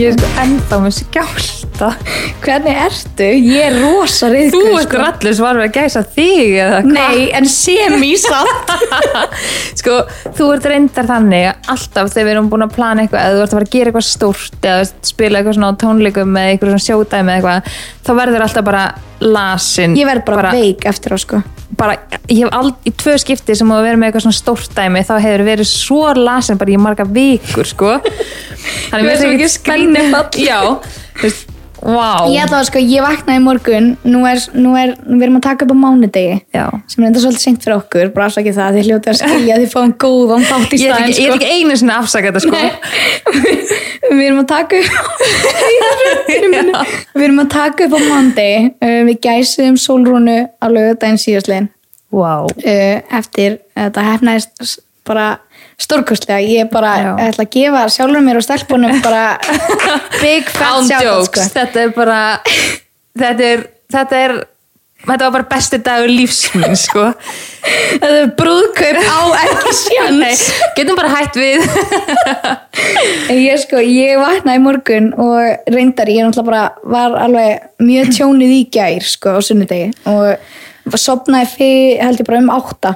[0.00, 0.94] Ég er sko ennþá með
[1.80, 1.96] skjálta
[2.40, 3.26] Hvernig ertu?
[3.26, 6.96] Ég er rosa Þú reyðkur ert rallur sem var við að gæsa þig eða hvað?
[6.96, 8.72] Nei, en semi-satt
[9.80, 9.98] Sko,
[10.38, 13.44] þú ert reyndar þannig að alltaf þegar við erum búin að plana eitthvað eða þú
[13.44, 16.74] ert að fara að gera eitthvað stórt eða spila eitthvað svona á tónleikum eða eitthvað
[16.74, 18.84] svona sjódæmi eða eitthvað þá verður alltaf bara
[19.20, 21.42] lasin Ég verð bara, veik eftir á sko
[21.80, 21.94] bara,
[22.28, 25.14] ég hef aldrei, í tvö skipti sem að vera með eitthvað svona stórt dæmi þá
[25.22, 28.14] hefur verið svo lasin bara í marga vikur sko Þú
[28.90, 30.42] Þannig mér ert svo mikið spennufall.
[30.42, 30.58] Já,
[31.20, 31.49] þú veist,
[31.80, 32.28] vá.
[32.30, 33.88] Ég ætla að sko, ég vaknaði morgun.
[34.06, 36.36] Nú er, nú er, við erum að taka upp á mánudegi.
[36.54, 36.66] Já.
[36.90, 38.12] sem er enda svolítið seint fyrir okkur.
[38.14, 41.28] Bara afsakið það, þið hljótið að skilja þið fáum góðan þátt í staðinn ekki, ég
[41.30, 42.56] er ekki einu sinni að afsaka þetta sko.
[44.10, 44.90] Við erum að taka upp
[47.14, 51.70] við erum að taka upp á mándegi uh, við gæsum sólrúnu á lögadaginn síðastlegin
[52.10, 52.42] Vá.
[52.42, 55.38] Uh, eftir þetta hefnaðist bara
[55.80, 56.40] stórkostlega.
[56.44, 57.10] Ég bara Já.
[57.30, 59.24] ætla að gefa sjálfur mér og stelpunum bara
[60.22, 61.50] big fat Án shout jokes, sko.
[61.56, 62.22] þetta er bara
[63.18, 64.40] þetta er, þetta er
[65.00, 67.06] þetta var bara besti dagur lífsminn sko.
[67.64, 70.42] Þetta er brúðkaup á ekki sjans
[70.76, 71.64] getum bara hætt við.
[73.32, 78.56] Ég sko, ég vaknaði í morgun og reyndar, ég náttúrulega bara var alveg mjög tjónið
[78.58, 82.94] í gær sko á sunnudegi og sopnaði fyrir, held ég bara um átta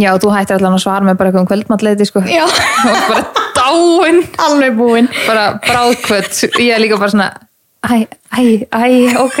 [0.00, 2.22] Já, þú hættir allan að svara með bara eitthvað um kvöldmatleiti sko.
[2.28, 2.44] Já.
[2.86, 3.24] Varst bara
[3.56, 4.22] dáin.
[4.46, 7.28] Alveg búinn bara bráðkvöld ég er líka bara svona
[7.86, 9.38] æ, æ, æ, ok.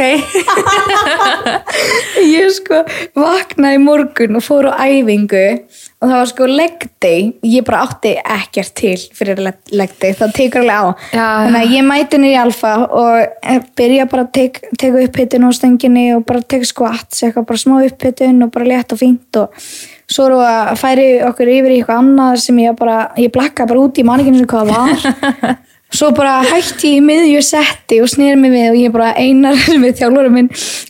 [2.26, 2.82] Ég sko
[3.18, 7.26] vaknaði morgun og fór á æfingu og það var sko leg day.
[7.46, 10.86] Ég bara átti ekkert til fyrir leg- leg day, það tekur alveg á.
[11.16, 11.26] Já.
[11.46, 15.48] þannig að ég mæti niður í alfa og eh, byrja bara að tek, teka upphittun
[15.48, 19.42] á stönginni og bara teka skvatt eitthvað bara smá upphittun og bara létt og fínt
[19.42, 19.66] og
[20.10, 23.86] svo eru að færi okkur yfir í eitthvað annað sem ég bara ég blakka bara
[23.86, 25.56] út í manninginu sem hvað var
[25.94, 29.54] Svo bara hætti ég í miðju setti og snýri mig við og ég bara einar
[29.84, 30.48] við þjálfurum minn,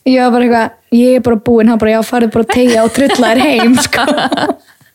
[0.09, 2.95] ég var bara eitthvað, ég er bara búinn, hann bara, já, farið bara tegja og
[2.97, 4.07] trulla þér heim, sko.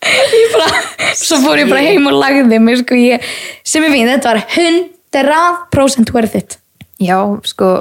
[0.02, 0.82] Ég bara,
[1.20, 3.30] svo fór ég bara heim og lagði mig, sko, ég,
[3.62, 6.58] sem ég finn, þetta var 100% worth it.
[7.02, 7.18] já,
[7.54, 7.72] sko,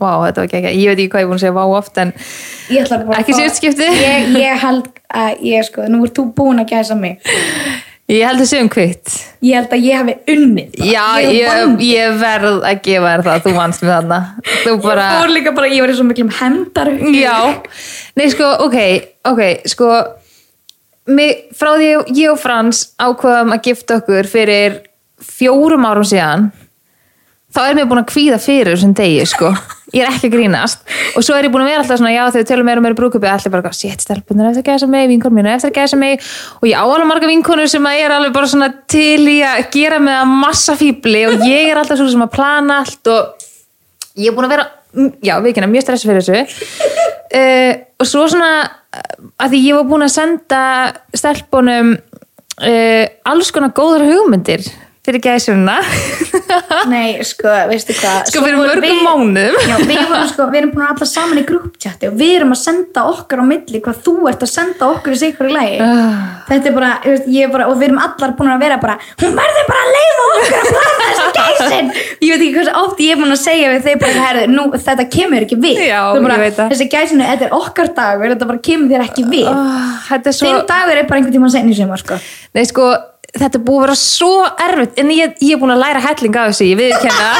[0.00, 1.64] vá, þetta var ekki ekki ég veit ekki hvað ég er búin að segja vá
[1.78, 2.12] oft en
[3.14, 3.88] Ekki síðast skipti?
[4.00, 7.20] Ég, ég held að, ég, sko, nú ert þú búinn að gæsa mig.
[8.10, 9.12] ég held að séum kvitt
[9.44, 10.74] Ég held að ég hafi unnið.
[10.90, 14.18] já, Ég ég, verð að gefa þér það þú vannst með þarna
[14.82, 16.90] bara Ég fór líka bara, ég var í svo miklum hendar.
[17.14, 17.38] Já,
[18.18, 18.76] nei sko, ok,
[19.30, 19.92] ok, sko
[21.06, 24.82] mig, frá því ég og Frans ákvaðum að gifta okkur fyrir
[25.24, 26.50] fjórum árum síðan
[27.54, 29.52] þá er mér búin að kvíða fyrir þessum degi, sko
[29.94, 30.84] ég er ekki að grínast.
[31.14, 32.86] Og svo er ég búin að vera alltaf svona, já þegar við tölum meira og
[32.86, 35.08] meira brúkupi allir bara, sétt stelpunir eftir að gæsa mig?
[35.12, 36.22] Vinkonur mínu eftir að gæsa mig?
[36.60, 39.38] Og ég á alveg marga vinkonur sem að ég er alveg bara svona til í
[39.46, 43.12] að gera með að massa fíbli og ég er alltaf svo sem að plana allt
[43.14, 43.46] og
[44.18, 44.70] ég er búin að vera
[45.22, 46.80] já, vikina, mjög stressa fyrir þessu.
[47.34, 48.50] Uh, og svo svona
[49.42, 50.64] að því ég var búin að senda
[51.16, 54.66] stelpunum uh, alls konar góðar hugmyndir
[55.04, 55.78] fyrir gæsuna
[56.88, 58.28] Nei, sko, veistu hvað?
[58.28, 59.56] Sko, fyrir mörgum mánuðum.
[59.64, 62.52] Já, við, vorum, sko, við erum búin að alla saman í grúptjatti og við erum
[62.54, 65.78] að senda okkar á milli hvað þú ert að senda okkur í sigur í lagi.
[65.84, 66.18] Ah.
[66.48, 69.38] Þetta er bara, ég er bara og við erum allar búin að vera bara hún
[69.38, 71.90] verður bara að leifa okkur að plana þessa gæsin.
[72.24, 74.66] Ég veit ekki hversu oft ég er búin að segja við þeir bara, herðu, nú,
[74.90, 75.76] þetta kemur ekki við.
[75.88, 76.74] Já, bara, ég veit það.
[76.74, 79.48] Þessi gæsinu, þetta er okkar dagur, þetta bara kemur þér ekki við.
[79.50, 79.88] Oh,
[83.34, 84.34] þetta er búið að vera svo
[84.68, 87.30] erfitt en ég, ég er búin að læra helling af þessu, ég viðkenna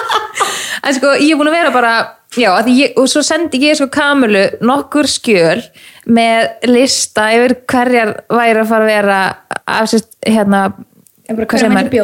[0.84, 1.94] en sko, ég er búin að vera bara
[2.36, 5.62] já, að ég, og svo sendi ég sko Kamilu nokkur skjöl
[6.04, 9.20] með lista yfir hverjar væri að fara að vera
[9.64, 10.66] af sérst, hérna?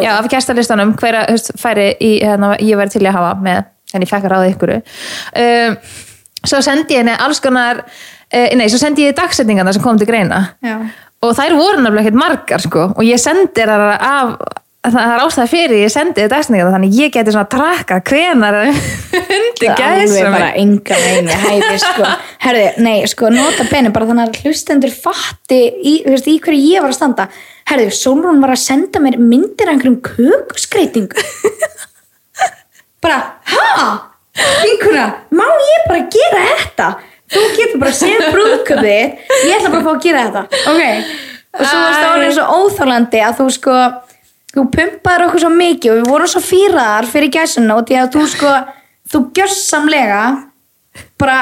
[0.07, 4.07] Já, af gestalistanum hverja veist, færi í, hérna, ég væri til að hafa með, en
[4.07, 5.77] ég fekk að ráða ykkur um,
[6.41, 10.09] svo sendi ég henni alls konar uh, nei, svo sendi ég dagsetningarna sem kom til
[10.09, 10.79] greina Já.
[11.21, 14.35] Og þær voru nefnilega ekkert margar sko og ég sendi þær af
[14.81, 19.69] það er ástæða fyrir ég sendi þér dagsningar þannig ég geti svona trakka hvenar hundi
[19.81, 22.07] Það er bara enga megin hæfi sko.
[22.41, 26.85] Herði, nei, sko, nota beni bara þannig að hlustendur fatti í, veist, í hverju ég
[26.85, 27.27] var að standa
[27.69, 31.21] Herði, Sólrún var að senda mér myndir af einhverjum kökuskreitingu
[33.05, 33.21] bara,
[33.53, 33.91] ha?
[34.65, 35.07] Vinkuna,
[35.37, 36.91] má ég bara gera þetta?
[37.31, 39.03] Þú getur bara segja brúðköpið
[39.47, 40.43] ég ætla bara að fá að gera þetta.
[40.73, 40.83] Ok,
[41.55, 43.79] og svo varst það orðið svo óþálandi að þú sko
[44.51, 48.13] þú pumpaður okkur svo mikið og við vorum svo fýraðar fyrir gæsuna og því að
[48.17, 48.55] þú sko
[49.13, 50.23] þú gjörsamlega
[51.21, 51.39] bara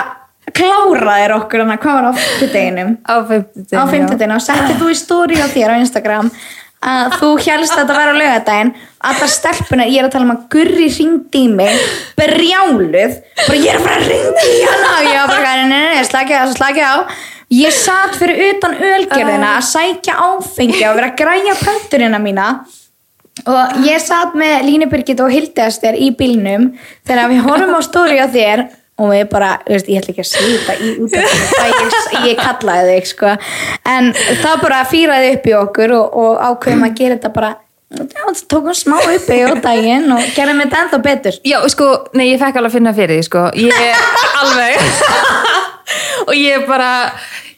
[0.56, 4.96] kláraðir okkur hana, hvað var á fymtudeginum á 50 á fymtudeginum og settið þú í
[4.96, 6.30] stóri á þér á Instagram
[6.78, 8.72] að þú helst að þetta væri á laugardaginn
[9.08, 11.82] allar stelpunar, ég er að tala um að Gurri ringdi í mig,
[12.18, 14.92] brjáluð bara ég er að fara að ringi í hana.
[14.92, 16.96] Og ég var bara, nei, nei, nei, slakið á, slakið á.
[17.58, 22.48] Ég satt fyrir utan ölgerðina að sækja áfengi og vera að græja pönturina mína.
[23.48, 26.72] Og ég satt með Línubyrgit og Hildeaster í bílnum
[27.06, 28.64] þegar við horfum á stóri á þér
[28.98, 33.08] og við bara, veist, ég ætla ekki að slíta í útafinu, ég, ég kallaði þig
[33.12, 33.32] sko,
[33.94, 34.12] en
[34.42, 37.50] það bara fýraði upp í okkur og, og ákveðum að gera þetta bara,
[37.94, 41.38] já, tókum smá upp í á daginn og gerðum þetta ennþá betur.
[41.46, 43.44] Já, sko, nei, ég fekk alveg að finna fyrir því, sko.
[43.54, 43.94] Ég er
[44.42, 44.82] alveg
[46.28, 46.90] Og ég bara,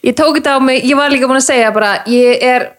[0.05, 0.85] ég tók þetta á mig.
[0.87, 2.69] Ég var líka búin að segja bara Ég er,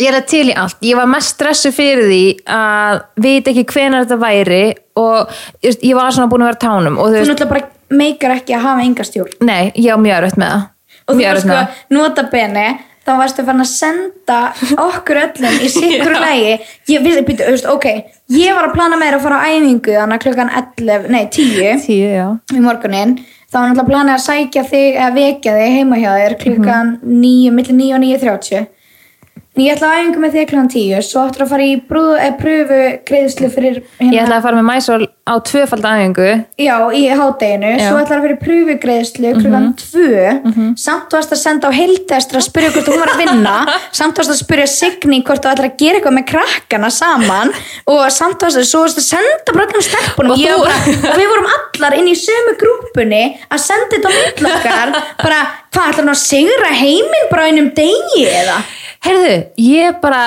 [0.00, 0.76] ég er að til í allt.
[0.84, 2.22] Ég var mest stressu fyrir því
[2.56, 4.62] að veit ekki hvenær þetta væri
[4.96, 5.30] og
[5.64, 9.06] ég var svona búin að vera tánum þú náttúrulega bara meikar ekki að hafa enga
[9.06, 9.38] stjórn.
[9.46, 10.66] Nei, ég á mjög rött með það.
[11.06, 12.66] Og þú Mjög var erfitt með sko, nota bene
[13.06, 14.38] þá varstu fann að senda
[14.82, 16.54] okkur öllum í sikru lægi
[16.90, 17.86] ég vissi, býtu, þú veist, ok
[18.34, 21.84] ég var að plana meira að fara á æfingu þannig að klukkan 11, nei 10
[21.86, 22.26] Tíu, já.
[22.50, 23.12] Í morgunin
[23.46, 27.20] þá var náttúrulega planið að sækja þig eða vekja þig heima hjá þér klukkan Mhm.
[27.22, 28.66] 9, millir 9 og 9.30
[29.56, 32.80] en ég ætla á æfingu með þig klukkan 10 svo áttur að fara í pröfu
[33.08, 37.70] greiðslu fyrir hérna, Ég ætlaði að fara með mæsól á tvöfald aðingu já, í hádeginu.
[37.74, 37.88] Já.
[37.88, 42.70] Svo ætlar að fyrir pröfugreiðslu klukkan 2 samt varst að senda á heildestra að spyrja
[42.76, 43.54] hvort hún var að vinna.
[43.98, 47.52] Samt varst að spyrja Signý hvort þú ætlar að gera eitthvað með krakkana saman.
[47.90, 50.34] Og samt varst að, varst að senda bara öllum stelpunum.
[50.36, 54.16] Og var bara, og við vorum allar inn í sömu grúpunni að senda þetta á
[54.20, 55.40] millokkar bara,
[55.74, 58.60] hvað ætlar hún að sigra heiminn bara einum degi eða?
[59.06, 60.26] Heyrðu, ég bara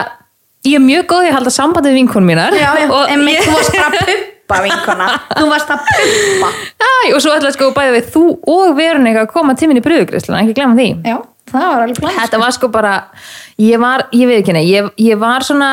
[0.67, 2.51] Ég er mjög góð í að halda sambandi við vinkonum mínar.
[2.59, 4.17] Já, já, og, en ég, þú
[4.49, 5.07] puppa vinkona.
[5.37, 6.49] Þú varst að puppa
[6.79, 9.85] Æ, og svo ætlaði sko bæði við þú og Veronika að koma til minn í
[9.85, 10.87] bröðugrisluna, ekki glemma því.
[11.05, 11.17] Já,
[11.51, 12.93] það var alveg plan Þetta var sko bara
[13.61, 15.71] ég var, ég veit ekki nei, ég, ég var svona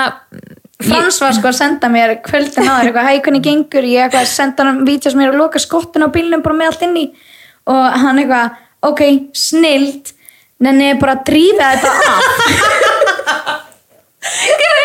[0.76, 3.86] Frans var sko að senda mér kvöldin áður eitthvað, hæ, hvernig gengur?
[3.88, 6.68] Ég eitthvað, senda hann vítja sem ég er að loka skottun á bílnum bara með
[6.74, 7.06] allt inn í
[7.72, 9.02] og hann eitthvað, ok,
[9.32, 10.12] snild.
[10.60, 12.20] Nenni bara að drífa þetta af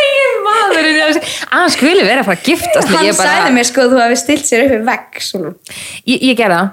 [0.71, 3.95] maðurinn ég- að hann skuli vera að fara að giftast hann sagði mér sko að
[3.95, 5.25] þú hefði stilt sér upp í vegg
[6.05, 6.69] ég, ég gerði það.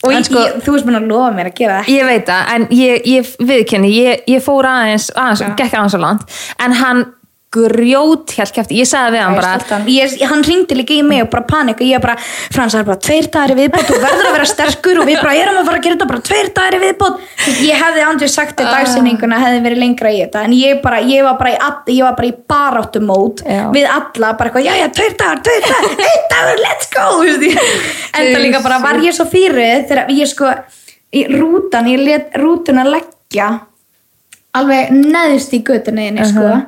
[0.00, 1.88] Og ég, sko- ég, þú veist mér að lofa mér að gera það.
[1.92, 3.08] Ég veit það, en ég,
[3.50, 6.22] viðkenni, ég, fór aðeins, aðeins gekk aðeins á land,
[6.64, 7.02] en hann
[7.50, 11.30] grjót helt kæfti, ég sagði við hann bara, ég, hann ringdi líka í mig og
[11.32, 12.14] bara panik og ég bara,
[12.54, 15.34] Frans, það er bara tveir dagir viðbót þú verður að vera sterkur og við bara
[15.40, 17.24] erum að fara að gera þetta bara tveir dagir viðbót.
[17.66, 18.62] Ég hefði andrið sagt Ah.
[18.62, 20.44] þetta dagsinninguna hefði verið lengra í þetta.
[20.46, 23.66] En ég, bara, ég var bara í, í baráttu mót Já.
[23.74, 27.06] við alla, bara eitthvað, já já, tveir dagar, tveir dagar einn dagur, let's go.
[27.18, 27.62] Þú veist ég.
[28.14, 30.54] en það líka bara var ég svo fyrir þegar ég sko,
[31.10, 33.56] í rútan ég let rútuna leggja
[34.54, 36.60] alveg neðst í götunniðinni sko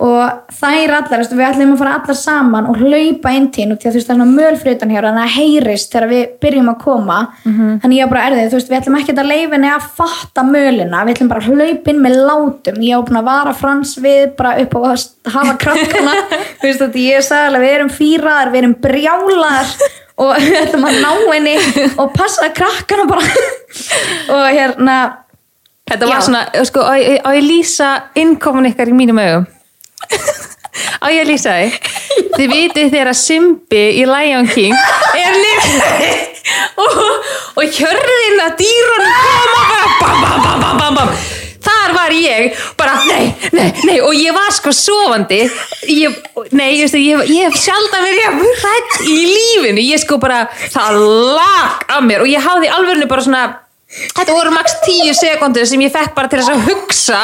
[0.00, 3.80] og þær allar, við ætlum að fara allar saman og hlaupa inn til henn og
[3.82, 6.70] því að þú veist það er svona mölfrutan hér þannig að heyrist þegar við byrjum
[6.72, 7.18] að koma.
[7.44, 10.44] Þannig ég var bara erðið, þú veist við ætlum ekki að leifa henni að fatta
[10.48, 12.80] mölina við ætlum bara að hlaupa inn með látum.
[12.80, 15.04] Ég var búin að vara frans við bara upp á að
[15.36, 16.16] hafa krakkana.
[16.62, 19.76] Þú veist þetta ég sagði alveg við erum fýraðar, við erum brjálar
[20.16, 21.56] og við ætlum að ná henni
[22.00, 23.24] og passa krakkana bara.
[24.34, 24.96] Og hérna
[25.90, 26.24] þetta var Já.
[26.24, 27.30] svona, sko, á, ég- á
[31.00, 31.68] á ég að lýsa því?
[32.36, 34.74] Þið vitið þegar að Simbi í Lion King
[35.18, 36.30] er nefnir
[36.80, 36.96] og,
[37.60, 41.14] og hjörðin að dýrunum koma bara bam, bam, bam, bam, bam, bam.
[41.60, 45.42] Þar var ég bara, nei, nei, nei og ég var sko sofandi
[45.92, 46.14] ég,
[46.56, 51.02] nei, ég, ég, ég hef verið að hrætt í lífinu ég sko bara, það
[51.36, 53.44] lag af mér og ég hafði alvörinu bara svona
[53.90, 57.16] Þetta voru max 10 sekundur sem ég fekk bara til þess að hugsa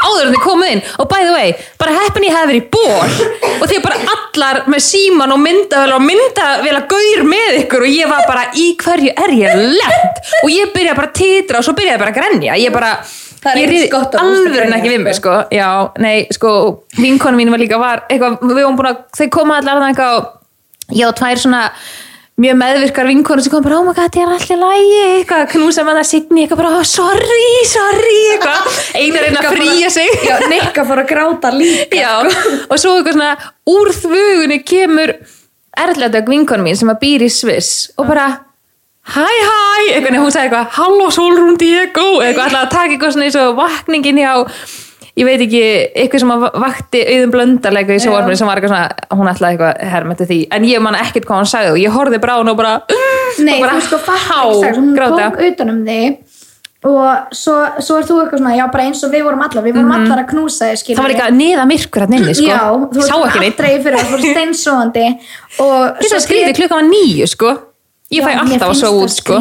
[0.00, 0.80] áður en þið komuð inn.
[1.02, 4.60] Og by the way, bara heppin ég hefði verið í ból og þið bara allar
[4.72, 8.66] með síman og myndavel og myndavel að gaur með ykkur og ég var bara í
[8.80, 10.22] hverju er ég lent?
[10.40, 12.56] Og ég byrjaði bara að titra og svo byrjaði bara að grenja.
[12.64, 12.94] Ég bara,
[13.44, 15.36] Það ég riði alveg grenja, ekki við mig sko.
[15.54, 15.68] já,
[16.02, 16.54] nei, sko
[16.96, 20.16] vinkonu mín var líka var, eitthvað, við vorum búin að þau koma allar að eitthvað
[20.16, 21.60] og ég og tvær svona
[22.36, 25.84] mjög meðvirkar vinkonur sem kom bara, oh my god, ég er allir lægi eitthvað, knúsa
[25.88, 30.10] það signi, eitthvað bara, oh, sorry, sorry eitthvað, einar reyna að fríja sig.
[30.26, 32.12] Já, Nikka fór að gráta líka Já,
[32.68, 33.30] og svo eitthvað svona
[33.72, 35.14] úr þvögunni kemur
[35.86, 38.26] erðlega vinkonu mín sem að býr í Sviss og bara
[39.16, 39.56] hæ hæ,
[39.94, 43.56] eitthvað, hún sagði eitthvað halló Solrún Diego, eitthvað alltaf að taka eitthvað svona eins og
[43.62, 44.32] vakningin hjá
[45.16, 45.62] ég veit ekki,
[45.96, 49.90] eitthvað sem að vakti auðum blöndarleika í sjóarfinu sem var eitthvað svona hún ætlaði eitthvað
[49.94, 52.74] hermeti því en ég man ekkert hvað hún sagði og ég á hún og bara
[53.46, 55.28] Nei, og bara þú sko fattar há, ekki hún gráta.
[55.30, 56.18] tók utan um þig
[56.86, 59.74] og svo, svo er þú eitthvað svona, já bara eins og við vorum allar við
[59.78, 60.98] vorum allar að knúsa þig Mhm.
[61.00, 62.46] það var líka niða myrkur hann inni sko.
[62.46, 62.60] já,
[62.92, 65.06] þú allra í fyrir það, þú voru steinsóandi
[65.64, 67.56] og Þetta skrítið klukkan var nýju sko
[68.06, 69.36] Ég fæ Já, alltaf að það út sko.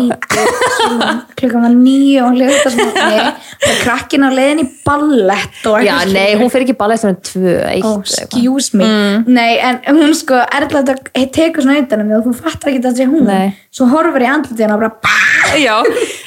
[1.38, 6.50] klukkan var nýju og hljóta svona og krakkin á leiðin í ballett Já, nei, hún
[6.50, 8.88] fyrir ekki eftir hann tvö, eitt oh, excuse me.
[9.29, 12.95] Nei, en hún sko, Erla þetta tekur svona utanum mig og þú fattar ekki þetta
[12.98, 13.29] sé hún.
[13.29, 13.53] Nei.
[13.69, 15.13] svo horfur í andlutina og bara
[15.62, 15.77] Já,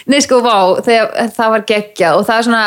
[0.07, 2.64] nei sko, vá, þegar það var geggjað og það er svona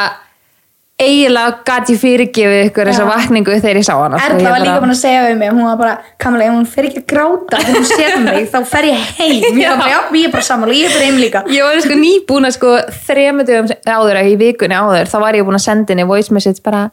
[1.01, 4.75] eiginlega gæti fyrirgefið ykkur þessa vakningu þegar ég sá hana sko, Erla ég var líka
[4.83, 7.61] bara- að segja við mig hún var bara, Kamala, ef hún fer ekki að gráta
[7.63, 9.57] þegar hún sér mig, þá fer ég heim.
[9.61, 11.43] Ég var bara, já, ég er bara sammála, ég er bara heim líka.
[11.57, 12.75] Ég var sko nýbúin að sko
[13.09, 16.61] þremur dögum áður, í vikunni áður þá var ég búin að senda henni voice message
[16.63, 16.85] bara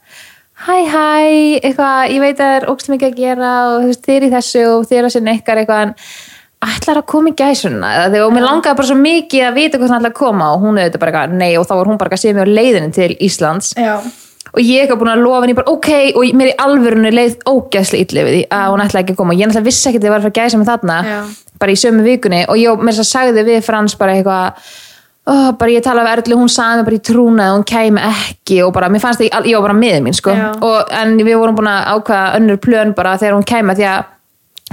[0.66, 1.04] hæ hæ,
[1.62, 4.24] eitthvað ég veit að það er ógst mikið að gera og þú veist, þið er
[4.26, 5.92] í þessu og þið er að sinna ykkar eitthvað en
[6.64, 9.92] ætlar að koma í gæsuna þegar og mér langaði bara svo mikið að vita hvað
[9.92, 12.16] hann ætlar að koma og hún auðvitað bara eitthvað, nei og þá var hún bara
[12.16, 13.70] að segja á leiðinu til Íslands.
[13.78, 13.94] Já,
[14.48, 18.02] og ég eitthvað búin að lofa henni bara ok og mér í alvörunni leið ógæsli
[18.04, 19.34] illi við því að hún ætlaði ekki að koma.
[19.34, 21.16] Og ég náttúrulega vissi ekki að ég var að fara að gæsa mig þarna Já.
[21.62, 22.42] bara í sömu vikunni.
[22.48, 24.68] Og ég mér að sagði við Frans bara eitthvað
[25.28, 28.04] oh, bara ég talaði við Erlu, hún sagði mig bara í trúna að hún kæmi
[28.08, 28.60] ekki.
[28.66, 30.36] Og bara mér fannst það, ég var bara með mín sko.
[30.58, 34.14] Og, en við vorum búin að ákvaða önnur plön bara þegar hún kæmi því að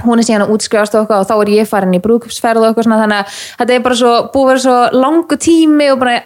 [0.04, 2.88] hún er síðan að útskrifast eitthvað og þá er ég farin í brúkupsferð og eitthvað
[2.88, 6.16] svona þannig að þetta er bara svo, búið að vera svo langu tími og bara,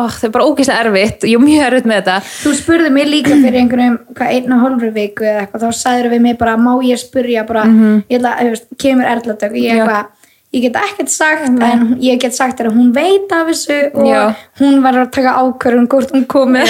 [0.00, 1.26] oh, það er bara ógeðslega erfitt.
[1.30, 2.16] Ég er mjög erfitt með þetta.
[2.44, 6.10] Þú spurði mig líka fyrir einhverjum, hvað, einn og hálfri viku eða eitthvað, þá sagður
[6.14, 7.66] við mig bara, má ég spurja bara,
[8.10, 10.16] ég ætla, veist, kemur Erla dög, ég eitthvað
[10.50, 14.34] ég get ekkert sagt, en ég get sagt að hún veit af þessu og Já.
[14.58, 16.64] hún verður að taka ákvörðun hvort hún komi.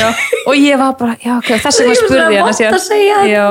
[0.45, 3.31] Og ég var bara, já, ok, þess Ég var spurði ég að segja þetta.
[3.31, 3.47] já,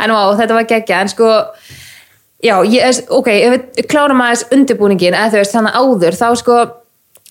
[0.00, 1.28] en á, þetta var geggja en sko,
[2.44, 6.58] já, ég, ok ef við klárum aðeins undirbúningin eða þú veist, þannig áður, þá sko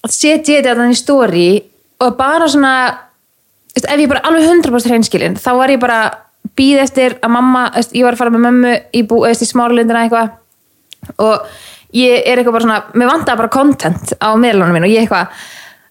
[0.08, 1.50] setja ég þetta þannig í story
[2.04, 2.74] og bara svona
[3.74, 6.02] veist, ef ég bara alveg 100% hreinskilin þá var ég bara
[6.58, 10.36] býð eftir að mamma veist, ég var að fara með mömmu í, í smáralindina eitthvað
[11.24, 11.48] og
[11.96, 15.32] ég er eitthvað bara svona mér vantaði bara content á meðlunum minn og ég eitthvað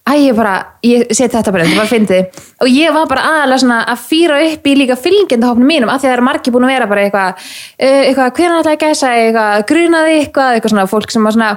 [0.07, 0.53] Æ, ég bara,
[0.87, 2.43] ég seti þetta bara, þetta bara fyndið.
[2.63, 6.07] Og ég var bara aðalega svona að fýra upp í líka fylgjendahopnum mínum af því
[6.07, 9.11] að það eru margir búin að vera bara eitthvað uh, eitthvað, hvernig ætlaði að gæsa,
[9.23, 11.51] eitthvað, grunaði eitthvað, eitthvað svona fólk sem var svona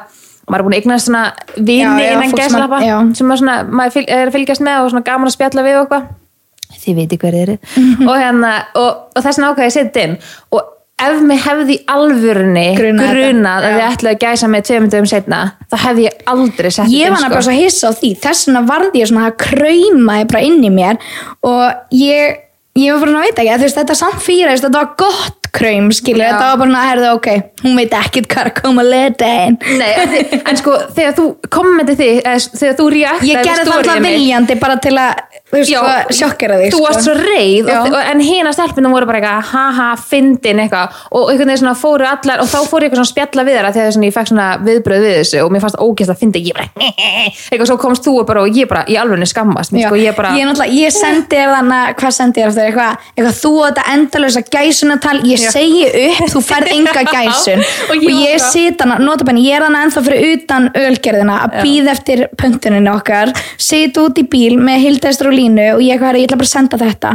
[0.50, 1.24] maður er búin að eignast svona
[1.58, 2.42] vini innan fólk
[3.20, 5.78] sem er svona, maður fylg, er að fylgjast með og svona gaman að spjalla við
[5.78, 6.10] og eitthvað.
[6.80, 7.56] Þið veitir hver þið eru
[8.10, 8.52] og, hérna,
[8.82, 10.20] og, og þess vegna ákvæði ég setið inn.
[10.58, 10.76] Og
[11.08, 15.10] ef mig hefði í alvörunni Grunað grunað að þið ætlaði að gæsa með tveimur dögum
[15.14, 15.40] setna
[15.70, 18.12] þá hefði ég aldrei sett ég var bara svo hissa á því.
[18.26, 21.02] Þess vegna varði ég svona að kröymaði bara inn í mér
[21.48, 22.46] og ég
[22.80, 26.34] ég var bara að veita ekki, að þetta fyrir þetta var gott kraum, skilja, Já.
[26.34, 27.28] þetta var bara herðu, ok,
[27.64, 30.76] hún veit ekkert hvað er að koma að leta einn Nei, en, þi- en sko,
[30.98, 34.78] þegar þú kommentið þig, eða s- þegar þú reaktaði ég gerði það alltaf viljandi bara
[34.84, 37.80] til að þú veist, Já, sko, sjokkera þig þú varst svo reið Já.
[37.82, 41.00] og, og, en hina stelpunum voru bara eitthvað haha, fyndin eitthvað.
[41.12, 43.96] Og einhvern veginn svona fóru allar og þá fóru eitthvað svona spjalla við þeirra þegar
[43.96, 46.70] svona, ég fekk svona viðbröð við þessu og mér fannst ógæst að fyndi ég bara
[47.50, 49.98] eitthvað svo komst þú og bara og ég bara í alveg skammast mér, Já, sko,
[50.00, 53.52] ég bara ég, náttúrulega- ég sendi þér þannig hvað sendi ég eftir eitthvað, eitthvað þú
[53.58, 55.52] og þetta endalösa gæsunatal ég Já.
[55.56, 59.46] segi upp, þú færð enga gæsun Og og ég ég, var bara- sit hana, notabenni,
[59.50, 63.34] ég er hana ennþá fyrir utan ölgerðina að býða eftir pöntuninu okkar.
[63.58, 66.56] Sit út í bíl með Hildestur og Línu og ég, eitthvað, ég ætla bara að
[66.56, 67.14] senda þetta.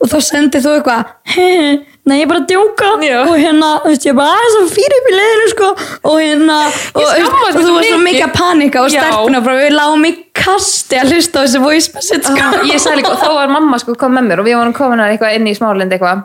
[0.00, 1.04] Og þá sendið þú eitthvað
[1.34, 2.88] "Hehe, Nei, ég er bara að djóka.
[3.00, 3.20] Já.
[3.24, 5.68] og hérna, þú veist, ég bara aðeins að fyrir upp í leiðinu sko.
[6.10, 8.24] Og hérna og, og, þú varst svo mikið.
[8.26, 12.28] að panika og stelpuna bara við lágum í kasti að hlusta á þessi voice message
[12.28, 12.36] sko.
[12.44, 14.74] Ah, ég sagði líka, og þá var mamma sko kom með mér og við vorum
[14.76, 16.22] komin að eitthvað inn í smáralind eitthvað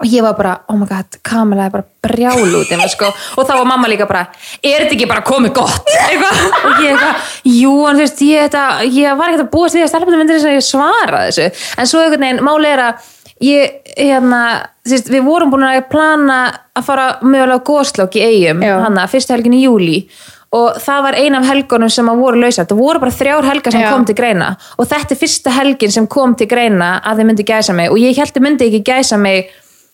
[0.00, 3.10] og ég var bara, oh my god, Kamila er bara brjál út mig, sko.
[3.36, 4.24] og þá var mamma líka bara
[4.64, 5.90] er þetta ekki bara komið gott?
[5.92, 9.84] Og ég eitthvað, jú en þú veist, ég, þetta, ég var ekkert að búast við
[9.84, 11.48] að stelpunum myndir þess að ég svara þessu.
[11.76, 13.08] En svo einhvern veginn, máli er að
[13.44, 14.42] ég, hérna,
[14.86, 18.78] þú veist, við vorum búin að plana að fara mögulega góðslokk í eigum, Já.
[18.86, 20.06] hana, fyrsta helgin í júli
[20.52, 22.66] og það var ein af helgunum sem að voru lausar.
[22.68, 23.88] Það voru bara þrjár helgar sem Já.
[23.88, 24.50] kom til greina.
[24.76, 27.88] Og þetta er fyrsta helgin sem kom til greina að þið myndi gæsa mig.
[27.88, 29.48] Og ég held þið myndi ekki gæsa mig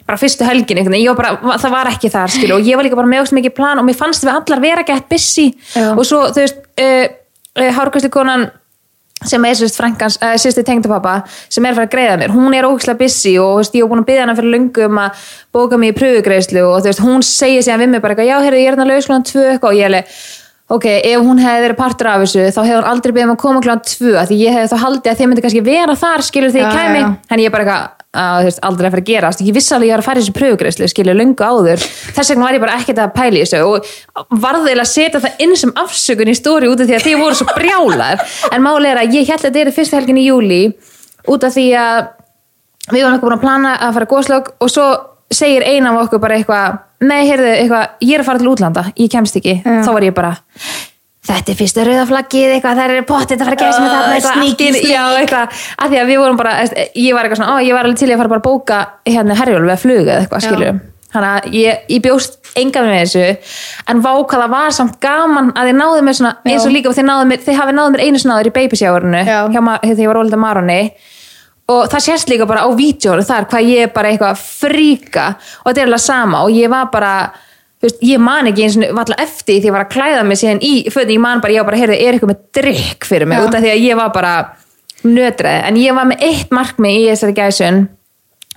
[0.09, 2.97] bara fyrstu helgin einhvern veginn, bara, það var ekki þar skilu, og ég var líka
[2.99, 5.91] bara með ógst mikið plan og mér fannst við allar vera gett busy Já.
[5.93, 7.05] og svo þú veist uh,
[7.59, 8.49] uh, hárkvæmstu konan
[9.29, 12.57] sem er sérst frankans, uh, sérstu tengdapappa sem er að fara að greiða mér, hún
[12.57, 15.01] er ógislega busy og þú veist, ég var búin að byggja hana fyrir löngu um
[15.03, 18.31] að bóka mig í pröfugreislu og þú veist, hún segir síðan við mig bara eitthvað,
[18.31, 20.07] já, heyrðu, ég er hérna laus klokkan tvö eitthvað og ég er
[20.69, 23.41] ok, ef hún hefði verið partur af þessu, þá hefði hún aldrei beðið um að
[23.45, 26.53] koma klokkan tvö, því ég hefði þá haldið að þið myndi kannski vera þar, skilur
[26.53, 27.33] því Já, ég kæmi, já, já.
[27.33, 29.43] en ég bara eitthvað að veist, aldrei að fara að gerast.
[29.45, 31.83] Ég vissi alveg að ég var að fara í þessu pröfugreislu skilja löngu áður,
[32.17, 35.57] þess vegna var ég bara ekkert að pæla í þessu og varðilega setja það inn
[35.61, 39.03] sem afsökun í stóri út af því að þið voru svo brjálar en máli er
[39.03, 40.63] að ég held að þetta er fyrsta helgin í júli
[41.29, 42.01] út af því að
[42.89, 44.89] við varum eitthvað búin að plana að fara góðslög og svo
[45.29, 48.85] segir eina af okkur bara eitthvað nei, heyrðu, eitthvað, ég er að fara til útlanda
[48.97, 49.83] ég kemst ekki, Já.
[49.85, 50.33] þá var ég bara
[51.27, 54.69] þetta er fyrsta rauðaflaggið eitthvað, það er potið að fara að gæsa með þarna eitthvað,
[54.69, 56.53] einu- já, eitthvað, að því að við vorum bara
[56.95, 59.35] ég var eitthvað svona, ó, ég var alveg til að fara bara að bóka hérna
[59.41, 60.49] herjólfi að fluga eða eitthvað, Já.
[60.49, 60.73] skilju
[61.09, 63.27] þannig að ég, ég bjóst engan með þessu
[63.89, 66.93] en vá hvað það var samt gaman að þið náðu mér svona, eins og líka
[66.93, 69.39] þið, mér, þið hafið náðu mér einu svona áður í babysjárunu Já.
[69.49, 70.81] hjá ma- þegar ég var ólita Maroni.
[71.69, 75.27] Og það sést líka bara á vídjónu þar hvað ég er bara eitthvað fríka
[75.65, 77.15] og þetta er alveg sama og ég var bara
[77.85, 80.63] veist, ég man ekki eins og valla eftir því ég var að klæða mig síðan
[80.67, 83.45] í fötin, ég man bara, ég var bara, heyrðu, er eitthvað með drikk fyrir mig,
[83.45, 84.35] út af því að ég var bara
[85.07, 87.85] nötraði, en ég var með eitt markmið í þessari gæsun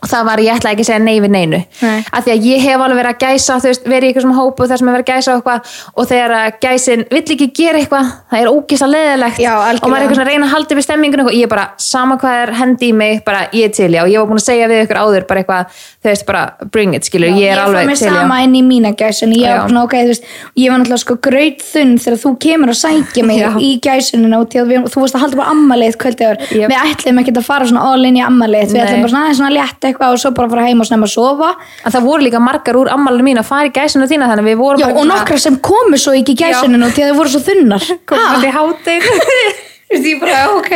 [0.02, 1.60] það var, ég ætla ekki að segja nei við neinu.
[1.82, 2.00] Nei.
[2.12, 4.62] af því að ég hef alveg verið að gæsa veist, verið í eitthvað sem hópu
[4.70, 5.60] þar sem er verið að gæsa eitthvað
[5.94, 9.62] og þegar að gæsin vill ekki gera eitthvað það er ógist að leðilegt Já, og
[9.62, 12.16] maður er eitthvað svona að reyna að halda við stemmingun og ég er bara, sama
[12.22, 14.66] hvað er hendi í mig bara ég er til, já, ég var búin að segja
[14.72, 15.64] við ykkur áður bara eitthvað,
[16.02, 16.44] þú veist, bara
[16.74, 18.14] bring it skilur, ég er ég alveg mér til, já.
[18.18, 19.70] sama inn í mína gæsun ég, Já.
[19.84, 20.26] okay, veist,
[20.58, 21.98] ég var náttúrulega sko gröytþunn
[30.00, 31.12] við, við svona við svona, svona eitthvað og svo bara fara heim og snemma að
[31.12, 31.56] sofa.
[31.86, 34.50] En það voru líka margar úr ammálinu mín að fara í gæsinu þína þannig að
[34.50, 37.18] við vorum Já, bara og nokkra sem komu svo ekki í gæsuninu því að þau
[37.18, 37.82] voru svo þunnar.
[38.06, 38.48] Komum Ha?
[38.48, 39.04] í háteg
[39.92, 40.74] Þú veist, ég bara, ok.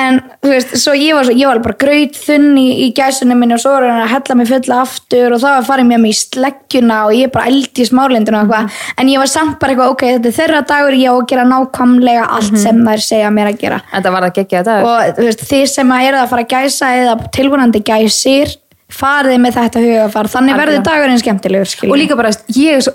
[0.00, 3.40] En þú veist, svo ég var, svo, ég var bara gröyt þunn í, í gæsunum
[3.42, 6.02] minni og svo var hann að hella mig fulla aftur og það var farið mér
[6.02, 8.82] með í sleggjuna og ég bara eldi í smálindinu og eitthvað.
[8.96, 11.48] En ég var samt bara eitthvað, ok, þetta er þeirra dagur ég á að gera
[11.52, 13.82] nákvæmlega allt sem þær segja mér að gera.
[13.92, 16.54] Það var það geggja þetta og þú veist, þið sem að eru að fara að
[16.56, 18.56] gæsa eða tilvonandi gæsir
[18.96, 21.90] farið með þetta hugafar þannig verður dagurinn skemmtilegur skilji.
[21.90, 22.94] og líka bara, ég er svo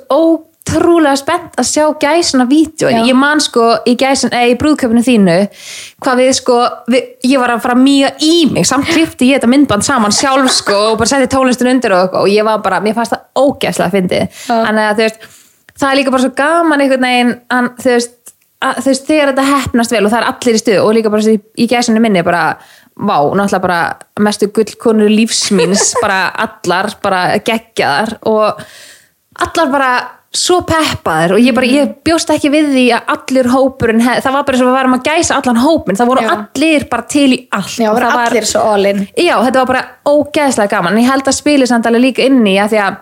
[0.72, 2.90] ótrúlega spennt að sjá gæsuna vídeo.
[2.90, 3.01] Já.
[3.08, 5.38] ég man sko í gæsun, eða í brúðköpunu þínu
[6.01, 6.58] hvað við sko
[6.92, 8.68] við, ég var að fara að mýga í mig.
[8.70, 12.32] Samt klipti ég þetta myndband saman sjálf sko og bara setti tónlistin undir og, og
[12.32, 15.29] ég var bara, mér fannst það ógæslega að fyndi þannig að þú veist,
[15.81, 18.18] það er líka bara svo gaman einhvern veginn, hann, þú veist
[18.62, 21.14] að, þú veist, þegar þetta hefnast vel og það er allir í stuð og líka
[21.14, 22.46] bara í, í gæsunni minni bara
[23.01, 23.81] vá, náttúrulega bara
[24.22, 28.66] mestu gullkonur lífsmíns, bara allar bara geggjaðar og
[29.42, 29.92] allar bara
[30.31, 34.35] svo peppaðir og ég, bara, ég bjóst ekki við því að allir hópurinn, hef, það
[34.37, 36.31] var bara svo að við varum að gæsa allan hópin, það voru Já.
[36.37, 39.05] allir bara til í allt Já, Og það allir svo all in.
[39.11, 40.96] Já, þetta var bara ógeðslega gaman.
[40.96, 43.00] En ég held að spili samt alveg líka inn í að því að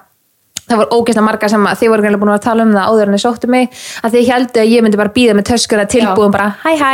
[0.70, 3.18] það voru ógeðslega marga sem að þið voru búin að tala um það áður en
[3.18, 6.52] þið sóttu mig að þið heldur að ég myndi bara býða með töskuna tilbúin bara
[6.66, 6.94] hæ hæ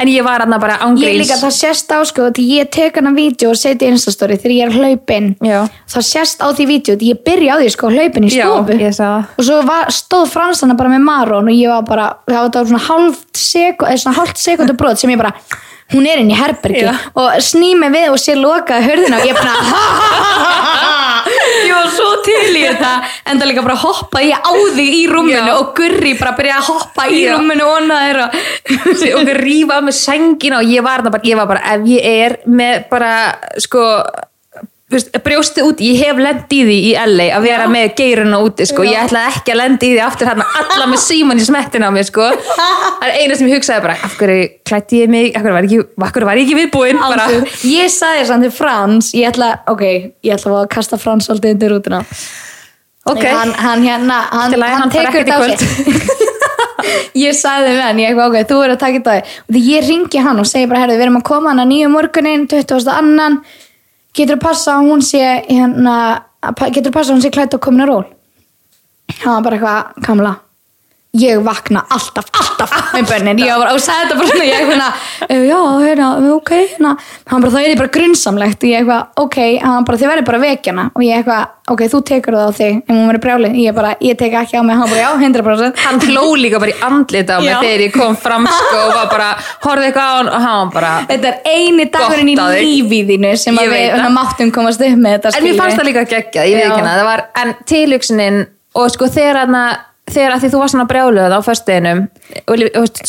[0.00, 2.96] en ég var aðna bara Ég ángríns líka, það sést á sko, því ég tek
[2.98, 5.58] hana vídeo og seti instastóri þegar ég er hlaupin Já.
[5.92, 8.78] það sést á því vídeo, því ég byrja á því sko hlaupin í Já, stofu
[8.80, 9.30] ég það.
[9.36, 12.66] og svo var, stóð franstana bara með Maron og ég var bara, það var þetta
[12.72, 15.32] svona hálft sekund, sekundu brot sem ég bara,
[15.94, 16.94] hún er inn í herbergi Já.
[17.14, 19.54] og sný mig við og sé lokaði hörðina og ég bara
[21.66, 22.08] ég var svo
[22.66, 22.92] í
[23.26, 25.56] en það líka bara hoppaði ég á þig í rúminu Já.
[25.56, 27.32] og Gurri bara byrjaði að hoppa í Já.
[27.34, 31.50] rúminu og naður og og rífa með sengina og ég var, þarna bara, ég var
[31.50, 33.12] bara ef ég er með bara
[33.62, 33.84] sko
[34.86, 38.84] brjóstið út, ég hef lend í því í LA að vera með geiruna úti sko.
[38.86, 41.92] ég ætlaði ekki að lenda í því aftur hérna alla með síman í smettina á
[41.96, 42.28] mig sko.
[43.00, 45.66] það er eina sem ég hugsaði bara af hverju klætti ég mig, af hverju var
[45.66, 47.26] ég ekki, var ég ekki viðbúin bara,
[47.66, 49.84] ég sagði samt til Frans ég ætla, ok,
[50.22, 52.04] ég ætla að kasta Frans svolítið undir rútuna
[53.12, 56.14] ok, hann, hann hérna, hann, hann tekur þetta á sig
[57.26, 59.56] ég sagði við hann, ég eitthvað, ok, þú verður að taka þetta á þig og
[59.56, 61.92] því ég ringi hann og segi bara, herðu, við erum að koma hann að nýju
[61.92, 62.90] morgunin 20.
[62.92, 63.38] annan.
[64.16, 65.96] Getur að passa hún sé hérna,
[66.70, 68.04] getur að passa hún sé klætt og komin að ról?
[69.20, 70.34] Hann var bara eitthvað, kamla
[71.20, 74.60] ég vakna alltaf, alltaf með bönnin, ég var sagði þetta bara svona ég
[75.28, 76.96] "Eh, já, hérna, ok hérna.
[77.26, 80.38] hann bara, það er bara grunnsamlegt og ég eitthvað, ok, hann bara, þið verður bara
[80.38, 83.74] vekjana og ég eitthvað, ok, þú tekur það á þig ef hún verður brjálið, ég
[83.74, 84.76] bara, ég tek ekki á mig.
[84.76, 87.60] Hann bara, já, 100% hann hló líka bara í andlit á mig Já.
[87.60, 90.28] þegar ég kom fram sko, og var bara, horfði eitthvað á hann.
[90.28, 92.62] Og hann bara þetta er eini dagurinn í Gott á þig.
[92.62, 95.42] lífi þínu sem að við hérna, máttum komast upp með þetta en
[100.06, 102.04] þegar þegar að því þú varst svona brjáluð á föstudeginum
[102.46, 102.60] og,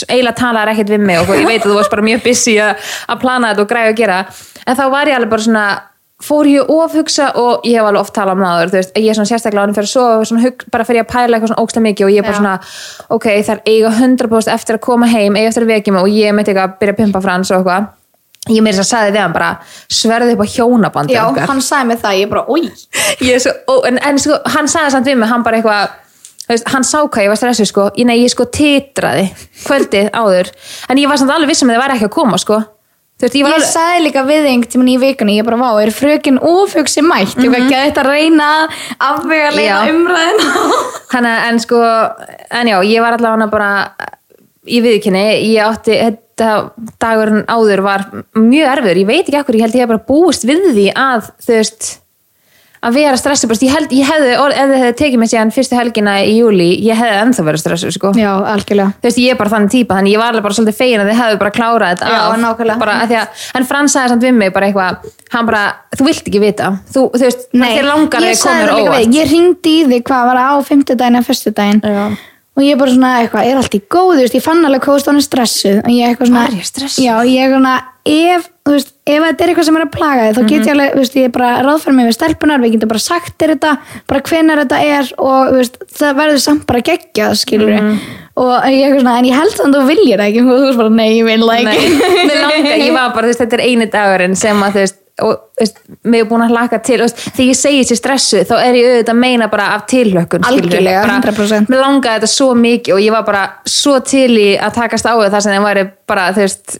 [0.07, 2.87] eiginlega talaði ekkert við mig og ég veit að þú varst bara mjög busy að
[3.07, 4.17] að plana þetta og græða að gera.
[4.65, 5.67] En þá var ég alveg bara svona
[6.17, 8.95] fór ég að ofhugsa og ég hef alveg oft talað um það áður, þú veist,
[8.97, 11.85] ég er svona sérstaklega ánum fyrir að sofa bara fyrir að pæla eitthvað svona ókslega
[11.85, 12.39] mikið og ég er bara Já.
[12.39, 12.55] svona,
[13.13, 16.17] ok, það er eiga 100% eftir að koma heim, eiga eftir að vekja mig og
[16.17, 17.93] ég myndi ekki að byrja að pumpa frans og eitthvað.
[18.47, 19.51] Ég meira þess að sagði hann bara
[19.91, 21.49] sverðu upp á hjónabandi Já, okkar.
[21.51, 25.29] hann sagði mig það, ég bara, oi en, en sko, hann sagði samt við mig
[25.29, 25.95] hann bara eitthvað
[26.49, 29.27] veist, hann sá hvað ég var stressuð sko, ég, nei, ég sko titraði
[29.65, 30.49] kvöldið áður.
[30.91, 32.59] En ég var samt alveg vissum að þið væri ekki að koma sko.
[33.17, 35.93] Veist, ég Ég alveg sagði líka við einhvern tímann í vikunni, ég bara, vá, er
[35.95, 37.39] frökin ofugsi mætt?
[37.41, 38.75] Ég var ekki að þetta reyna að
[39.07, 39.79] afvega leina.
[41.09, 41.81] Þannig að en sko,
[42.61, 43.71] en já, ég var allavega bara
[44.67, 46.49] í viðkynni, ég átti þetta
[47.01, 48.03] dagurinn áður var
[48.37, 51.31] mjög erfiður, ég veit ekki akkur, ég held ég hef bara búist við því að
[51.41, 51.89] þú veist
[52.87, 56.13] að vera stressu, ég held, ég hefði ef þið hefði tekið mig síðan fyrstu helgina
[56.23, 58.93] í júli ég hefði ennþá verið stressu, sko Já, algjörlega.
[59.01, 61.11] þú veist, ég er bara þannig típa, þannig ég var alveg bara svolítið fegin að
[61.11, 62.37] þið hefðu bara klárað þetta Já, af.
[62.43, 62.79] nákvæmlega.
[62.83, 65.63] bara, að að, en Frans sagði samt við mig bara eitthvað, hann bara,
[65.97, 69.75] þú vilt ekki vita þú, þú veist, þér langar að komur óvart við, ég ringdi
[69.81, 72.03] í þig hvað var á fimmtudaginn eða fyrstudaginn Já.
[72.57, 73.81] og ég bara svona eitthvað, er allt í
[74.23, 76.69] veist, ég fann alveg hvað hún er stressuð og ég eitthvað svona, Var ég
[77.03, 77.75] já, ég er svona,
[78.07, 80.67] ef, þú veist, ef þetta er eitthvað sem er að plaga þig, þá get Mhm.
[80.67, 83.37] ég alveg, þú veist, ég er bara ráðfæra mig við stelpunar, við getum bara sagt
[83.39, 83.71] þér þetta,
[84.07, 87.97] bara hvenar þetta er og, þú veist, það verður samt bara geggjað, skilur Mhm.
[88.37, 90.65] og ég eitthvað svona, en ég held þannig að þú viljir það ekki, og þú
[90.67, 91.89] veist bara, nei, ég vil það Nei, ekki.
[92.27, 94.97] mér langar, ég var bara, þú veist, þetta er eini dagurinn sem að, þú veist,
[95.19, 97.97] og, þú veist, mér er búin að hlaka til, þú veist, þegar ég segi sér
[97.97, 100.67] stressu, þá er ég auðvitað að meina bara af tilhlökkun, skilurðu.
[100.69, 101.67] Algjörlega, Bara, 100%.
[101.71, 105.13] Mér langaði þetta svo mikið og ég var bara svo til í að takast á
[105.17, 106.77] við það sem þeim væri bara, þú veist,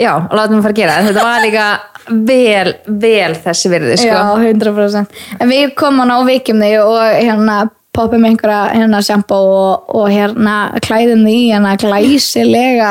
[0.00, 1.66] já, látum við fara að gera, þetta var líka
[2.06, 4.12] vel, vel þessi virði, sko.
[4.12, 7.58] Já, 100% En við komum á vikjum þig og hérna
[7.96, 12.90] poppum einhverja hérna sjampo og, og hérna klæðum þig í hérna glæsilega.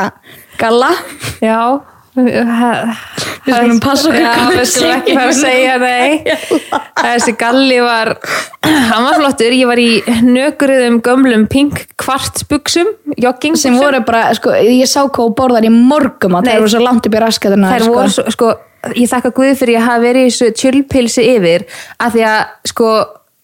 [0.58, 0.96] Galla.
[1.44, 1.60] Já
[2.15, 6.36] Við skulum passa okkur Já, við skulum ekki fara að segja nei.
[7.06, 8.13] Þessi galli var
[8.65, 9.89] hann var flottur, ég var í
[10.25, 16.39] nökruðum gömlum pink kvartsbuxum jogging sem voru bara, sko, ég sá hvað borðar í morgum
[16.39, 16.49] að Nei.
[16.51, 18.54] það eru svo langt upp í raskatuna þær voru svo, sko,
[18.95, 21.67] ég þakka Guð fyrir ég hafa verið í þessu tjölpilsi yfir
[21.99, 22.89] af því að, sko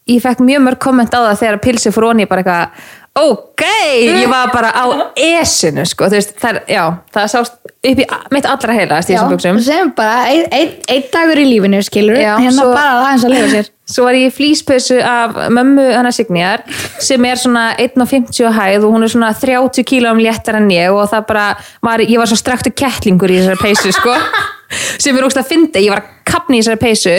[0.10, 3.62] ég fekk mjög mörg komment á það þegar pilsi fór onni bara eitthvað, ok
[4.08, 4.84] ég var bara á
[5.19, 9.34] esinu, sko þú veist, þær, já, það sást upp í mitt allra heilast í þessum
[9.34, 9.60] buxum.
[9.65, 13.34] sem bara einn ein, ein dagur í lífinu skilur Já, hérna svo- bara aðeins að
[13.36, 13.69] lifa sér.
[13.91, 16.62] Svo var ég í flýspössu af mömmu hennar Signýjar
[17.04, 20.93] sem er svona 1,50 á hæð og hún er svona 30 kílóum léttar en ég
[20.95, 21.47] og það bara
[21.84, 24.15] var, ég var svo straktu kettlingur í þessari peysu sko
[25.04, 27.17] sem er ógst að finna, ég var að kapni í þessari peysu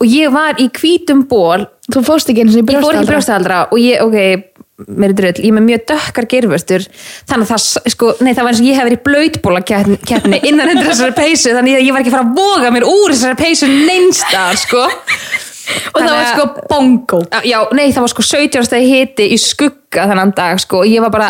[0.00, 3.08] og ég var í hvítum ból þú fórst ekki eins og í ég fór ekki
[3.08, 3.08] brjóstaldra.
[3.14, 6.86] brjóstahaldra og ég, ok, mér er drull, ég er með mjög dökkar gerfustur
[7.28, 10.40] þannig að það, sko, nei það var eins og ég hef verið í blautbóla keppni
[10.48, 13.14] innan undir þessari peysu þannig að ég var ekki að fara að voga mér úr
[13.14, 14.86] þessari peysu neinstar, sko.
[15.70, 19.26] Og það Þannig var að- sko bongo Já, nei, það var sko 17 stæði hiti
[19.30, 21.28] í skugga þennan dag, sko, og ég var bara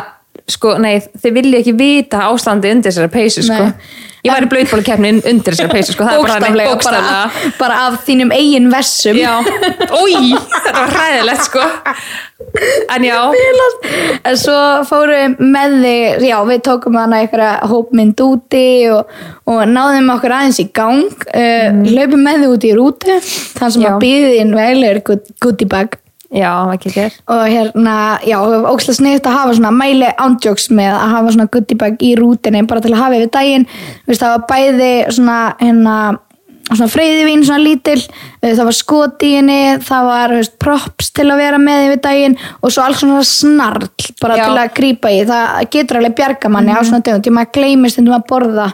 [0.54, 3.66] sko, nei, þið vilja ekki vita ástandi undir þessari peysu, sko.
[3.70, 3.98] Nei.
[4.20, 8.00] ég var í blautbólkeppni undir þessari peysu, sko er bara bókstaflega, bókstaflega bara, bara af
[8.08, 9.20] þínum eigin vessum.
[10.00, 11.64] Ói, þetta var hræðilegt, sko.
[12.90, 13.18] En já,
[14.26, 14.58] en svo
[14.88, 19.12] fórum með þig já við tókum hana einhverja hópmynd úti og,
[19.46, 21.26] og náðum okkur aðeins í gang.
[21.30, 23.92] Uh, hlaupum með þig út í rútu þann sem Já.
[23.92, 28.38] að býðin vegilegur goodie bag já, ekki þér og hérna, já,
[28.70, 32.64] ókslega sniðt að hafa svona mæli ándjóks með að hafa svona goodie bag í rútinni
[32.70, 33.68] bara til að hafa yfir daginn.
[34.04, 35.96] Þú veist, það var bæði svona hérna
[36.78, 41.10] svona freyðivín, svona lítil eh, það var skot í henni, það var þú veist, props
[41.16, 43.88] til að vera með yfir daginn og svo alls svona snarl
[44.20, 44.44] bara Já.
[44.44, 48.00] til að grípa í, það getur alveg bjarga manni á svona dögum, því maður gleymist
[48.02, 48.68] um að borða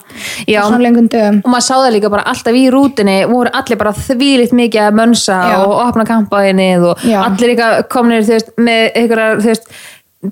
[0.44, 0.60] Já.
[0.60, 3.80] á svona lengum dögum og maður sá það líka bara alltaf í rútinni voru allir
[3.80, 5.58] bara þvílitt mikið að mönsa Já.
[5.64, 9.54] og opna kampaðinni og allir líka komnir þú veist, með einhverjar þú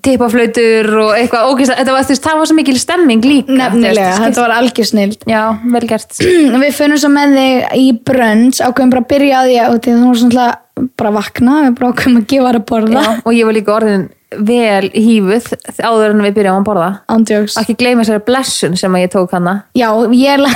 [0.04, 4.24] tippaflautur og eitthvað ógæst, þetta var, veist, það var svo mikil stemming líka nefnilega, veist,
[4.24, 5.40] þetta var algjör snild já,
[5.76, 6.18] vel gert.
[6.64, 10.02] Við finnum svo með þig í brönns ákveðum bara að byrja að að því að
[10.02, 10.50] þú var svona
[10.98, 13.04] bara að vakna við bara ákveðum að gefa þér að borða.
[13.04, 16.90] Já, og ég var líka orðin vel hífuð áður en við byrjum að borða.
[17.14, 19.60] Ándjóks ekki gleyma þessari blessun sem að ég tók hana.
[19.78, 20.42] Já, ég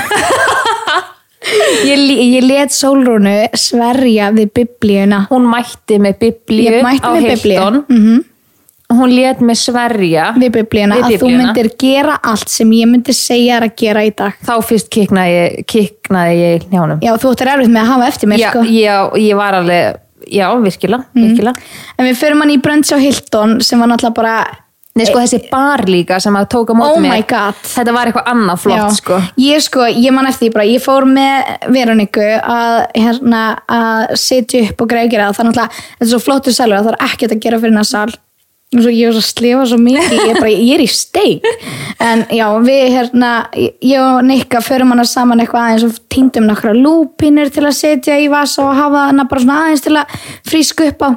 [1.88, 2.00] ég,
[2.34, 5.22] ég let Sólrúnu sverja við biblíuna.
[5.30, 7.84] Hún mætti með biblíu ég á Hilton.
[7.86, 8.26] Mm
[8.88, 13.58] hún let mig sverja við biblíuna að þú myndir gera allt sem ég myndi segja
[13.58, 14.38] þér að gera í dag.
[14.48, 18.40] Þá fyrst kiknaði kiknaði ég njánum já, þú ættir erfitt með að hafa eftir mér
[18.40, 18.62] já, sko.
[18.72, 20.00] já, ég var alveg
[20.32, 21.68] já, virkilega, virkilega.
[21.98, 24.38] en við fyrir hann í brönns á Hilton sem var náttúrulega bara
[24.98, 27.58] Nei, sko, þessi bar líka sem að tóka móti Oh God.
[27.62, 29.18] þetta var eitthvað annað flott, sko.
[29.38, 34.82] Ég sko, ég man eftir bara, ég fór með Veroniku að, hérna, að setja upp
[34.82, 37.36] og greiða gera það, þannig að þetta er svo flottur salur að það er ekkert
[37.36, 38.08] að gera fyrir hennar sal.
[38.10, 38.27] og
[38.74, 41.46] svo ég var svo að slefa svo mikið ég er, bara, ég er í steik.
[42.04, 46.74] En já, við hérna ég og Nikka förum hana saman eitthvað aðeins og týndum nokkra
[46.76, 50.90] lúpínur til að setja í vasa og hafa hana bara svona aðeins til að frísku
[50.92, 51.10] upp á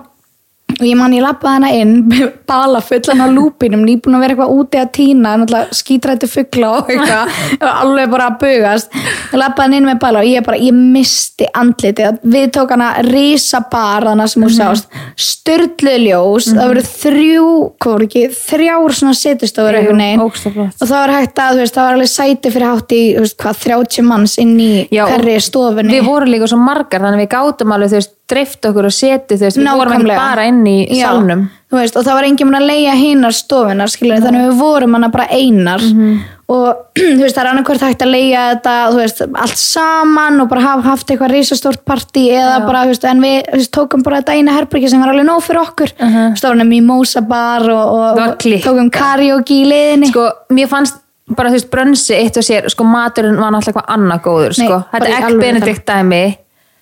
[0.80, 1.94] og ég man ég lappaði hana inn
[2.52, 5.36] bala fullan á lúpinum nýbúin að vera eitthvað úti að týna
[5.76, 7.40] skítrættu fuggla og eitthvað.
[7.84, 9.00] Alveg bara að bugast.
[9.32, 12.92] Og lappaði hana inn með bala og ég bara, ég misti andlitið, við tók hana
[13.08, 15.02] risa bar hana sem þú sást.
[15.20, 17.48] Störtlu ljós, það voru þrjú
[17.82, 21.88] hvað voru ekki, þrjár svona setustofur eitthvað neginn og það var hægt að, veist, það
[21.88, 25.96] var alveg sæti fyrir hátt í, þú veist, hvað, 30 manns inn í hverri stofunni.
[25.98, 29.72] við vorum líka svo margar þannig við gátum alveg dreift okkur og þú veist, við
[29.80, 31.50] vorum ekki bara inn í salnum.
[31.72, 35.28] Veist, og það var enginn að leia hinnar stofunar skilur, þannig við vorum hana bara
[35.32, 35.84] einar.
[35.88, 36.22] Mhm.
[36.52, 40.65] og þú veist, það er annarkvort hægt að leia þetta veist, allt saman og bara
[40.65, 45.00] hafa haft eitthvað risastórt partí eða bara, en við tókum bara þetta eina herbyrgi sem
[45.00, 45.96] var alveg nóg fyrir okkur.
[45.96, 46.36] Uh -huh.
[46.36, 50.12] stofnum mimosa bar og, og, og tókum karaoke í liðinni.
[50.12, 51.00] Sko, mér fannst
[51.36, 54.67] bara þú veist, brönsi eitt og sér, sko, maturinn var náttúrulega eitthvað annað góður, Nei,
[54.67, 56.24] sko, bara þetta í egg alvöru benedikt dæmi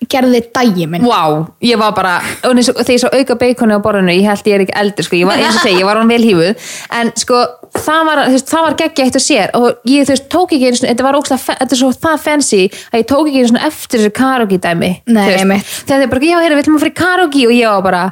[0.08, 1.04] gerði dægi minn.
[1.04, 4.64] Vá, ég var bara, þegar ég svo auka beikonu á borðinu, ég held ég er
[4.64, 6.70] ekki eldur sko, ég var eins og segi, ég var hann vel hífuð.
[6.96, 7.42] En sko,
[7.76, 8.22] það var,
[8.54, 9.52] var geggja eitt og sér.
[9.58, 12.62] Og ég, þú veist, tók ekki einu þetta var ókslega, þetta er svo það fancy
[12.90, 15.60] að ég tók ekki einu eftir þessu karaoke dæmi þegar
[15.90, 18.02] þið bara, já, heyrðu, við ætlum að fyrir karaoke og ég var bara,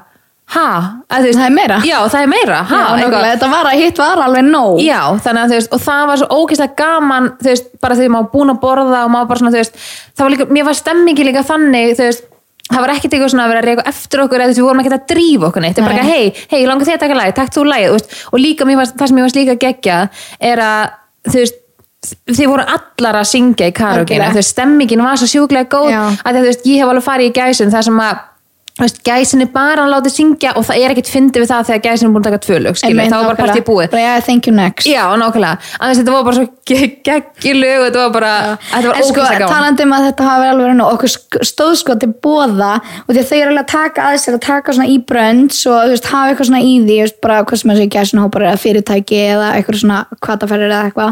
[0.54, 0.68] ha,
[1.08, 1.76] að, þú veist, Það er meira?
[1.84, 4.80] Já, það er meira, ha, Já, nákvæmlega, þetta var að hitt var alveg nóg.
[4.84, 8.14] Já, þannig að þú veist, og það var svo ógeðslega gaman, þú veist, bara þegar
[8.16, 9.78] maður búin að borða og maður bara svona, þú veist,
[10.16, 12.26] það var líka, mér var stemmingi líka þannig, þú veist,
[12.68, 14.98] það var ekkert eitthvað svona að vera að reyka eftir okkur eða þú vorum ekkert
[14.98, 17.54] að drífa okkur neitt, það er bara hei, hei, langar þið að taka lagi, takk
[17.54, 20.82] þú veist, og líka varst, það sem mér varst líka geggjað er að,
[21.28, 21.64] þú veist,
[22.28, 24.30] þið voru allar að syngja í Algjörlega.
[24.30, 26.02] þú veist, stemmingin var svo sjúklega góð, Já.
[26.22, 28.20] að að þú veist, ég hef alveg farið í gæsun þar sem að
[28.78, 31.82] veist, gæsin er bara að láta syngja og það er ekkert fyndið við það þegar
[31.88, 33.96] gæsin er búin að taka tvö lög, þá var bara partí búið.
[33.98, 34.86] Yeah, thank you next.
[34.86, 35.04] Já,
[35.98, 38.32] þetta var bara svo geggjulög og þetta var bara,
[38.68, 39.52] sko, ógæslega gaman.
[39.54, 43.22] talandi um að þetta alveg verið nú okkur sk- stóð sko til bóða og því
[43.22, 46.10] að þau eru alveg að taka að sér að taka svona í brönds og veist,
[46.12, 49.48] hafa eitthvað svona í því veist, bara hvað sem þessi gæsina hópar eða fyrirtæki eða
[49.56, 51.10] eitthvað svona kvataferðir eða eitthvað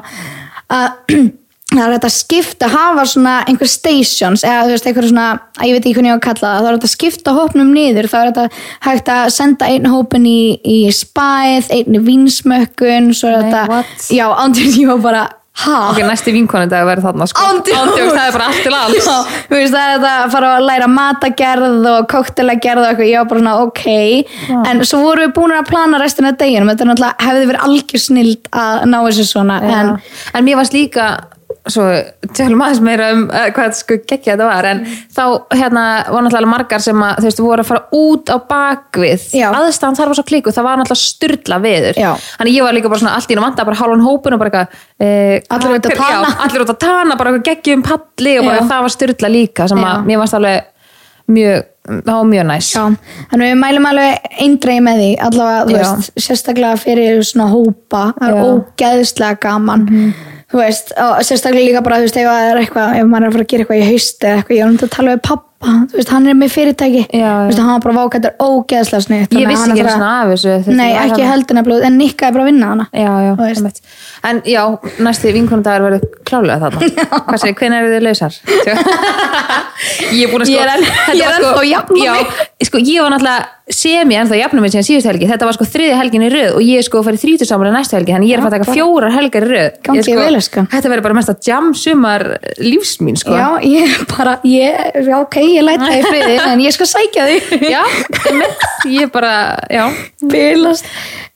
[0.76, 1.26] að
[1.80, 5.28] það er hægt að skipta, hafa svona einhver stations eða þú veist, eitthvað svona
[5.62, 7.70] ég veit ekki hvernig ég á að kalla það, þá er hægt að skipta hópnum
[7.76, 8.46] niður, þá er þetta
[8.88, 13.82] hægt að senda einn hópin í, í spæð, einn í vinsmökkun svo er þetta,
[14.14, 15.22] já, ándur ég var bara,
[15.64, 15.76] ha?
[15.90, 17.38] Ok, næsti vinkonu dag verður þarna sko.
[17.46, 18.96] Ándjóks, það er bara allt til alls.
[18.98, 23.08] Já, þú veist, það er þetta að fara að læra matagerð og koktelagerð og eitthvað,
[23.08, 23.84] ég var bara svona ok,
[24.72, 27.16] en svo vorum við búin að plana restina deginum, þetta er náttúrulega
[31.72, 31.84] svo,
[32.36, 35.22] tjálum aðeins meira um uh, hvað sko geggja þetta var en þá
[35.56, 39.48] hérna var náttúrulega margar sem að þú veist, voru að fara út á bakvið Já.
[39.50, 42.10] aðstæðan þar var svo klíku, það var náttúrulega styrla viður Já.
[42.38, 44.66] þannig ég var líka bara svona allt í vanda bara hálfan hópun og bara
[45.00, 46.30] eh, Allir út að tana.
[46.30, 48.68] já, allir út að tana, bara geggjum palli og bara Já.
[48.70, 49.88] það var styrla líka sem Já.
[49.94, 50.72] að mér varst alveg
[51.36, 51.64] mjög,
[52.06, 52.84] var mjög næs Já,
[53.32, 55.82] þannig við mælum alveg eindreið með því, allavega, þú Já.
[55.82, 58.46] veist, sérstaklega fyrir svona hópa, það er Já.
[58.52, 59.88] Ógeðslega gaman,
[60.52, 63.28] þú veist, og sérstaklega líka bara, þú veist, ef það er eitthvað, ef maður er
[63.28, 65.22] að fara að gera eitthvað í hausti eða eitthvað, ég var um að tala við
[65.26, 67.30] pappa, þú veist, hann er með fyrirtæki, Já, já.
[67.40, 69.34] þú veist, hann var bara vákættur ógeðslega sniðt.
[69.40, 71.30] Ég vissi ekki svona af þessu þetta Nei, var ekki þarna.
[71.32, 72.86] heldur nefnilega, en Nikka er bara að vinna hana.
[72.94, 73.58] Já, já, Þú veist.
[73.58, 73.80] einmitt.
[74.30, 74.62] en já,
[75.08, 76.78] næsti vinkonundagur verður klálega þarna
[77.26, 78.38] hvað segir, hvernig eru þið lausar?
[80.16, 82.06] ég er búin að sko Ég er enn- þetta ég er var ennþá að jafna
[82.06, 82.14] já,
[82.68, 85.64] sko, ég var náttúrulega semi ennþá að jafna mig síðan síðust helgi, þetta var sko
[85.66, 88.14] þriði helgin í röð og ég er sko að fara í þrítur saman næstu helgi
[88.14, 90.68] þannig ég er að fara að taka fjórar helgar í röð Ég, sko, vel, elskan.
[90.70, 92.24] þetta verður bara mest að jam sumar
[92.62, 96.62] lífs mín sko Já, ég bara, ég, já, ok, ég læt það í friði, en
[96.62, 97.60] ég skal sækja því.
[97.74, 97.82] já
[98.86, 99.34] ég bara,
[99.72, 99.84] já
[100.30, 100.86] Bilast.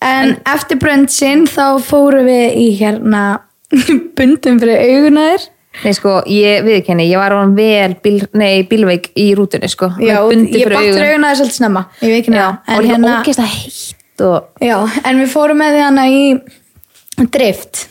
[0.00, 3.24] En eftir bröndsinn þá fórum við í hérna
[4.18, 5.50] bundum fyrir augunaðir.
[5.84, 9.88] Nei sko, ég viðkenni, ég var án vel bíl, nei, bílveik í rútunni sko.
[10.02, 11.84] Já, ég fyrir augunaðir svolítið snemma.
[12.02, 12.48] Ég Já, neða.
[12.50, 14.76] og En líka hérna, ógeðslega heitt og já,
[15.08, 16.22] en við fórum með því hana í
[17.32, 17.86] drift.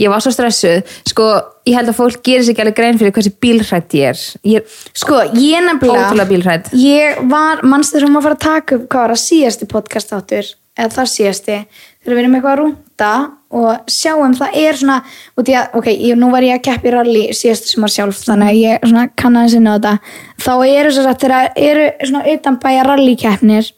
[0.00, 0.82] ég var svo stressuð.
[1.08, 1.26] Sko,
[1.68, 4.24] ég held að fólk gerir sér ekki alveg grein fyrir hversu bílhrætt ég er.
[4.44, 6.58] Ég Sko, ég nefnilega...
[6.76, 10.50] Ég var, mannstu þegar maður fara að taka upp hvað var að síðasti podcast áttur
[10.76, 11.56] eða þar síðasti,
[12.04, 13.12] þegar við erum eitthvað að rúnda
[13.56, 14.98] og sjáum það er svona
[15.38, 18.20] út í að, ok, ég, nú var ég að keppi rally síðastu sem var sjálf,
[18.26, 19.96] þannig að ég svona kann aðeins inn á þetta,
[20.44, 23.72] þá eru svo sagt þegar eru svona utanbæja rallykeppnir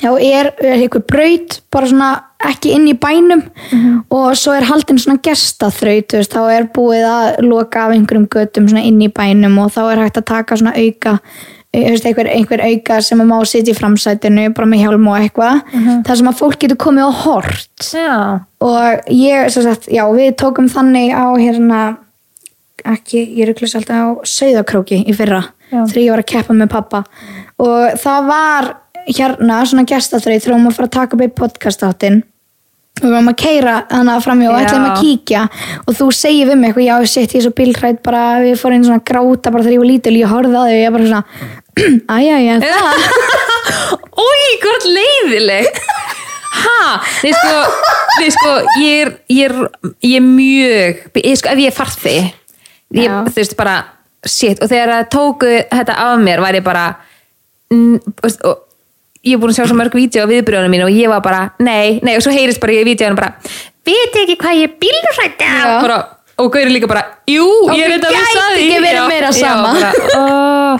[0.00, 2.10] þá er, eitthvað braut bara svona
[2.44, 3.44] ekki inn í bænum
[4.12, 8.84] og svo er haldin svona gestaþraut þá er búið að loka af einhverjum götum svona
[8.84, 11.18] inn í bænum og þá er hægt að taka svona auka
[11.74, 15.60] einhver, einhver auka sem að má sitja í framsætinu bara með hjálm og eitthvað.
[16.06, 17.88] Þar sem að fólk getur komið og hort.
[17.90, 18.16] Já,
[18.64, 21.82] og ég, sem sagt, já, við tókum þannig á hérna
[22.84, 27.04] ekki, ég rugglis alltaf á Sauðakróki í fyrra, þegar ég var að keppa með pappa
[27.62, 28.70] og það var
[29.06, 32.22] hérna svona hún var að fara að taka upp í podcast-áttin
[33.00, 35.42] og við varum að keira hana framjá og ætlum að kíkja.
[35.84, 38.78] Og þú segir við mig eitthvað, já, shit, ég er svo bílhrætt bara, við fórum
[38.78, 40.94] inn svona að gráta bara þegar ég var lítil, ég horfði á þau og ég
[40.94, 41.24] bara svona
[42.14, 42.84] æjæja, það
[44.24, 45.80] Ói, hvort leiðileg
[46.54, 47.62] Ha, þið sko
[48.14, 49.56] Þið sko, ég er Ég er,
[50.04, 52.14] ég er mjög ég, sko, Ef ég er farði
[52.94, 53.10] ég.
[53.26, 53.74] Þú veist bara,
[54.22, 54.60] shit.
[54.62, 56.86] Og þegar það tóku þetta af mér var ég bara
[57.74, 58.63] og
[59.24, 61.42] Ég er búin að sjá svo mörg vídeo á viðbrjóðunum mín og ég var bara,
[61.64, 63.30] nei, nei og svo heyrist bara í vídeoðunum bara,
[63.88, 65.80] veit ekki hvað ég er bílrætt Já.
[65.80, 65.98] bara,
[66.42, 69.06] og Gauri líka bara, jú, ég er þetta að gæti vissa því ekki verið Já,
[69.08, 69.72] meira já, sama.
[69.78, 70.78] bara, ó.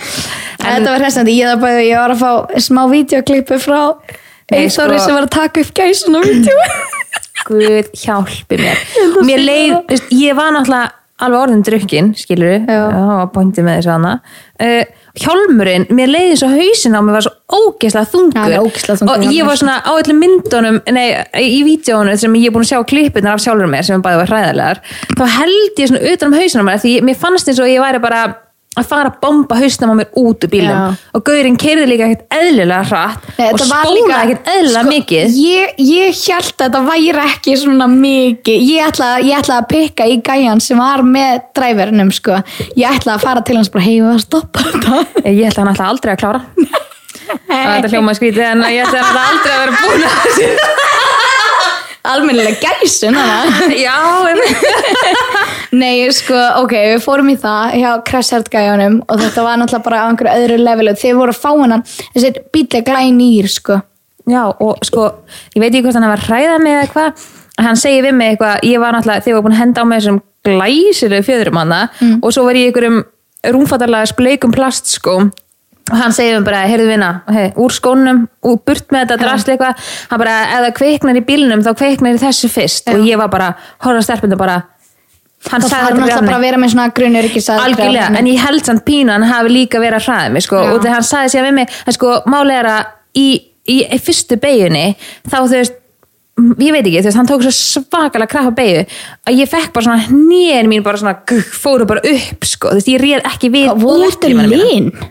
[0.65, 3.81] En- Þetta var hressandi, ég, ég var að fá smá videoklippu frá
[4.53, 6.57] Nei, Eithóri sko- sem var að taka upp gæsun á vídeo.
[7.49, 8.79] Guð hjálpi mér.
[9.29, 10.93] Mér leið, veist, ég var náttúrulega
[11.25, 12.81] alveg orðin drukkin, skilur við Já.
[13.23, 14.13] og pointið með þessu hana
[14.61, 18.49] uh, Hjálmurinn, mér leiði svo hausin á mér var svo ógeðslega þungur.
[18.51, 21.05] Er ógeðslega þungur og ég var svona á öllum myndunum nei,
[21.39, 24.33] í vídjónu sem ég er búin að sjá klippunar af sjálfur mér sem bæði var
[24.33, 24.81] hræðilegar
[25.15, 27.85] þá held ég svona utan um hausin á mér því mér fannst eins og ég
[27.85, 28.25] væri bara
[28.75, 30.97] að fara að bomba hausnum á mér út úr bílum Já.
[31.15, 34.83] og gaurinn keirði líka ekkert eðlilega hratt Nei, og þetta var spólaði líka- ekkert eðlilega
[34.85, 35.37] sko, mikið.
[35.45, 38.65] ég, ég held að þetta væri ekki svona mikið.
[38.75, 42.41] Ég ætlaði ég ætla að pikka í gæjan sem var með dræverinum sko.
[42.77, 45.07] ég ætlaði að fara til hans bara heiðu að stoppa þetta?
[45.31, 46.43] Ég held að hann ætla aldrei að klára.
[47.25, 50.49] Þetta hljóma skrítið en ég held að hann ætla aldrei að vera búin að þessu
[52.11, 53.17] almennilega gæsun.
[53.87, 53.97] Já,
[55.81, 60.03] nei sko, ok, við fórum í það hjá Crashard gæjanum og þetta var náttúrulega bara
[60.03, 63.81] á einhverju öðru levelu þeir voru að fá hennan, þessi bíli glænýr sko.
[64.31, 65.09] Já, og sko,
[65.53, 68.33] ég veit ekki hvort hann var að hræða mig eða eitthvað Hann segir við mig
[68.33, 71.59] eitthvað, ég var náttúrulega þegar ég var búin að henda á mig þessum glæsilega fjöðurum
[71.61, 71.81] hana
[72.19, 72.97] og svo var ég einhverjum
[73.55, 75.31] rúmfattalega spleikum plastskóm
[75.93, 79.55] og hann segir mér bara, heyrðu vinna hey, úr skónum, úr burt með þetta drasli
[79.55, 82.89] eitthvað, hann bara, það kveiknar í bílnum þá kveiknar í þessu fyrst.
[82.95, 83.51] Og ég var bara,
[83.85, 84.63] horfða stelpundu bara
[85.53, 87.29] hann það sagði þarf þetta náttúrulega bara að vera með svona grunur
[87.67, 90.73] algjörlega, en ég held samt pínu hann hafi líka verið að hræða mig sko, Já.
[90.73, 93.27] og þegar hann sagði sér við mig að sko, máli er að í,
[93.69, 94.85] í, í fyrstu beginni
[95.29, 95.81] þá þú veist
[96.65, 98.87] ég veit ekki, þú veist, hann tók svo svakalega kraffa beigju
[99.29, 102.81] að ég fekk bara svona hnén mín bara svona, gugg, fóru bara upp sko, þú
[102.81, 105.11] veist, ég réð ekki við útlimana mína.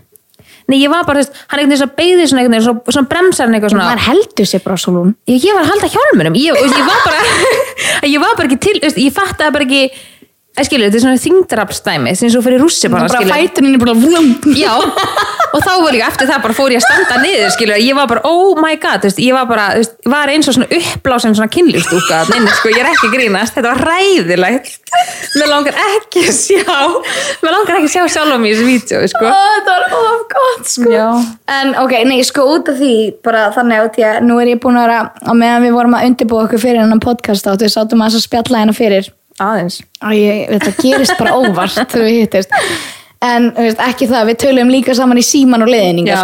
[0.72, 2.96] Nei, ég var bara, þú veist, hann einhvern veginn svona beigði svona einhvern veginn, svona,
[2.96, 3.88] svona bremsar hann eitthvað svona.
[3.90, 7.02] Maður heldur sér bara svo lún ég, ég var að halda hjálmunum ég, ég var
[7.04, 7.24] bara
[8.14, 9.84] ég var bara ekki til, ég fattaði bara ekki
[10.54, 13.82] að skilur, þetta er svona þingdrapsdæmi sem svo fyrir rússi bara, bara skilur fætunin er
[13.82, 14.74] bara vlum Já,
[15.54, 18.10] og þá var líka eftir það bara fór ég að standa niður, skilur, ég var
[18.12, 20.70] bara oh my god, þú veist, ég var bara, þú veist, var eins og svona
[20.78, 24.80] uppblásin svona kynlýstúka inni, sko, ég er ekki grínast, þetta var ræðilegt
[25.34, 26.78] mér langar ekki að sjá
[27.42, 29.26] mér langar ekki að sjá sjálf mig í þessu vídeo, sko.
[29.34, 30.92] Það var of gott sko.
[30.94, 31.08] Já.
[31.58, 32.94] en ok, nei, sko út af því
[33.26, 35.02] bara þannig því að nú er ég búin að vera
[39.52, 39.80] aðeins.
[40.02, 40.12] Æ,
[40.56, 42.54] þetta gerist bara óvart við hittist
[43.24, 46.22] en veist, ekki það, við töluðum líka saman í síman og leðninga Já,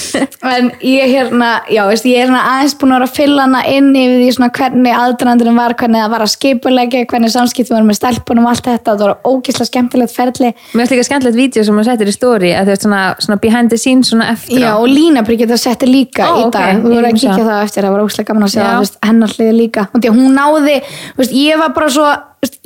[0.00, 0.22] sko.
[0.54, 3.62] en ég hérna já, veist, ég er svona aðeins búin að vera að fylla hana
[3.70, 7.98] inn yfir því hvernig aðdrandurinn var hvernig það var að skipulegja, hvernig samskiptum var með
[8.00, 11.78] stelpunum og allt þetta, það var ógislega skemmtilegt ferli Mér finnst líka skemmtilegt vídeo sem
[11.78, 14.72] hún settir í story að þú veist svona, svona behind the scenes svona eftir Já,
[14.74, 14.80] á.
[14.80, 17.86] og Lína Bryggett að setja líka Ó, í dag, við vorum að kíkja það eftir,
[17.86, 18.68] það var óslega gaman að Já.
[18.82, 20.78] veist, hennar hliði líka hún náði,
[21.18, 21.34] veist,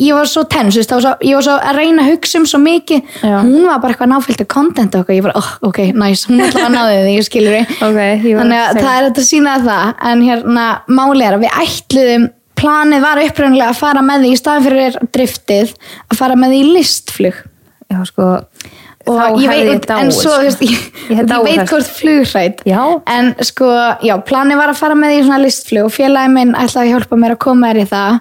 [0.00, 3.12] ég var svo tens, ég var svo að reyna að hugsa um svo mikið.
[3.22, 3.36] Já.
[3.42, 6.66] hún var bara eitthvað náfylgta content og eitthvað, ég var, oh, ok, nice, hún ætlaði
[6.66, 9.24] að náði því, ég skilur því Ok, ég var þannig að að það er þetta
[9.24, 9.94] að sína það.
[10.10, 10.66] En hérna,
[11.00, 12.26] máli er að við ætluðum
[12.58, 15.76] planið var upprænlega að fara með því í staðin fyrir driftið
[16.08, 17.40] að fara með því í listflug.
[17.88, 18.32] Já, sko
[19.08, 20.42] og ég veit, dáið, en svo, sko.
[20.44, 23.70] veist, ég, Ég ég veit hvort flugrætt en sko,
[24.04, 26.92] já, planið var að fara með því í svona listflug og félagi minn ætlaði að
[26.92, 28.18] hjálpa mér að koma þér í það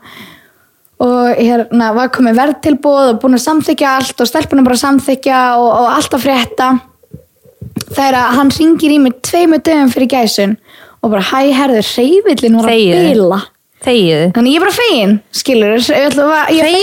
[1.04, 5.68] og hérna var komið verðtilbúð og búin að samþykja allt og stelpunum bara samþykja og,
[5.68, 6.70] og allt að frétta.
[7.92, 10.58] Þegar að hann ringir í mig tveimu dögum fyrir gæsun
[11.04, 13.40] og bara hæ herður, reyvillin var að bila.
[13.86, 15.76] Þegiðu þannig ég er bara fegin, skilur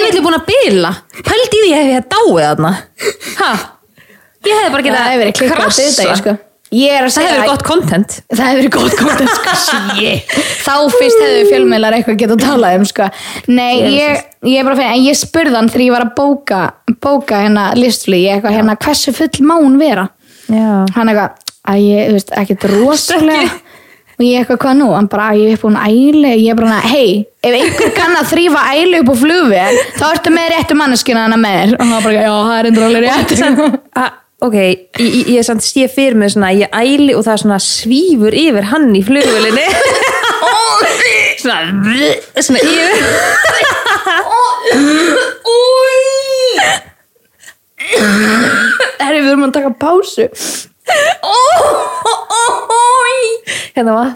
[0.06, 0.92] villi búin að bila?
[1.26, 2.74] Pældi í því að ég hef dáið þarna?
[3.40, 3.52] Ha?
[4.44, 5.08] Ég hef bara getað
[6.22, 6.36] sko.
[6.74, 9.54] Ég er að Það segja hefur gott content Það hefur verið gott content sko.
[9.64, 10.34] Shit.
[10.64, 13.08] Þá fyrst hefur fjölmiðlar eitthvað getað að tala um sko.
[13.48, 16.62] Nei, ég, ég er bara fyrir En ég spurði hann þegar ég var að bóka
[17.04, 20.08] Bóka hérna listflug Ég eitthvað hérna, hversu full má hún vera
[20.50, 20.84] Já.
[20.92, 21.38] hann eitthvað,
[21.72, 23.52] að ég, þú veist, ekkert rosalega
[24.14, 24.88] og ég eitthvað, hvað nú?
[24.94, 28.28] hann bara, að ég er búin æli ég er bara, hei, ef einhver kann að
[28.30, 32.04] þrýfa æli upp á flugvél, þá ertu með réttu manneskina hana með þér og hann
[32.04, 34.12] bara, já, það er endur alveg rétt Samt- a-
[34.42, 38.70] ok, ég, ég, samt sé fyrir mig svona, ég æli og það svona svífur yfir
[38.72, 39.68] hann í flugvölinni
[41.44, 41.58] svona
[42.40, 43.02] svona yfir.
[49.00, 50.28] Herri, við erum að taka pásu.
[53.74, 54.10] Hérna var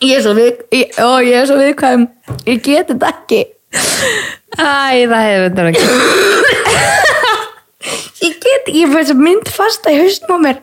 [0.00, 0.52] ég er svo við
[0.98, 2.06] ó, ég er svo viðkvæm.
[2.48, 3.42] Ég get þetta ekki.
[4.56, 7.09] Æ, það hefur þetta ekki
[8.24, 10.58] ég get, ég fæði svo mynd fasta í haustum á mér.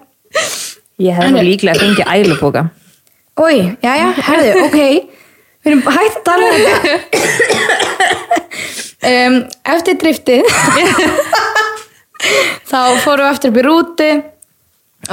[1.01, 2.66] Ég hef nú líklega fengið ælubóka.
[3.38, 4.80] Ói, já, já, herðu, ok.
[5.66, 6.93] Við erum hægt að tala um þetta.
[9.08, 9.36] Um,
[9.70, 10.47] Eftir driftið
[12.72, 14.08] Þá fórum við eftir upp í rútu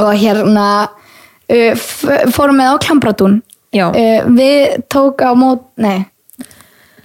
[0.01, 1.83] Og hérna uh,
[2.33, 3.35] Fórum með á Klambratún.
[3.77, 3.91] Já.
[3.93, 6.07] uh, Við tók á mót Nei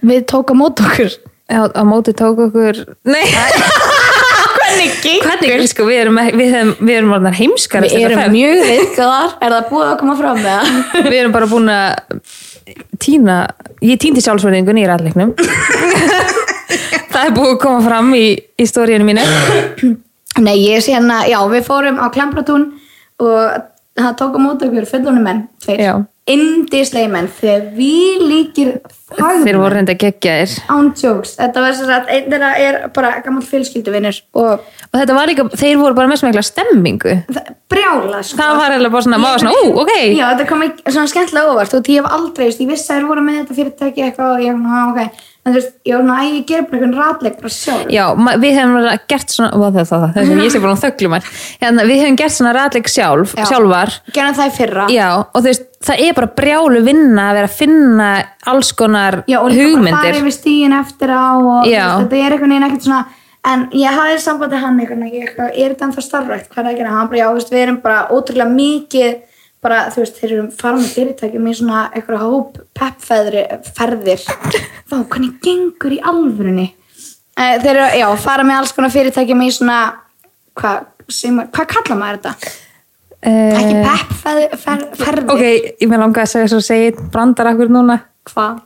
[0.00, 1.12] Við tók á mót okkur.
[1.52, 3.26] Á, á móti tók okkur Nei,
[4.70, 5.40] Hvernig gengur?
[5.40, 9.70] hvernig, sko, við erum, við erum, við erum heimskar Við erum mjög viðgæðar Er það
[9.72, 11.08] búið að koma fram með það?
[11.08, 12.20] Við erum bara búin að
[13.02, 13.38] týna,
[13.84, 15.34] ég týndi sjálfsverðingun í ræðleiknum
[17.10, 19.26] Það er búið að koma fram í, í stóriðinu mínu
[20.40, 22.70] Nei, ég sé hérna, já, við fórum á Klambratún
[23.20, 23.66] og
[23.98, 25.92] það tók á móti okkur fullunum menn, tveir, Já.
[26.30, 28.74] Indislegi menn, þegar við líkir
[29.10, 30.52] Þeir voru reynda geggjaðir.
[30.70, 34.60] Án jokes, þetta var sem sagt, einn þeirra er bara gammal fjölskylduvinnur og
[34.90, 37.12] Og þetta var líka, þeir voru bara með svo mikla stemmingu.
[37.30, 38.38] Það, brjála, sko.
[38.40, 39.92] Það var eiginlega bara svona, maður svona, ú, ok.
[40.16, 41.76] Já, þetta kom ekki svona skemmtilega óvart.
[41.78, 44.56] Og ég hef aldrei, ég vissi að þeir voru með þetta fyrirtæki eitthvað og ég
[44.56, 47.52] var svona, "Ah, ok, en þú veist, svona, æ, ég ger bara einhvern ratleik bara
[47.54, 47.88] sjálf.
[47.92, 48.04] Já,
[48.42, 52.02] við hefum gert svona það, það, það, það, ég sé bara um þöglum hérna, Við
[52.02, 53.44] hefum gert svona ræðleik sjálf, Já.
[53.48, 54.86] sjálfar Gerðum það í fyrra.
[54.92, 58.10] Já, og þú veist, það er bara brjálu vinna að vera að finna
[58.52, 61.86] alls konar Já, og líka bara hugmyndir fara yfir stíin eftir á og Já.
[62.02, 63.00] þetta er einhvern veginn ekkert svona
[63.48, 66.72] en ég hafði sambandi hann einhvern veginn ég er þetta ennþá starfrækt, hvað er það
[66.74, 69.14] að gera hann bara, já, við erum bara ótrúlega mikið
[69.64, 73.44] bara, þú veist, þeir eru farin með fyrirtækjum í svona eitthvað hóp peppfeðri
[73.76, 74.24] ferðir.
[74.88, 76.70] Þá, hvernig gengur í alvörunni?
[77.36, 79.78] Eh, þeir eru, já, fara með alls konar fyrirtækjum í svona
[80.58, 80.90] hvað,
[81.52, 82.56] hvað kalla maður þetta?
[83.20, 85.42] ekki uh, peppferðir Ok,
[85.76, 87.98] ég með langa að segja svo segið brandar akkur núna.
[88.30, 88.62] Hvað?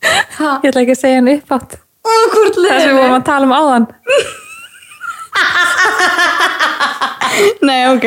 [0.00, 3.26] Ég ætla ekki að segja hann upp átt Ó, hvort Það sem við vorum að
[3.28, 3.88] tala um áðan
[7.62, 8.04] Nei, ok.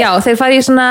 [0.00, 0.86] Já, þeir fari í svona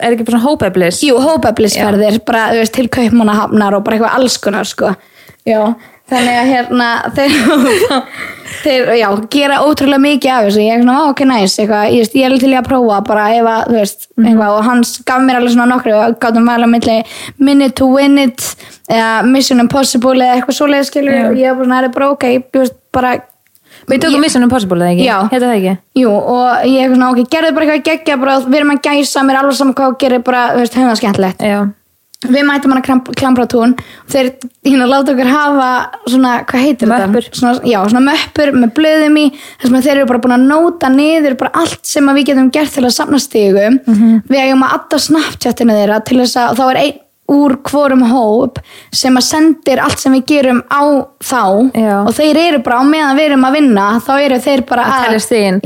[0.00, 1.00] er ekki bara svona hópeflis?
[1.06, 4.94] Jú, hópeflisferðir, bara þú veist, til kaupmannahafnar og bara eitthvað alls konar sko.
[5.48, 5.60] já,
[6.10, 7.30] þannig að hérna þeir,
[8.64, 10.64] þeir já, gera ótrúlega mikið af þessu.
[10.64, 13.00] Ég er svona, "Á, ok, næs, eitthvað, ég, veist, ég er til í að prófa
[13.06, 16.50] bara ef að, þú veist, eitthvað og hann gaf mér alveg svona nokkru og gátum
[16.50, 16.98] vel að milli
[17.38, 18.54] minute to win it
[18.90, 22.24] eða mission impossible eða eitthvað svoleiðis skilur og ég er bara svona, er bara ok,
[22.52, 23.18] þú veist, bara
[23.88, 25.04] Við tókum Mission Impossible, eða ekki?
[25.08, 25.18] Já.
[25.32, 25.74] Hérna það ekki?
[26.02, 29.22] Jú, og ég er svona, ok, gerðu bara eitthvað geggja bara, við erum að gæsa,
[29.24, 31.60] mér er alveg saman hvað og gerir bara, þú veist, höfða skemmtilegt Já
[32.28, 34.26] við mætum hann að klambratún og þeir
[34.66, 35.68] hérna láta okkur hafa
[36.04, 37.24] svona, hvað heitir Möppur.
[37.24, 37.38] þetta?
[37.38, 39.22] Svona, já, svona möppur með blöðum í
[39.62, 42.74] þess að þeir eru bara búin að nóta niður bara allt sem við getum gert
[42.76, 44.20] til að safna stigum Mhm.
[44.28, 46.98] við eigum að adda snapchatinu þeirra til þess að þá er einn
[47.30, 48.60] úr hvorum hóp
[48.94, 50.82] sem að sendir allt sem við gerum á
[51.22, 51.42] þá
[51.76, 51.96] Já.
[52.04, 55.04] og þeir eru bara á meðan við erum að vinna þá eru þeir bara að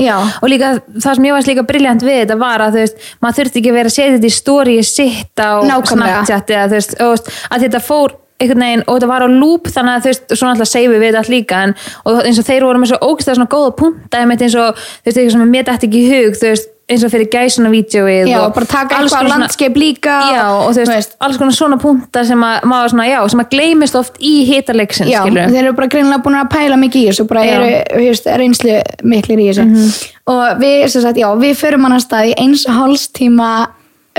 [0.01, 0.15] Já.
[0.41, 3.39] og líka það sem ég varst líka briljant við þetta var að þú veist, maður
[3.39, 5.51] þurfti ekki að vera að setja þetta í story sitt á.
[5.95, 9.93] Snapchat eða þú veist, að þetta fór einhvern veginn og þetta var á loop þannig
[9.95, 12.81] að þú veist, svona alltaf seifi við allt líka en, og eins og þeir voru
[12.81, 16.01] með svo ógstæða svona góða punta eins og, þú veist, eitthvað sem mér dætti ekki
[16.01, 19.77] í hug þú veist, eins og fyrir gæsuna vídeoið Já, og bara taka eitthvað landskeip
[19.79, 23.41] líka Já, og þú veist, alls konar svona punta sem að maður svona, já, sem
[23.41, 27.01] að gleymist oft í hitaleiksins, Já, skilur þeir eru bara greinilega búin að pæla mikið
[27.01, 27.55] í þessu bara Já.
[27.55, 28.75] Eru þú veist, reynslu
[29.15, 30.03] miklir í þessu.
[30.35, 33.49] Og við, sem sagt, já, við förum hann að stað í eins og háls tíma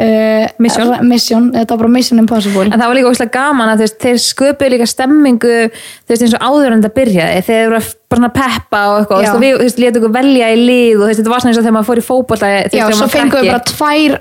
[0.01, 0.93] uh, Mission.
[1.09, 2.67] mission, þetta var bara Mission Impossible.
[2.71, 6.27] En það var líka óslega gaman að þú veist, þeir sköpuðu líka stemmingu þú veist,
[6.27, 7.45] eins og áður en það byrjaði.
[7.61, 11.11] Eru að bara svona peppa og eitthvað og við, létu okkur velja í lið og
[11.13, 13.65] þetta var svona eins og þegar maður fór í veist, Já, svo fengum við bara
[13.71, 14.17] tvær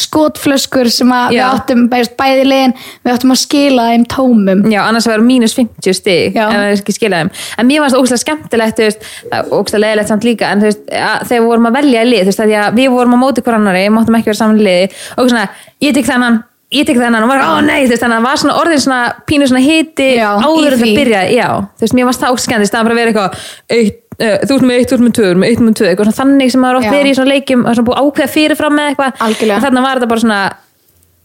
[0.00, 2.74] skotflöskur sem að við áttum bæði liðin,
[3.04, 4.64] við áttum að skila þeim tómum.
[4.72, 7.32] Já, annars verður mínus 50 stig það er ekki skilað þeim.
[7.58, 10.60] En mér varst ógstlega skemmtilegt, þú veist, það- ógstlega leðilegt samt líka, en
[10.90, 13.42] að, þegar við vorum að velja í lið, að því að við vorum á móti
[13.46, 15.48] hver annari, máttum ekki vera saman í liði, og svona,
[15.82, 16.42] ég tek þennan,
[16.74, 18.82] ég tek þennan, og maður, ó nei, þú veist, þannig að það var svona orðin
[18.82, 19.00] svona,
[19.30, 20.96] pínu svona hiti Já, áður í en það því.
[20.98, 23.46] byrjaði, já, þú veist, mér varst það skemmtilegt, það var bara að vera eitthvað,
[23.76, 25.62] eitt, uh, þú ert með eitt, þú ert með tvö, þú ert með eitt, þú
[25.62, 26.94] ert með tvö eitthvað svona þannig sem maður oft Já.
[26.96, 29.56] verið í svona leikjum það er svona búið að ákveða fyrirfram með eitthvað Algjörlega.
[29.60, 30.40] en þarna var þetta bara svona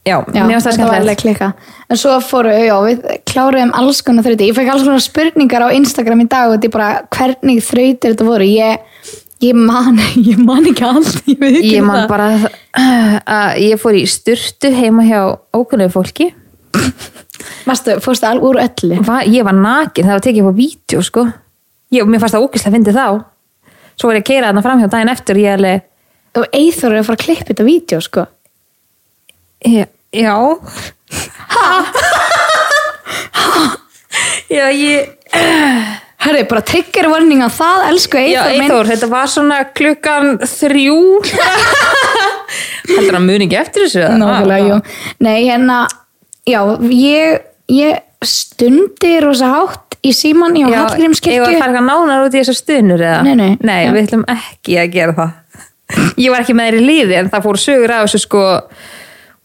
[0.02, 1.54] já, Já, mér varst það þetta var alveg skemmtilegt klika
[1.92, 5.70] En svo fóru, já, við kláruðum alls konar þrauti Ég fekk alls konar spurningar á
[5.76, 8.80] Instagram í dag og þetta er bara hvernig þrautir þetta voru Ég,
[9.42, 9.98] ég man
[10.32, 12.08] ég man ekki allt Ég, veit ekki ég man það.
[12.12, 15.22] bara uh, að ég fór í styrtu heima hjá
[15.58, 16.28] ókunnuðu fólki
[17.66, 21.02] Varstu, fórstu alveg úr öllu Va, ég var nakin, það var tekið upp á vídeo
[21.06, 21.24] sko.
[21.94, 23.08] ég, mér fannst það ógislega fyndið þá
[24.00, 25.88] svo var ég að keira þarna fram hjá daginn eftir og ég alveg,
[26.40, 28.22] Og Eithor er að fara að klippa þetta vídeo sko
[29.68, 29.86] já,
[30.16, 30.36] já.
[34.58, 39.62] já, ég Herri, bara trigger warning á það, elsku Eithor minn Eithór, þetta var svona
[39.74, 41.00] klukkan þrjú
[42.92, 44.04] heldur að muni ekki eftir þessu?
[44.22, 44.80] Nákvæmlega, jú.
[45.26, 45.80] Nei, hérna,
[46.50, 46.60] já,
[46.94, 47.42] ég,
[47.74, 51.60] ég stundi rosa hátt í síman í Já, ég var að Hallgrímskirkju.
[51.62, 53.22] fara nánar út í þessar stunur eða?
[53.26, 53.80] Nei, nei.
[53.86, 53.92] Já.
[53.94, 55.38] við ætlum ekki að gera það
[56.22, 58.44] ég var ekki með þér í lífi en það fór sögur af þessu sko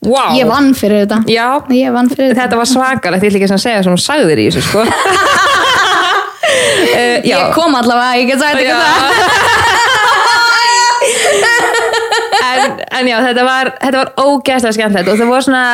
[0.06, 0.36] wow.
[0.36, 1.22] Ég vann fyrir þetta.
[1.32, 1.48] Já,
[1.94, 2.42] vann fyrir þetta.
[2.44, 3.40] þetta var svakalegt, ég ætla
[6.56, 8.84] uh, Ég kom allavega, ég get sagt ekki það.
[12.46, 15.64] en, en já, þetta var, þetta var ógæslega skemmtilegt og það var svona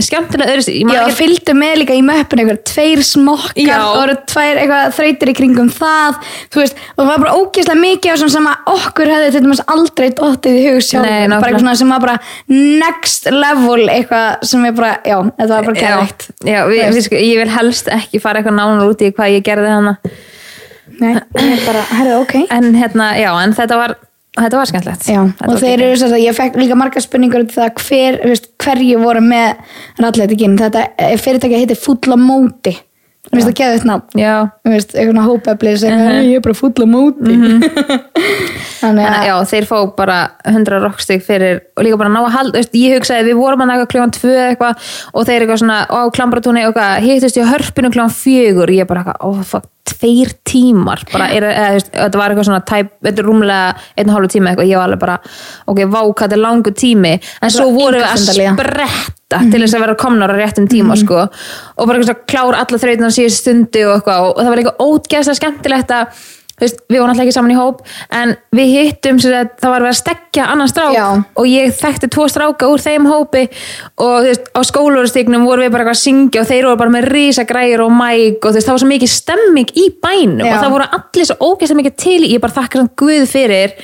[0.00, 3.76] skemmtilega öðru man Já, fylgdu með líka í möppun eitthvað, tveir smokkar Já.
[3.84, 6.20] og eru tvær eitthvað þreytir í kringum það,
[6.54, 9.42] þú veist, og það var bara ógeðslega mikið af svona sem að okkur hefði til
[9.44, 11.50] dæmis aldrei dottið í hug sjálf, Nei, bara nákvæmlega.
[11.50, 12.18] eitthvað svona sem var bara
[12.80, 16.28] next level eitthvað sem er bara, já, þetta var bara gæðvægt.
[16.40, 19.34] Já, já við, við, sko, ég vil helst ekki fara eitthvað nánar út í hvað
[19.36, 19.96] ég gerði hana
[21.00, 22.34] Nei, ég er bara, herðu, ok.
[22.52, 23.94] en hérna, já, en þetta var
[24.38, 25.08] þetta var skemmtilegt.
[25.10, 28.46] Já, og þeir eru þess að ég fekk líka margar spurningar um það hver, veist,
[28.62, 29.56] hverju voru með
[29.98, 32.76] ralletikinn, þetta er fyrirtæki heitir Fulla Móti,
[33.26, 34.20] þú veist það geða þetta nafn.
[34.22, 36.06] Já, þú veist, eitthvað hópefli sem Mhm.
[36.06, 37.34] uh ég er bara fulla móti.
[38.80, 40.18] Þannig Þannig, að já, þeir fá bara
[40.48, 43.88] 100 rockstig fyrir og líka bara ná að halda, ég hugsaði við vorum að næga
[43.92, 48.62] kljóðan 2 eitthvað og þeir eitthvað svona á klambratúni og hittist ég hörpinu kljóðan 4
[48.62, 52.92] og ég bara ó fuck, tveir tímar bara, er, eða, þetta var eitthvað svona tæp,
[53.06, 55.16] þetta er rúmlega einn og hálfu tíma eitthvað, ég var alveg bara,
[55.72, 58.56] ok, vá, hvað er langu tími, en svo vorum við að stund að líða.
[58.58, 61.30] spretta til þess að vera komnar á réttum tíma sko og
[61.86, 65.40] bara eitthvað svona klár alla þreytuna síðust stundu og eitthvað og það var eitthvað ótgæðslega
[65.40, 66.26] skemmtilegt að
[66.64, 67.80] veist, við vorum alltaf ekki saman í hóp
[68.20, 71.06] en við hittum sem sagt, það var verið að stekja annan strák Já.
[71.20, 73.46] og ég þekkti tvo stráka úr þeim hópi
[74.00, 76.94] og þú veist, á skólauristignum vorum við bara eitthvað að syngja og þeir voru bara
[76.96, 80.46] með rísa græjur og mæk og þú veist, það var svo mikið stemming í bænum
[80.46, 80.52] Já.
[80.52, 83.76] og það voru allir svo ógæðslega mikið til ég bara þakka samt Guð fyrir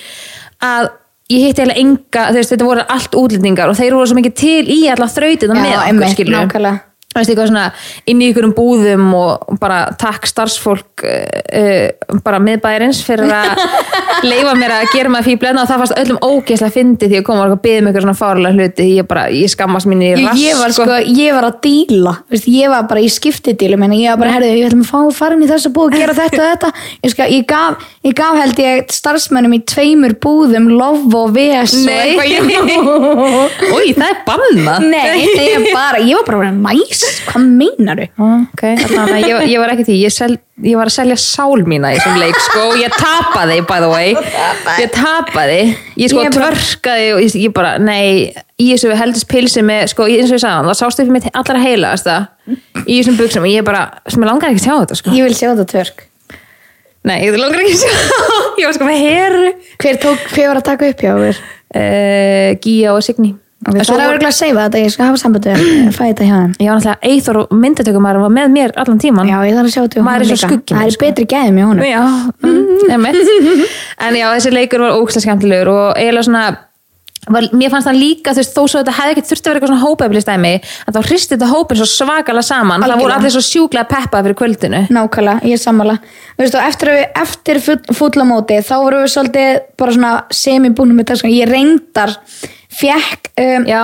[0.64, 0.92] að
[1.32, 4.36] ég hitti eiginlega enga, þú veist, þetta voru allt útlendingar og þeir voru svo mikið
[4.38, 6.82] til í alla þrautina með okkur, skilur nákvæmlega.
[7.16, 7.66] Veist, svona
[8.06, 13.62] inn í ykkurum búðum og bara takk starfsfólk uh, bara miðbæjarins fyrir að
[14.30, 17.46] leifa mér að gera maður fíblenna og það fannst öllum ógeðslega fyndi því að koma
[17.46, 18.88] og byggja mig eitthvað svona fárlega hluti.
[18.96, 22.14] Ég bara, ég skammast mín í rask ég var sko, ég var að díla.
[22.32, 24.98] Veist, ég var bara í skiptidílu minni, ég var bara, herðu, ég ætlum að fá
[25.02, 26.72] að fara inn í þessu búð og gera þetta og þetta.
[26.96, 27.86] Ég, sko, ég, gaf,
[28.16, 32.72] gaf held ég starfsmönnum í tveimur búðum lof og ves og eitthvað.
[33.76, 34.88] Új, það er bannað.
[34.90, 35.04] Nei,
[35.46, 38.06] ég, var bara næs hvað meinaru?
[38.26, 40.30] ok, allavega, ég, ég var ekki því ég, sel,
[40.64, 43.90] ég var að selja sál mína í þessum leik sko, og ég tapaði by the
[43.92, 44.16] way.
[44.80, 45.60] Ég tapaði.
[46.00, 50.08] Ég sko Ég tvörkaði og ég, ég bara, nei í þessu heldist pilsi með, sko,
[50.10, 52.12] eins og ég sagði það sástu fyrir mitt allra heilast
[52.86, 55.16] í þessum buksum og ég bara, sem ég langar ekki að sjá þetta sko.
[55.16, 56.06] Ég vil sjá þetta tvörk
[57.06, 57.92] nei, ég langar ekki að sjá
[58.60, 59.50] ég var sko með heru.
[59.78, 61.42] Hver, tók, hver var að taka upp hjá þér?
[61.76, 63.30] uh, og Signý.
[63.30, 66.02] Okay, En svo það er örgulega að segja þetta, ég skal hafa sambandi við fæ
[66.02, 69.56] þetta hjá ég var náttúrulega Eithor og myndatökumæður var með mér allan tíman Já, ég
[69.56, 70.74] þarf að sjá þetta hjá svo líka.
[70.76, 71.06] Það er sko.
[71.06, 71.84] betri gæðum hjá honum.
[71.88, 72.02] Já,
[72.44, 73.16] mm, einmitt.
[74.06, 76.44] en já, þessi leikur var ógæslega skemmtilegur og eiginlega svona
[77.32, 79.58] var, mér fannst það líka, þú veist, þó svo þetta hefði ekki þurfti að vera
[79.58, 83.42] eitthvað svona hópaeflistæmi en þá hristi þetta hópin svo svakalega saman það voru allir svo
[83.42, 84.26] sjúklega peppað
[92.80, 93.82] fekk, um, já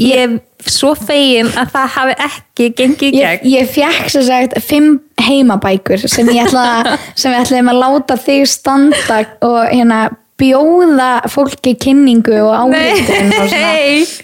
[0.00, 0.34] ég er
[0.64, 3.52] svo fegin að það hafi ekki gengið í ég, gegn.
[3.52, 8.46] ég fekk sem sagt fimm heimabækur sem ég ætla sem við ætlaðum að láta þig
[8.50, 10.02] standa og hérna
[10.40, 13.68] bjóða fólki kynningu og áriðin og svona.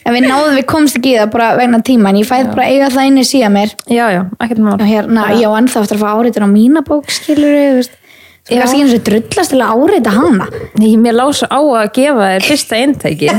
[0.03, 2.66] En við náðum, við komst ekki í það bara vegna tíma en ég fæði bara
[2.66, 3.74] eiga það inni síðan mér.
[3.87, 4.74] Já, já, ekkert mál.
[4.74, 7.95] Og hérna, ég á ennþá eftir að fá áriðin á mína bók skilur þú veist.
[7.95, 8.10] Já.
[8.51, 10.48] Kannski eins og drullast til að áriða hana.
[10.80, 13.30] Nei, mér lág svo á að gefa þér fyrsta eintæki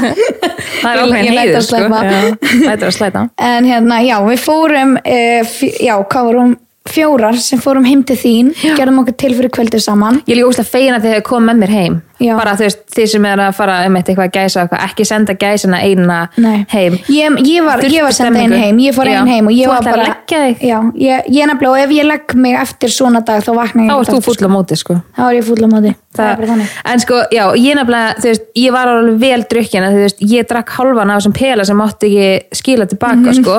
[0.82, 1.82] það er heiður að sko.
[1.90, 2.18] Já,
[2.66, 6.52] lætur að slæta en hérna, já, við fórum uh, já, hvað vorum
[6.90, 10.22] fjórar sem fórum heim til þín gerðum okkur til fyrir kvöldið saman.
[10.24, 12.34] Ég er líka úslega fegin að þið hefur komið með mér heim Já.
[12.36, 15.34] bara þú veist, þið sem er að fara um eitthvað að gæsa eitthvað, ekki senda
[15.40, 16.66] gæsina eina Nei.
[16.68, 19.68] heim ég, ég var, ég var senda einn heim ég fór einn heim og ég
[19.72, 23.54] var bara já, ég, ég nefnilega, og ef ég legg mig eftir svona dag þá
[23.56, 25.02] vakna ég þá ert þú full á móti sko sko.
[25.16, 28.14] þá er ég full á móti það er bara þannig en sko, já, ég nefnilega,
[28.20, 31.34] þú veist, ég var alveg vel drukkin að þú veist, ég drakk halvan af þessum
[31.38, 33.42] pela sem mátti ekki skila tilbaka, Mhm.
[33.42, 33.56] sko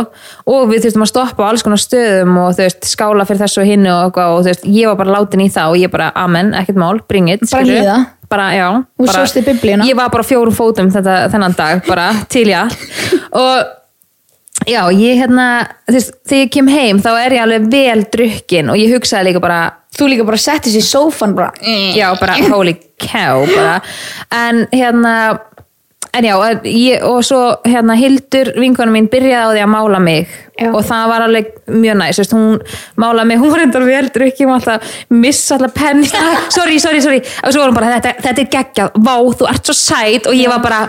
[0.52, 3.62] og við þurftum að stoppa á alls konar stöðum og þú veist, skála fyrir þessu
[3.64, 6.12] og hinnu og, og þú veist, ég var bara látin í það og ég bara,
[6.16, 8.06] amen, ekkert mál, bring it hlýða.
[8.32, 8.68] Bara, já
[8.98, 9.28] bara,
[9.88, 12.64] ég var bara fjórum fótum þetta, þennan dag, bara, til já
[13.32, 13.78] og
[14.70, 15.48] já, ég hérna
[15.90, 19.44] veist, þegar ég kem heim, þá er ég alveg vel drukkin og ég hugsaði líka
[19.44, 19.62] bara
[19.98, 21.52] þú líka bara settist í sófan bara
[21.98, 23.80] já, bara holy cow bara.
[24.32, 25.16] en hérna
[26.14, 26.36] en já,
[26.68, 30.28] ég, og svo hérna Hildur, vinkonum mín, byrjaði á því að mála mig.
[30.62, 30.68] Já.
[30.76, 32.60] og það var alveg mjög næst, hún
[33.02, 36.06] málaði mig hún var endar veldur ekki, hún var alltaf missa alltaf penni,
[36.58, 37.22] sorry, sorry, sorry.
[37.44, 38.92] Og svo var hún bara, þetta, þetta er geggjað.
[39.08, 40.28] Vá, þú ert svo sæt.
[40.30, 40.82] Og ég var bara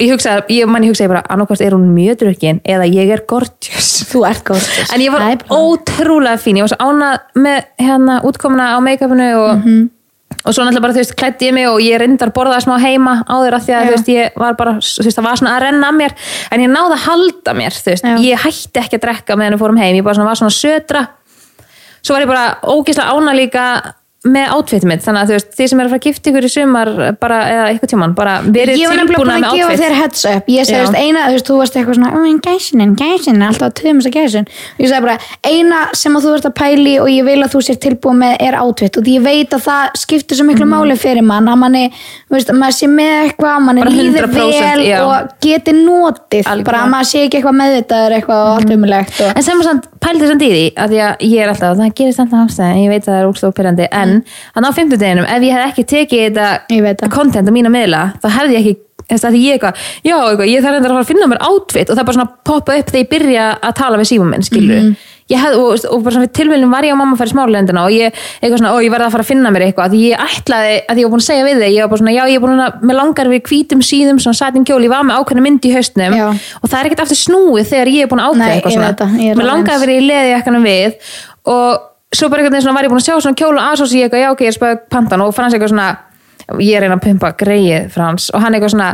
[0.00, 3.22] ég hugsaði, ég, man, ég hugsaði bara annarkvæmst er hún mjög drukkin eða ég er
[3.28, 3.90] gorgeous.
[4.10, 8.70] Þú ert góð en ég var ótrúlega fín, ég var svo ánað með hérna útkomuna
[8.76, 9.84] á make-upinu og, Mhm.
[10.46, 13.18] Og svo náttúrulega bara þú veist klætti ég mig og ég reyndar borðaði smá heima
[13.26, 15.62] áður af því að þú veist ég var bara þú veist það var svona að
[15.66, 16.16] renna að mér.
[16.54, 18.16] En ég náði að halda mér þú veist, Já.
[18.22, 21.06] ég hætti ekki að drekka meðan við fórum heim, ég bara svona, var svona södra
[22.06, 23.64] svo var ég bara ógeðslega ána líka
[24.26, 26.46] með átfitið mitt þannig að þú veist, þið sem er að fara að gifta ykkur
[26.46, 29.56] í sumar bara, eða eitthvað tíman, bara verið ég var nefnilega tilbúna búin með að
[29.60, 30.50] gefa þér heads up.
[30.50, 30.68] Ég Já.
[30.70, 34.46] segist eina, þú veist, þú varst eitthvað svona um, gæsinin, gæsinin, alltaf þess að gæsin.
[34.80, 35.16] Ég segi bara,
[35.46, 38.32] eina sem að þú ert að pæli og ég vil að þú sér tilbúin með
[38.46, 41.58] er átvitt og því ég veit að það skiptir svo miklu máli fyrir mann, að
[41.62, 41.84] manni
[42.32, 44.98] veist, að maður sé með eitthvað, að manni líður 100%, vel já.
[45.04, 45.14] og
[45.44, 46.66] geti notið, Algjörlega.
[46.70, 49.30] bara að maður sé ekki eitthvað meðvitaður eitthvað og allt umilegt og...
[49.36, 49.66] En sem að
[50.06, 51.72] í því að því að ég er alltaf,
[53.96, 56.40] það en þannig á fimmtudeginum, ef ég hef ekki tekið
[56.70, 57.14] þetta það.
[57.16, 60.48] content á mína miðla þá hefði ég ekki, þess að því ég eitthvað já, eitthvað,
[60.50, 62.88] ég þarf endur að fara að finna mér outfit og það bara svona poppa upp
[62.90, 64.96] þegar ég byrja að tala við símum minn, skilur Mhm.
[65.26, 68.12] ég hef, og, og bara svona tilvæljum var ég og mamma í smálendina og ég,
[68.38, 71.00] eitthvað svona, ó, ég verði að fara að finna mér eitthvað, að ég ætlaði, að
[71.00, 72.62] ég var búin að segja við þig ég var bara svona, já, ég er búin
[72.62, 75.72] að, með langar við hvítum síðum, svona satin kjól, ég var með ákveðna mynd í
[75.74, 76.28] haustnum Já.
[76.62, 78.92] og það er ekkert aftur snúið þegar ég er búin að ákveða eitthvað svona
[79.66, 79.74] eins.
[79.74, 80.94] að vera í leði ekkanum við
[81.56, 81.82] og
[82.16, 84.24] svo bara einhvern veginn svona var ég búin að sjá svona kjóla aðsós í eitthvað,
[84.24, 85.24] já ok, ég er spæðið pantan.
[85.26, 85.88] Og Frans eitthvað svona,
[86.62, 88.30] ég er reyna að pumpa greið Frans.
[88.34, 88.90] Og hann eitthvað svona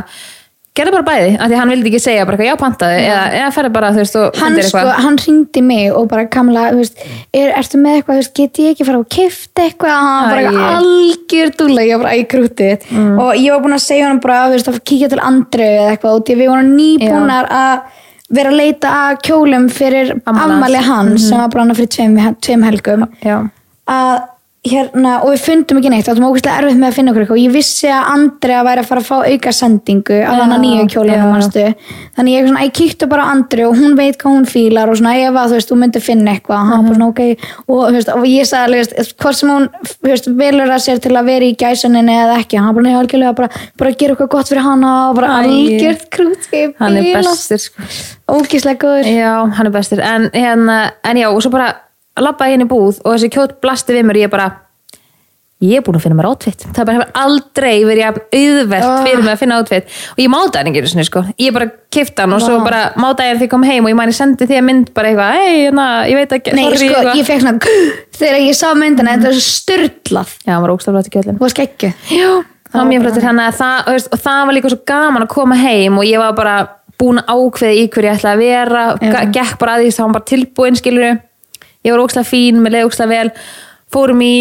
[0.73, 3.69] gerði bara bæði, af því hann vildi ekki segja bara já pantaði, eða, eða ferði
[3.75, 7.51] bara þú veist og hann sko, hann ringdi mig og bara kamla, þú veist, er,
[7.59, 9.93] ertu með eitthvað, veist, get ég ekki fara og kifta eitthvað?
[9.93, 13.19] Hann var bara eitthvað algjör dúlega, ég var bara í krútið Mm.
[13.21, 15.91] og ég var búin að segja hann bara, þú veist, að kíkja til Andreu eða
[15.93, 18.01] eitthvað og því við vorum nýbúnar að
[18.33, 20.53] vera að leita að kjólum fyrir Afmæli hans.
[20.57, 23.07] ammali hans sem var bara hana fyrir tveim, tveim helgum.
[23.23, 23.37] Já,
[23.89, 24.13] að
[24.63, 27.37] hérna, og við fundum ekki neitt, áttum ógæslega erfitt með að finna okkur eitthvað.
[27.37, 30.63] Og ég vissi að Andrea væri að fara að fá auka sendingu af hann að
[30.63, 31.25] nýju kjólinu já.
[31.27, 31.65] manstu?
[32.15, 34.99] Þannig ég, svona, ég kíktu bara á Andrea og hún veit hvað hún fílar og
[35.01, 36.63] svona ef að þú veist, þú myndir finna eitthvað.
[36.63, 37.21] Og hann bara svona ok.
[37.67, 38.83] Og, veist, og ég sagði
[39.19, 39.67] hvort sem hún
[40.07, 43.37] veist, velur að sér til að vera í gæsuninni eða ekki, hann bara neða algjörlega
[43.43, 45.47] bara, bara gera eitthvað gott fyrir hana og bara Æi.
[45.49, 46.47] algjört krút
[46.79, 47.87] hann er bestur sko.
[48.31, 49.11] ógíslega góður
[52.17, 54.51] hann bestur en, hérna, í búð og þessi kjót blasti við mér og ég bara
[55.63, 59.03] ég er búin að finna mér átfitt það bara hefur aldrei verið auðvelt Ah.
[59.05, 61.23] fyrir mig að finna átfitt og ég mátaði hann ekki sinni, sko.
[61.39, 63.99] ég bara kifti hann og svo bara mátaði hann þegar ég kom heim og ég
[63.99, 67.15] mæni sendi því að mynd bara eitthvað, hei, hérna, ég veit ekki Nei, sorry, sko,
[67.17, 67.59] ég fekk svona
[68.19, 71.55] þegar ég sá myndina, þetta svo styrlað já, hann var ógstaflega til kjöllin þú var
[71.55, 72.29] skeggju Já,
[72.69, 73.65] það var mjög flottir hann að
[74.13, 76.57] og það var líka svo gaman að koma heim og ég var bara
[76.99, 78.83] búin að ákveða í hverju ég ætlaði að vera.
[79.33, 81.07] Gekk bara að því þá var bara tilbúin skilur
[81.83, 83.33] ég var ógstlega fín, með leið ógstlega vel.
[83.93, 84.35] Fórum í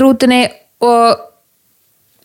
[0.00, 0.42] rútunni
[0.86, 1.26] og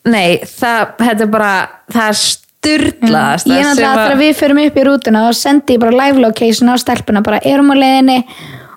[0.09, 1.53] nei, það, þetta er bara
[1.91, 5.81] það er styrlaðast ég er náttúrulega þegar við förum upp í rútuna og sendi ég
[5.81, 8.19] bara live location á stelpuna bara erum á leiðinni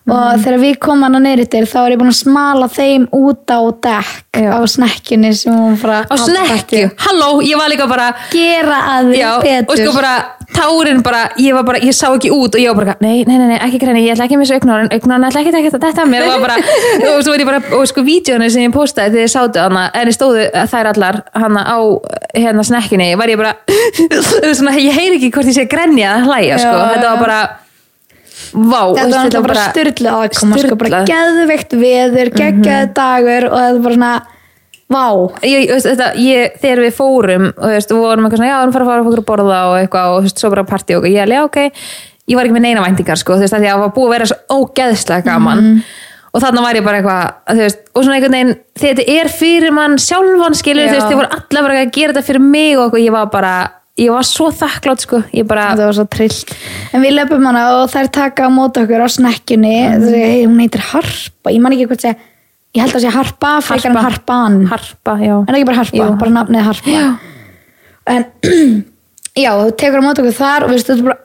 [0.09, 3.52] og þegar við komum hana neyri til þá er ég búin að smala þeim út
[3.52, 4.50] á dekk Já.
[4.54, 9.30] á snekkjunni sem hún bara á snekju, halló, ég var líka bara gera að Já,
[9.42, 9.84] þið og betur.
[9.84, 10.16] sko bara
[10.54, 13.36] tárin bara, ég var bara, ég sá ekki út og ég var bara, nei, nei,
[13.36, 16.04] nei, ekki græni, ég ætla ekki að missa augnárin, augnárin ætla ekki að þetta þetta
[16.06, 16.26] að mér.
[16.32, 16.56] Og, bara,
[17.12, 19.84] og svo var ég bara, og sko vídjónu sem ég postaði þegar ég sátu hana,
[19.92, 21.78] en ég stóðu þær allar hana á
[22.32, 23.54] hérna snekkinni, var ég bara
[24.59, 27.40] svona, ég heyri ekki hvort ég sé grenja að hlæja, sko, Já, þetta var bara
[28.53, 31.03] vá, þetta var bara styrlu aðkoma sko, bara.
[31.03, 31.09] Mhm.
[31.12, 34.12] geðveikt veður, geggjaði dagur og þetta var svona
[34.89, 35.05] vá,
[35.45, 38.62] ég, veist, þetta, ég, þegar við fórum og veist, við vorum eitthvað svona, já, við
[38.62, 41.09] erum fara að fara okkur að borða og eitthvað og veist, svo bara partí og
[41.09, 41.59] ég alveg, ok
[42.28, 44.39] ég var ekki með neina væntingar, sko, þú veist, það var búið að vera svo
[44.59, 45.82] ógeðslega gaman
[46.28, 49.72] og þarna var ég bara eitthvað þú veist, og svona einhvern veginn, þetta er fyrir
[49.76, 50.91] mann sjálfan skilur, Já.
[50.93, 53.30] þú veist, þið voru allar bara að gera þetta fyrir mig og eitthvað, ég var
[53.32, 53.55] bara
[53.99, 56.55] ég var svo þakklátt sko, bara það var svo trillt
[56.94, 60.09] en við löpum hana og þær taka á móti okkur á snekkjunni mm.
[60.46, 62.18] hún heitir Harpa, ég man ekki hvað segja
[62.76, 64.09] ég held að segja Harpa, frekar en Harpa.
[64.09, 66.09] Harpan harpa, já en ekki bara Harpa, Jú.
[66.20, 67.07] bara nafnið Harpa Já.
[68.14, 68.26] en
[69.44, 71.18] já, þú tekur á móti okkur þar og þetta er bara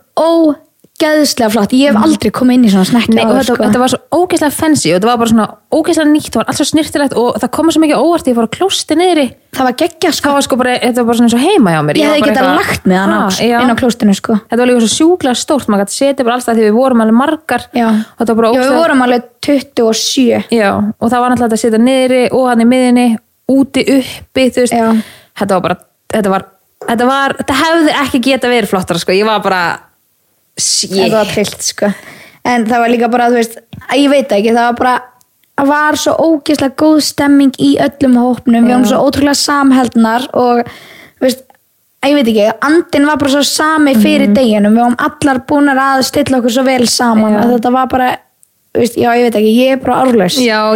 [1.03, 1.73] ógeðslega flott.
[1.75, 3.13] Ég hef aldrei komið inn í svona snekki.
[3.17, 3.63] Nei, og þetta, sko.
[3.63, 6.59] þetta var svo ógeðslega fancy og þetta var bara svona ógeðslega nýtt, það var allt
[6.59, 9.25] svo snirtilegt og það kom svo mikið óvart, ég fór að klósti niðri.
[9.53, 10.29] Það var geggja sko.
[10.29, 11.99] Það var sko bara, þetta var bara svona eins og heima hjá mér.
[11.99, 13.57] Ég hefði bara getað eitthvað- lagt með hann Ha, já.
[13.61, 14.33] inn á klóstinu sko.
[14.49, 17.13] Þetta var líka svo sjúklega stórt, maður gæti setja bara alltaf því við vorum alveg
[17.13, 17.61] margar.
[17.73, 17.87] Já,
[18.17, 21.79] þetta bara já við ógeðslega vorum alveg 27 já, og það var hægt að setja
[21.83, 23.07] niðri og hann í miðinni,
[23.51, 24.89] úti uppi þú veist, Já.
[25.37, 25.77] þetta var bara
[26.13, 26.45] þetta var,
[26.87, 29.63] þetta var, þetta hefði ekki geta verið flottara sko, ég var bara
[30.59, 31.89] þetta var trillt sko.
[32.45, 33.57] En það var líka bara, þú veist,
[33.95, 34.95] ég veit ekki það var bara,
[35.57, 38.65] það var svo ógeðslega góð stemming í öllum hópnum.
[38.67, 40.65] Við varum svo ótrúlega samheldnar og,
[41.17, 41.45] þú veist,
[42.03, 44.75] ég veit ekki andin var bara svo sami fyrir deginum.
[44.75, 47.31] Við varum allar búnar að stilla okkur svo vel saman.
[47.33, 47.41] Mhm.
[47.45, 48.11] Að þetta var bara
[48.73, 49.99] veist, já, ég veit ekki, ég er bara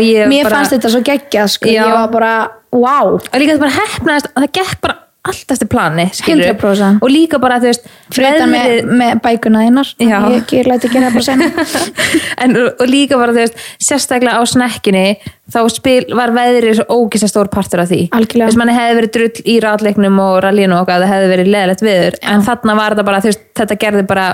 [0.03, 1.83] ég mér bara- fannst þetta svo geggjað sko, Já.
[1.83, 2.33] ég var bara,
[2.71, 4.97] wow og líka þetta bara hefnaðist það gekk bara
[5.31, 6.53] allt eftir plani skilurðu.
[6.55, 7.01] 100%.
[7.03, 9.63] og líka bara, þú veist Freytan með, með bækuna
[9.99, 10.17] Já.
[10.33, 11.67] ég, ég læti ekki það bara senna
[12.43, 15.05] en, og líka bara, þú veist, sérstaklega á snekkinni
[15.53, 19.45] þá spil, var veðrið svo ógæslega stór partur af því þess manni hefði verið drull
[19.47, 23.23] í rátleiknum og rallínu og það hefði verið leðilegt viður en þarna var þetta bara,
[23.23, 24.27] þú veist, þetta gerði bara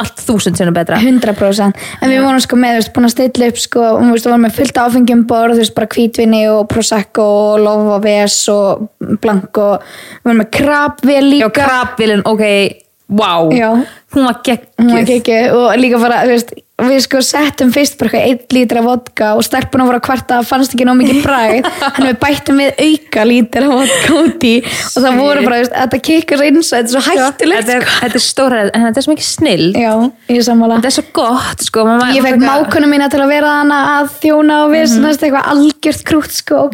[0.00, 0.98] allt þúsund sinni betra.
[1.00, 4.28] 100% en við vorum sko með, þú veist, búin að stilla upp sko, og við
[4.28, 8.38] vorum með fullt áfengjum borð þú veist, bara hvítvinni og prosecco og lof og ves
[8.52, 8.88] og
[9.22, 11.52] blank og við vorum með krabvél líka.
[11.60, 12.44] krabbilin, ok,
[13.08, 13.70] wow Já.
[14.14, 18.56] hún var ekki, og líka bara, þú veist við sko settum fyrst bara eitthvað einn
[18.56, 21.68] lítra vodka og stelpuna voru að kvarta að fannst ekki ná mikið bragð
[22.00, 26.00] en við bættum við auka lítra vodka út í og það voru bara, veist, þetta
[26.08, 28.08] kikkar svo eins og þetta er svo hættulegt þetta er, sko.
[28.08, 29.92] er stóra, en þetta er svo mikið snill Já,
[30.26, 31.86] þetta er svo gott, sko
[32.16, 36.04] Ég fekk mákunum mína til að vera hana að þjóna og við svona eitthvað algjört
[36.10, 36.64] krútt sko,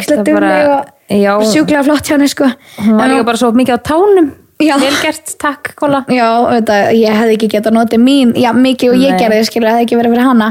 [1.10, 1.32] já.
[1.36, 2.48] og sjúklega flott hjá henni sko.
[2.78, 4.30] hún var líka bara svo mikið á tánum
[4.60, 4.74] Já.
[4.80, 8.98] vel gert, takk Kolla Já, þetta, ég hefði ekki getað notið mín, já mikið og
[9.00, 9.20] ég Nei.
[9.22, 10.48] gerði, skilur, það hefði ekki verið fyrir hana.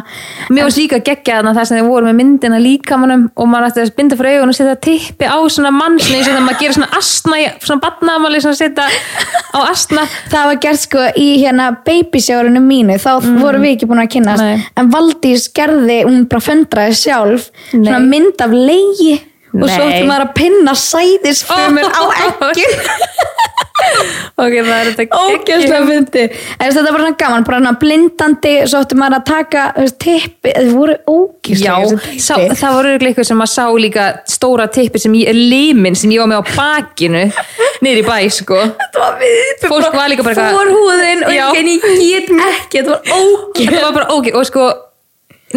[0.50, 3.84] mér varst líka geggja þarna þar sem þið voru með myndina líkamannum og maður ætti
[3.86, 6.60] að binda fyrir augun og setja tippi á svona mann svona eins og þegar maður
[6.64, 8.90] gerir svona astna svona badnaðamali svona setja
[9.56, 14.04] á astna Það var gert sko í hérna babysjárinu mínu, þá vorum við ekki búin
[14.04, 14.68] að kynnast, Nei.
[14.78, 18.10] en Valdís gerði, hún bara föndraði sjálf, svona Nei.
[18.14, 18.54] mynd af
[19.54, 19.94] leiði og svo Nei.
[19.94, 22.74] ætti maður að pinna sæðisfrumur á ekkin.
[24.40, 28.82] ok, það er þetta ógeðslega fyndi en þetta var svona gaman, bara svona blindandi svo
[28.84, 29.64] ætti maður að taka
[30.04, 30.98] tippi þau voru
[32.20, 36.24] sá, það voru eitthvað sem maður sá líka stóra tippi sem ég, limin sem ég
[36.24, 37.24] var með á bakinu
[37.80, 38.60] niður í bæ, sko.
[39.64, 41.90] Fólk var líka bara fórhúðin og ég
[42.20, 44.70] get ekki, þetta var ok og sko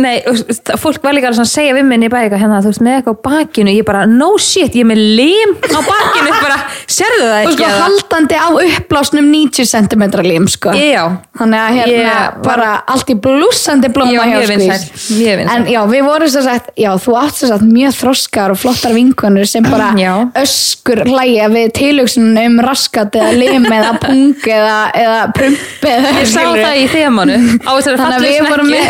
[0.00, 0.38] nei, og
[0.80, 3.24] fólk var líka að segja við minni í bæka hérna, þú veist, með eitthvað á
[3.26, 7.40] bakinu ég bara, no shit, ég er með lim á bakinu, bara, sérðu það og
[7.42, 7.80] ekki sko eða?
[7.82, 10.72] haldandi á uppblásnum 90 cm lim sko.
[10.78, 11.02] Já,
[11.40, 15.44] þannig að hérna var- bara allt í blúsandi blóma Já, hjá vinsæll.
[15.56, 18.96] en já, við vorum svo sagt já, þú átt svo sagt mjög þroskar og flottar
[18.96, 20.12] vinkonur sem bara Já.
[20.40, 26.28] öskur hlæja við tilhugsunum um raskat eða lim eða pung eða, eða prump eða ég
[26.30, 27.38] sá það í þemanu.
[27.62, 28.86] Þannig að við vorum með,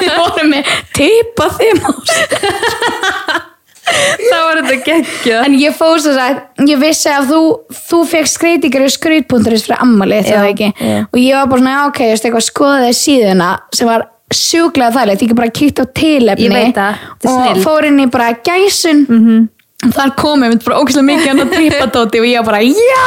[0.40, 1.90] vorum með tipa þeim á
[3.90, 5.40] það var þetta geggja.
[5.46, 7.40] En ég fór svo sagt, ég vissi að þú
[7.90, 10.70] þú fekk skreitingar í skrautpunturins fyrir ammali, Já, það ekki?
[10.78, 10.98] já.
[11.08, 15.24] og ég var bara svona, ok, ég veist eitthvað skoðaði síðuna sem var sjúklega þærlegt
[15.26, 19.48] ég bara kíkt á tilefni það, og fór inn í bara gæsun -hmm.
[19.80, 23.06] Þar komum við bara ógæslega mikið hann að tripadóti og ég bara, já!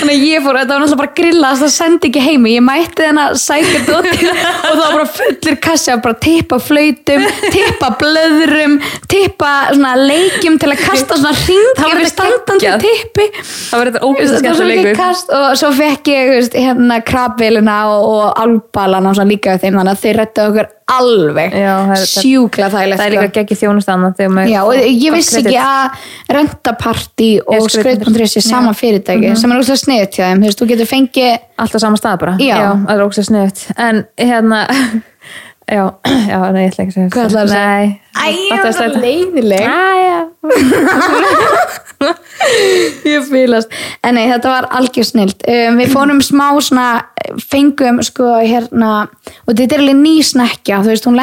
[0.00, 3.04] Þannig að ég fór, þetta var náttúrulega bara grillast það sendi ekki heimi, ég mætti
[3.04, 8.78] þennan sækja dóti og var bara fullir kassi að bara tippa flautum tippa blöðrum,
[9.12, 9.52] tippa
[10.00, 13.28] leikjum til að kasta svona ringi var við standandi tippi.
[13.44, 18.44] Það var þetta ógæslega var skemmtilegur kast og svo fekk ég hérna krabbilina og, og
[18.44, 21.54] álbalana og svona líka þeim þannig að þeir rettu okkur alveg
[21.90, 23.20] þetta- sjúkla þægilegt það er sko.
[23.20, 24.10] líka geggi þjónustanna
[24.90, 30.24] ég vissi ekki að rentaparty og skraut.is er sama fyrirtæki sem er úrslega sniðt hjá
[30.30, 32.36] þeim, þú getur fengið alltaf sama stað bara.
[32.86, 34.66] Það er ógæslega sniðut en hérna
[35.70, 35.84] já,
[36.64, 37.54] ég ætla ekki að segja segja?
[37.54, 39.00] Nei, þetta er slæmt.
[39.04, 39.64] leiðileg
[43.04, 43.68] ég fýlast
[44.06, 45.42] en nei, þetta var algjör snilt.
[45.44, 46.86] Um, við fórum smá svona
[47.44, 49.06] fengum sko hérna
[49.44, 51.18] og þetta er alveg ný snekkja þú veist, hún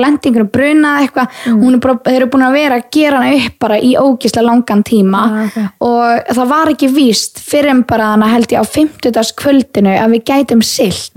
[0.00, 3.56] lendi einhverjum brunað eitthvað, hún er þeir eru búin að vera að gera hana upp
[3.64, 5.20] bara í ógislega langan tíma.
[5.24, 5.56] Ah, ok.
[5.88, 6.04] og
[6.36, 9.32] það var ekki víst fyrir en bara hana held ég á 50.
[9.40, 11.12] kvöldinu að við gætum silt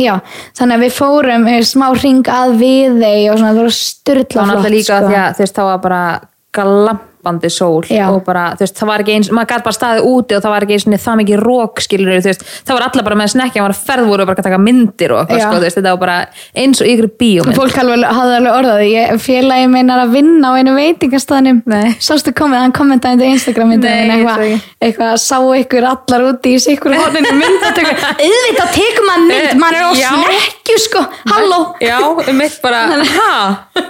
[0.00, 0.14] Já,
[0.58, 3.76] þannig að við fórum eh, smá ring að við þeir og svona það var
[4.08, 6.02] Það styrla var náttúrulega líka því að þú veist, þá var bara
[7.28, 8.08] glampandi sól Já.
[8.10, 10.52] og bara, þú veist, það var ekki eins maður gæti bara staðið úti og það
[10.54, 13.60] var ekki eins það mikið rók skilur, þú veist, það var allar bara með snekkja
[13.60, 16.00] það var ferðvoru og bara að taka myndir og eitthvað, sko, þú veist, þetta var
[16.02, 16.16] bara
[16.62, 17.58] eins og ykkur bíómynd.
[17.58, 21.88] Fólk hafði alveg orðað því, ég félagi minn er að vinna á einu veitingastæðnum Nei.
[22.02, 26.62] Sástu komið, hann kommentaði þetta Instagram myndið ég eitthvað, eitthvað sá ykkur allar úti í
[28.78, 29.42] tekur maður mynd,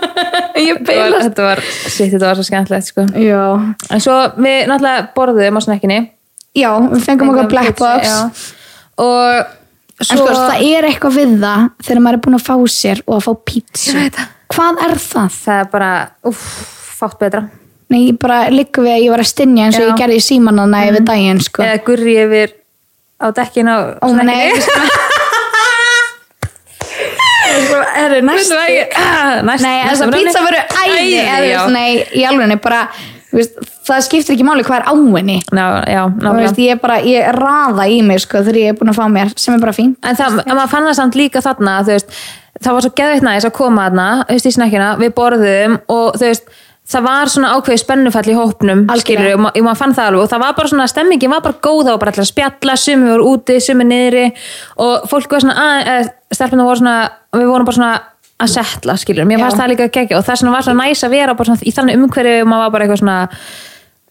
[0.88, 3.44] beilast þetta var, shit, þetta var svo skemmtilegt, sko Já,
[3.92, 6.00] en svo við náttúrulega borðum á snekkinni
[6.58, 8.18] já, við fengum okkar black box já.
[9.04, 9.54] og
[9.98, 13.00] En svo sko, það er eitthvað við það þegar maður er búin að fá sér
[13.02, 13.94] og að fá pítsu.
[14.54, 15.32] Hvað er það?
[15.34, 15.88] það er bara,
[16.30, 16.44] uff,
[17.00, 17.42] fátt betra
[17.88, 20.24] Nei, ég bara líka við að ég var að stinja eins og ég gerði í
[20.24, 21.64] símanana yfir daginn sko.
[21.64, 22.52] eða gurri yfir
[23.16, 24.52] á dekkinu á Ó, nei
[27.48, 28.52] Er það næst?
[29.48, 32.82] næst Nei, þess að pizza voru æði Nei, í alveg bara
[33.32, 33.58] veist,
[33.88, 35.38] Það skiptir ekki máli hvað er á henni.
[35.56, 36.42] Ná, já, Þú nákvæmlega.
[36.44, 39.06] veist, Ég er bara, ég raða í mig sko, þegar ég er búin að fá
[39.08, 39.96] mér sem er bara fínt.
[40.04, 42.12] En það, maður fann það samt líka þarna veist,
[42.60, 46.44] það var svo geðveitt næs að koma þarna veist, í snekkina, við borðum og veist,
[46.88, 50.30] það var svona ákveði spennufall í hópnum, skilur og ma- maður fann það alveg og
[50.32, 53.26] það var bara svona, stemmingin var bara góð og bara allir að spjalla, sumi voru
[53.34, 54.22] úti, sumi niðri
[54.80, 55.56] og fólk var svona
[55.98, 56.96] að, stelpunum voru svona,
[57.36, 57.92] við vorum bara svona
[58.38, 61.34] að setla, skilur, mér fannst það líka geggja og það var svona næs að vera
[61.66, 63.18] í þannig umhverju og maður var bara eitthvað svona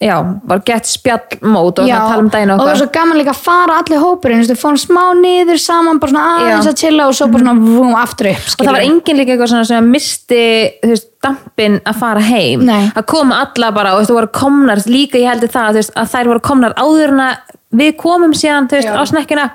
[0.01, 3.17] já, bara gett spjallmót og Já, svona tala um daginn og það var svo gaman
[3.17, 6.79] líka að fara allir hópurinn þú veist, fórum smá niður saman, bara svona aðeins að
[6.83, 9.69] chilla og svo bara svona vum, aftur upp og það var engin líka eitthvað svona
[9.71, 10.41] sem misti
[10.83, 12.61] þú veist, dampin að fara heim.
[12.67, 12.91] Nei.
[12.93, 15.81] að koma alla bara og þú veist, þú voru komnar líka ég heldur það þú
[15.81, 18.95] veist, að þær voru komnar áður en að við komum síðan þú veist, Já.
[18.95, 19.47] á snekkina.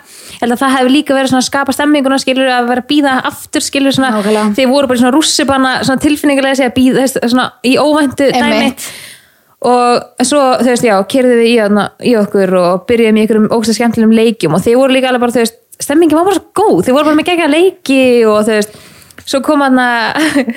[0.43, 3.15] Held að það hefur líka verið svona að skapa stemminguna skilur að vera að býða
[3.31, 4.11] aftur skilur svona.
[4.59, 8.69] Þeir voru bara svona rússipanna svona tilfinningarlega að býða þú veist, svona í óvæntu dæmi.
[9.69, 13.51] Og svo þú veist já, kerðum við í, þarna- í okkur og byrjuðum í einhverjum
[13.57, 14.55] ógst skemmtilegum leikjum.
[14.57, 17.11] Og þeir voru líka alveg bara þú veist stemmingin var bara svo góð, þeir voru
[17.11, 18.01] bara með gegja leiki
[18.31, 18.81] og þú veist
[19.23, 20.51] svo kom hann að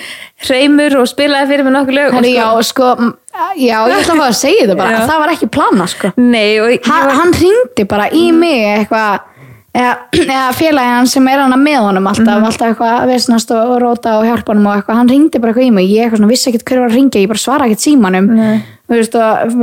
[0.47, 2.87] hreimur og spilaði fyrir mig nokkuð lög Herri, já, sko,
[3.61, 6.11] já, ég ætla að fá að segja það bara það var ekki plana, sko.
[6.17, 9.31] Nei ég hann, var, hann ringdi bara í mig eitthvað
[9.75, 12.45] eða, félagi hann sem er hann með honum alltaf, Mhm.
[12.47, 15.51] alltaf eitthvað að vesnast og, og róta og hjálpa honum og eitthvað, hann ringdi bara
[15.53, 15.89] eitthvað í mig.
[15.91, 18.29] Ég eitthvað vissi ekkert hver var að ringja, ég bara svara ekkert símanum.
[18.85, 19.15] Þú veist,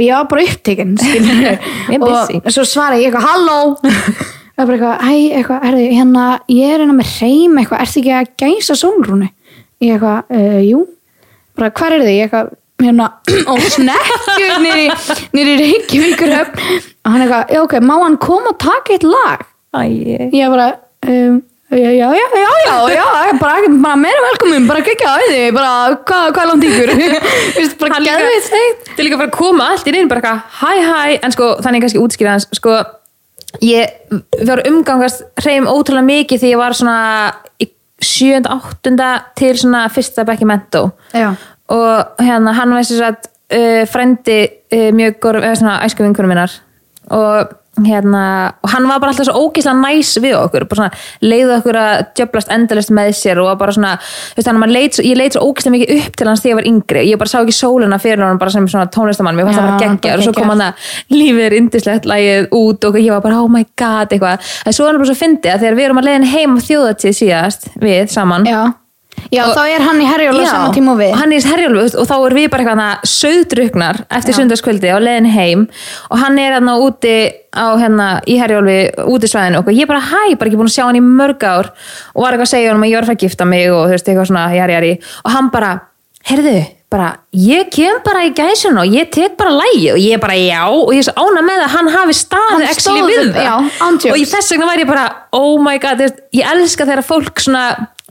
[0.02, 0.96] ég var bara upptekinn
[2.44, 3.58] og svo svara ég eitthvað, halló.
[4.52, 8.16] Og bara eitthvað, hæ, eitthvað, herði, hérna ég er hérna með reym eitthvað, ertu ekki
[8.18, 9.30] að gæsa sólrúni
[9.82, 10.82] ég eitthvað, uh, jú.
[11.56, 12.50] Bara, hvar er þið, ég eitthvað
[12.82, 13.06] hérna,
[13.52, 16.60] og snekju nýri, Reykjavíkur og
[17.08, 19.46] hann eitthvað, já ok, má hann koma og taka eitt lag
[20.37, 20.66] ég bara
[21.09, 21.39] um,
[21.73, 25.70] já, já, já, já, já, bara, bara meira velkomin, bara gegja æði bara,
[26.05, 26.93] hvað, hvað er langt ykkur?
[27.57, 28.83] Veist, bara líka- geðveit steikt.
[28.91, 31.49] þetta er líka bara að koma allt í inn bara eitthvað, hæ hæ, en sko
[31.64, 32.77] þannig kannski útskýra hans, sko
[33.64, 33.97] ég
[34.49, 36.99] var umgangast hreim ótrúlega mikið því ég var svona
[37.61, 37.68] í
[38.03, 39.09] sjönda, áttunda
[39.39, 40.89] til svona fyrsta bekki mentó.
[41.73, 43.18] Og hérna hann var þess að
[43.55, 44.39] uh, frendi
[44.73, 46.53] uh, mjög gór, eða svona æsku vinkunum minnar.
[47.12, 47.53] Og
[47.87, 48.22] hérna
[48.62, 52.05] og hann var bara alltaf svo ógeðslega næs við okkur bara svona leiði okkur að
[52.18, 53.93] djöblast endalist með sér og bara svona
[54.37, 57.22] veist, leit, ég leit svo ógeðslega mikið upp til hans þegar ég var yngri, ég
[57.22, 60.18] bara sá ekki sóluna fyrir hann bara sem svona tónlistamann, mér fannst það bara geggja
[60.18, 63.51] og svo kom hann að lífið er indislegt lagið út og ég var bara oh
[63.53, 66.11] my god eitthvað, en svo er hann bara svo fyndið að þegar við erum að
[66.11, 68.62] leiðin heim á þjóðatíð síðast við saman já,
[69.31, 71.14] já Og- þá er hann í Herjóla saman tíma og við.
[71.20, 75.31] hann er í Herjólfi og þá er við bara eitthvað söðdruknar eftir sundagskvöldi á leiðin
[75.33, 75.68] heim
[76.11, 77.14] og hann er hérna úti
[77.53, 80.85] á hérna í Herjólfi úti svæðinu og ég bara hæ, bara ekki búin að sjá
[80.89, 81.73] hann í mörg ár.
[82.16, 83.83] Og var eitthvað að segja hann að ég var að fara að gifta mig og
[83.87, 84.93] þú veist eitthvað svona jari jari.
[85.25, 85.73] Og hann bara,
[86.31, 86.55] heyrðu
[86.93, 90.64] bara, ég kem bara í gæsun og ég tek bara lægi og ég bara já.
[90.68, 93.47] Og ég svo ána með að hann hafi staðið stóð við það.
[93.49, 93.55] já,
[94.12, 96.01] og ég þess vegna væri ég bara, oh my god
[96.33, 97.64] ég elska þegar fólk svona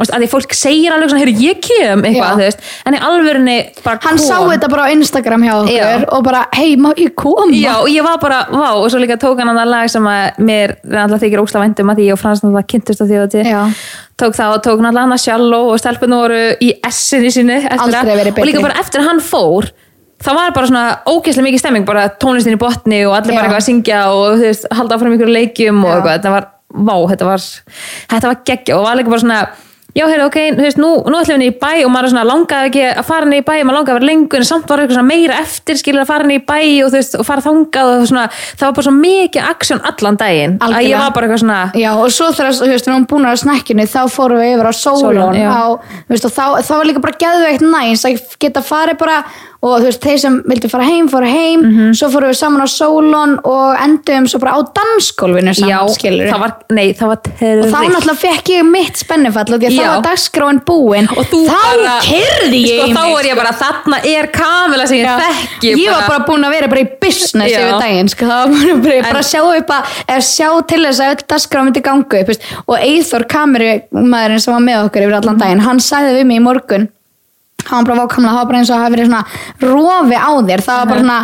[0.10, 4.02] að því fólk segir alveg svona, ég kem eitthvað, þú veist, en í alvörunni bara
[4.06, 4.26] hann kom.
[4.26, 6.06] sá þetta bara á Instagram hjá okkur Já.
[6.18, 9.20] og bara, hei, má ég koma Já, og ég var bara, vá, og svo líka
[9.22, 12.24] tók hann að lag sem að mér alltaf þykir ósla væntum að því ég og
[12.24, 13.62] Frans náttúrulega kynntust á þjóðati Já.
[14.18, 18.12] tók það og tók náttúrulega hann að sjálf og stelpunum voru í S-inni sínu það.
[18.34, 19.70] og líka bara eftir hann fór
[20.22, 23.62] það var bara svona ógeðslega mikið stemming bara tónlistin í botni og allir bara eitthvað
[23.62, 26.48] að syngja og veist, halda áfram ykkur leikjum og eitthvað, þetta var,
[26.90, 27.46] vá, þetta var
[28.14, 29.42] þetta var geggja og var líka bara svona
[29.96, 32.84] já, heyrðu, ok, þú veist, nú, nú ætlum við í bæ og maður langaði ekki
[32.92, 35.40] að fara niður í bæ maður langaði að vera lengur, en samt var eitthvað meira
[35.42, 38.26] eftir skilur að fara niður í bæ og þú veist, og fara þangað og svona,
[38.56, 40.90] það var bara svo mikið aksjón allan daginn, að Algjörlega.
[40.92, 43.40] ég var bara eitthvað svona Já, og svo þegar þú veist, við erum búin að
[43.44, 44.74] snakkinu þá fórum við yfir á
[45.36, 45.54] já.
[45.72, 49.24] og þá, þá var líka bara geðveikt næs að geta farið bara
[49.62, 51.92] og þú veist, þeir sem vildi fara heim fóru heim, Mhm.
[51.94, 56.32] svo fórum við saman á Solon og endum svo bara á dansgólfinu já, saman, skilur
[56.32, 59.86] það var, nei, það var og þá náttúrulega fekk ég mitt spennufall og því að
[59.86, 59.90] Já.
[59.90, 63.30] þá var dagskráin búin og þú þá bara kyrði ég sko, í þá mig, er
[63.30, 66.84] ég bara, þarna er Kamila sem ég þekki ég var bara búin að vera bara
[66.84, 67.60] í business Já.
[67.60, 68.30] yfir daginn sko.
[68.32, 71.28] það var bara, bara, bara að sjá upp að eða sjá til þess að öll
[71.34, 72.48] dagskrá myndi ganga upp veist.
[72.66, 76.46] og Eithor kamerumæðurinn sem var með okkur yfir allan daginn hann sagði við mig í
[76.46, 76.90] morgun
[77.68, 79.26] hann var bara vákamlega, það var bara eins og það hafi verið svona
[79.62, 81.20] rofi á þér, það var bara svona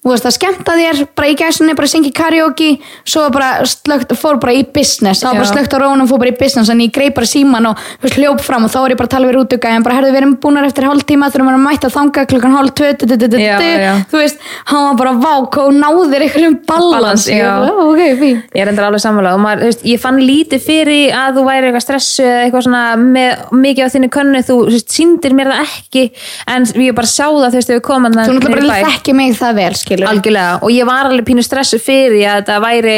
[0.00, 2.70] þú veist að skemmta þér, bara í gæsunni bara syngi karaoke,
[3.04, 5.52] svo bara slögt, fór bara í business, var bara Já.
[5.52, 8.16] slögt á rónum fór bara í business, þannig ég greip bara síman og þú veist,
[8.16, 10.20] hljóp fram og þá var ég bara að tala við rútuga en bara herðu, við
[10.22, 13.38] erum búnar eftir hálftíma þurfum að mæta þanga klukkan hálf tvö du- du- du- du-
[13.44, 13.64] Já, du.
[13.64, 13.92] já.
[14.10, 14.38] þú veist,
[14.72, 17.36] hann var bara vák og náðir einhverjum Balans, balans já.
[17.36, 20.00] Ég bara, "Ó, ok, fín Ég er endur alveg sammála og maður, þú veist, ég
[20.00, 24.08] fann lítið fyrir að þú væri eitthvað stressu eða eitthvað svona með mikið á þinni
[24.10, 26.10] könnu, þú þú veist, sýndir mér það ekki
[26.48, 29.32] en ég bara sá það þú veist, þegar við komum þú náttúrulega bara þekki mig
[29.36, 32.96] það vel, skilur algjörlega og ég var alveg pínu stressu fyrir að þetta væri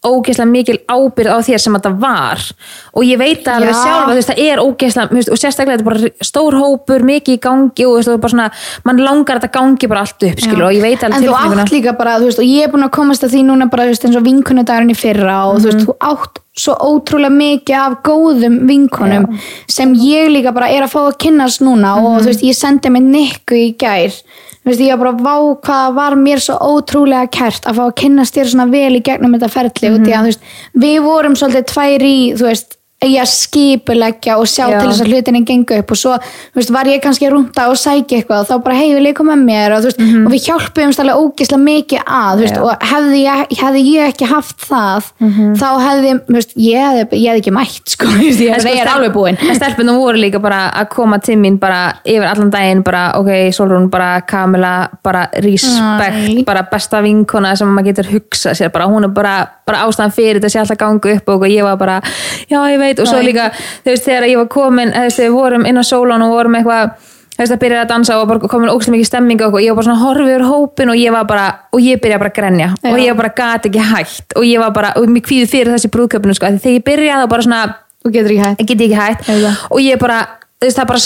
[0.00, 2.40] ógeðslega mikil ábyrð á þér sem þetta var
[2.96, 3.80] og ég veit það alveg Já.
[3.84, 7.04] sjálf að þú það er ógeðslega þú veist, og sérstaklega þetta er bara stór hópur
[7.04, 8.46] mikið í gangi og þú veist, bara svona,
[8.88, 11.60] mann langar að þetta gangi bara allt upp skilur, og ég veit alveg en þú
[11.60, 13.84] átt líka bara, þú veist, og ég er búin að komast að því núna bara,
[13.84, 15.76] þú veist, eins og vinkunudagurinn í fyrra og þú Mhm.
[15.76, 19.28] veist, þú átt svo ótrúlega mikið af góðum vinkunum
[19.68, 22.06] sem ég líka bara er að fá að kynnast núna Mhm.
[22.06, 24.16] og þú veist, ég sendi mig nikku í gær
[24.60, 28.34] þú veist, ég bara vá hvað var mér svo ótrúlega kært að fá að kynnast
[28.36, 30.04] þér svona vel í gegnum þetta ferli og Mhm.
[30.04, 30.42] því að, þú veist,
[30.84, 34.74] við vorum svolítið tvær í, þú veist í að skipuleggja og sjá Já.
[34.82, 36.16] til þess að hlutinni gengu upp og svo
[36.56, 39.30] veist, var ég kannski að rúnta og sækja eitthvað og þá bara hei við leikum
[39.30, 39.74] með mér?
[39.76, 44.10] Og, veist, og við hjálpum alveg ógislega mikið að veist, og hefði ég, hefði ég
[44.12, 45.08] ekki haft það
[45.56, 48.82] þá hefði þú veist, ég, hefði, ég hefði ekki mætt sko, ég, En sko, ég
[48.84, 49.40] er alveg búin.
[49.48, 53.32] en stelpunum voru líka bara að koma til mín bara yfir allan daginn bara ok,
[53.56, 56.44] Solrún, bara Kamila bara respect, Æ.
[56.44, 59.34] bara besta vinkona sem maður getur hugsað sér bara hún er bara,
[59.70, 62.00] bara ástæðan fyrir þetta sé alltaf gangu upp og ég var bara,
[62.50, 63.50] já ég veit og svo líka,
[63.84, 66.58] þú veist, þegar ég var komin þú veist, við vorum inn á Solon og vorum
[66.60, 66.94] eitthvað
[67.30, 69.80] þú veist, að byrja að dansa og bara komin ógstlega mikið stemming og ég var
[69.80, 72.72] bara svona horfið yfir hópin og ég var bara, og ég byrjaði bara að grenja
[72.74, 72.90] Já.
[72.90, 75.92] og ég bara gat ekki hægt og ég var bara, og mér kvíði fyrir þessi
[75.94, 77.62] brúðköpinu sko, þegar ég byrjaði þá bara svona
[78.04, 78.60] og getur ekki hætt.
[78.60, 79.28] Ég get ekki hægt
[79.70, 80.20] og ég bara,
[80.60, 81.02] þú veist, það bara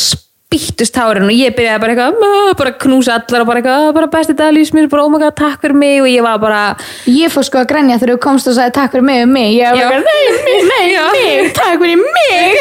[0.55, 4.07] spýttust tárin og ég byrjaði bara eitthvað bara knúsa allar og bara eitthvað, "Ah, bara
[4.07, 6.77] besti dag lífsmýr, bara oh my god, takk fyrir mig og ég var bara,
[7.07, 9.59] ég fór sko að grenja þegar þú komst og sagði takk fyrir mig og mig.
[9.59, 11.13] Ég var bara, nei, nei, Já.
[11.13, 12.55] mig takk fyrir mig.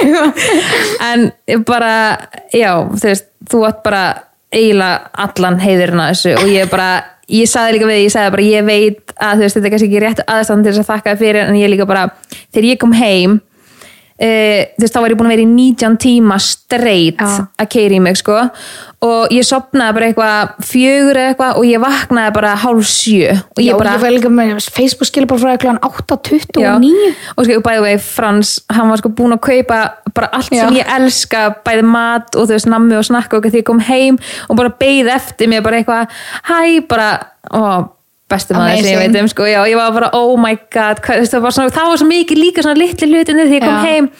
[1.13, 1.31] En
[1.65, 2.17] bara
[2.53, 4.23] já, þú veist, þú átt bara
[4.53, 8.43] eiginlega allan heiðurinn að þessu og ég bara, ég saði líka við ég sagði bara,
[8.43, 11.17] ég veit að þú veist, þetta er kannski ekki rétt aðstæðan til þess að þakka
[11.17, 12.09] fyrir en ég líka bara,
[12.53, 13.41] þegar ég kom heim
[14.13, 17.47] Uh, þú veist, þá var ég búin að vera í 19 tíma Já.
[17.57, 18.35] að keira í mig sko
[19.03, 23.71] og ég sopnaði bara eitthvað fjögur eitthvað og ég vaknaði bara hálf sjö og já,
[23.71, 26.75] ég bara ég var líka með Facebook skilur bara frá klokkan 8.29 Já.
[27.33, 29.81] og sko bæði vegi Frans hann var sko búinn að kaupa
[30.13, 30.69] bara allt sem Já.
[30.77, 34.21] ég elska bæði mat og þú veist nammi og snakka og því ég kom heim
[34.47, 37.09] og bara beið eftir mér bara eitthvað hæ bara
[37.49, 37.89] ó,
[38.33, 41.25] bestu maður sem ég veit um sko, já, ég var bara oh my god hvað,
[41.31, 43.89] það, var svona, það var svo mikið líka svona litli hlutinni því ég kom Já.
[43.89, 44.13] heim.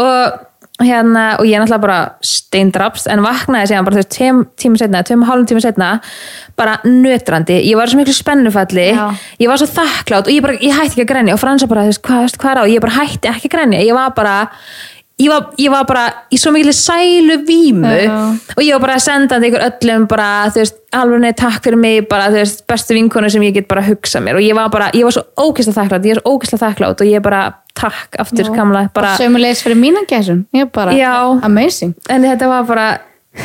[0.00, 0.46] Og
[0.80, 5.24] hérna og ég náttúrulega bara steindrapst en vaknaði síðan bara veist tveim tíma setna, tveim
[5.24, 5.90] og hálfum tíma setna
[6.60, 9.10] bara nötrandi, ég var svo miklu spennufalli Já.
[9.40, 11.36] ég var svo þakklátt og ég, bara, ég hætti ekki að grenja.
[11.36, 12.64] Og Fransa bara, þú veist, hvað, er á?
[12.68, 14.36] Ég bara hætti ekki að grenja, ég var bara
[15.20, 18.14] ég var, ég var bara í svo miklu sælu vímu Já.
[18.56, 22.08] og ég var bara sendandi ykkur öllum bara, þú veist, alveg nei takk fyrir mig
[22.10, 24.40] bara, þú veist, bestu vinkonu sem ég get bara hugsað mér.
[24.40, 27.12] Og ég var bara, ég var svo ókislega þakklátt ég er svo ókislega þakklátt og
[27.12, 27.42] ég bara
[27.80, 30.44] takk aftur kamla, bara, sömulegis fyrir mína gæsum.
[30.56, 31.14] Ég bara, Já.
[31.46, 31.94] amazing.
[32.08, 32.88] En þetta var bara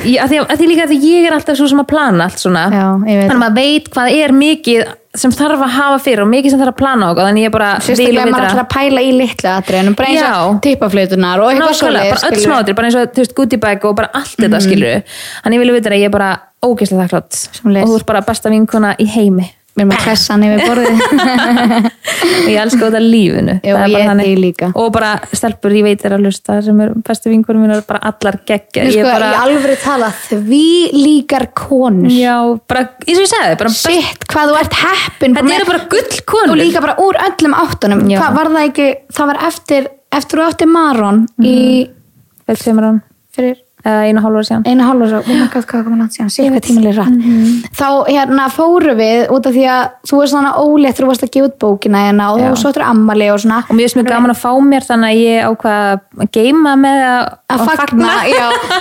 [0.03, 2.41] ég, að, því, að því líka að ég er alltaf svo sem að plana allt
[2.41, 2.67] svona.
[2.73, 4.85] Já, þannig að maður veit hvað er mikið
[5.19, 7.69] sem þarf að hafa fyrir og mikið sem þarf að plana okkur þannig ég bara
[7.85, 12.15] sérstaklega maður ætlar að pæla í litlu atriðunum bara eins og tippaflautunar og eitthvað Nákvæmlega,
[12.15, 15.03] bara öll smáður, bara eins og þú veist, goodie bag og bara allt þetta skilur
[15.43, 16.31] þannig ég vil vita að ég er bara
[16.65, 20.43] ógeðslega þakklátt og þú ert bara besta vinkona í heimi Við erum að klessa hann
[20.47, 20.99] yfir borðið.
[22.45, 26.23] og ég elska af lífinu er bara ég og bara stelpur, ég veit er að
[26.23, 29.81] hlusta sem er bestu vinkunum mínar, bara allar geggja Ég sko, ég bara, í alveg
[29.83, 30.61] tala því
[30.95, 32.07] líkar konur.
[32.13, 32.37] já,
[32.71, 35.35] bara, eins og ég sagði bara best, Shit, hvað þú ert heppin.
[35.35, 38.07] þetta eru bara gull konur Og líka bara úr öllum áttunum.
[38.15, 41.57] Hvað var það ekki, það var eftir, eftir þú átti Maron í,
[43.35, 44.65] fyrir einu hálfur síðan.
[44.65, 47.15] Einu hálfur svo, oh my god, hvað kom langt síðan, sér hvað tímileg rætt.
[47.15, 47.49] Mhm.
[47.75, 51.31] Þá hérna fóru við út af því að þú varst svona ólétt, þú varst að
[51.35, 52.47] gefa út bókina hérna og Já.
[52.49, 53.59] þú svo áttur ammali og svona.
[53.69, 56.99] og mér finnst mjög gaman að fá mér þannig að ég ákvað að geima með
[57.05, 58.09] að, að fagna,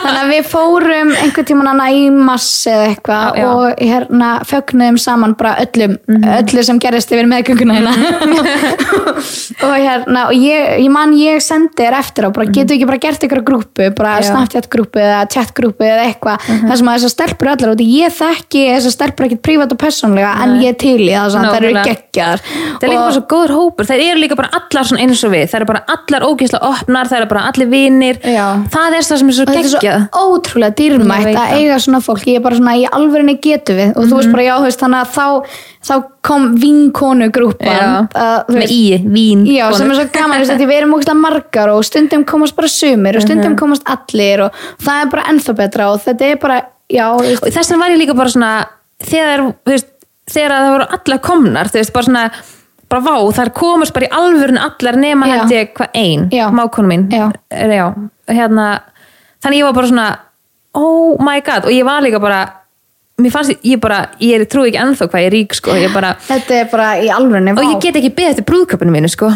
[0.05, 5.37] þannig að við fórum einhvern tímann hana í mass eða eitthvað og hérna fögnuðum saman
[5.37, 7.93] bara öllum öllu sem gerist yfir meðgönguna hérna.
[9.65, 12.91] Og hérna og ég, ég man ég sendi þér eftir á bara gert ykkur
[14.95, 15.25] grúpu bara Já.
[15.25, 16.39] Snapchat grúpu eða chat grúpu eða eitthvað
[16.69, 20.33] þar sem að þessar stelpur allar út ég þekki þessar stelpur ekkit prívat og persónlega
[20.45, 23.85] en ég til í það, þær eru geggjar það er líka bara svo góður hópur,
[23.89, 27.11] það eru líka bara allar svona eins og við, það eru bara allar ógeðslega opnar,
[27.11, 28.17] það eru bara allir vinir.
[28.25, 28.47] Já.
[28.71, 29.81] það er það sem er svo og þetta er svo
[30.35, 31.55] ótrúlega Ég dýrmætt að það.
[31.59, 32.25] eiga svona fólk.
[32.29, 33.37] Ég er bara svona í alvörinni
[35.85, 38.09] þá, kom vinkonu grúpan
[38.49, 42.25] með í, vín Já, sem er svo gaman, veist, við erum ógæslega margar og stundum
[42.29, 46.31] komast bara sumir og stundum komast allir og það er bara ennþá betra og þetta
[46.31, 46.59] er bara,
[46.93, 47.07] já,
[47.45, 48.53] þess vegna var ég líka bara svona
[49.05, 49.91] þegar, veist,
[50.31, 52.27] þegar það voru allar komnar þú veist, bara svona
[52.95, 56.49] bara vá, þar komast bara í alvörun allar nema ég hvað ein, Já.
[56.55, 57.09] mákonu mín.
[57.13, 57.31] Já.
[57.51, 57.87] Já,
[58.29, 58.67] hérna
[59.43, 60.09] þannig ég var bara svona,
[60.79, 62.43] oh my god og ég var líka bara
[63.23, 66.15] mér fannst, ég bara, ég trúi ekki ennþá hvað ég er rík sko, ég bara,
[66.27, 69.31] þetta er bara í alvörinni og ég get ekki beðið eftir brúðköpunu mínu sko.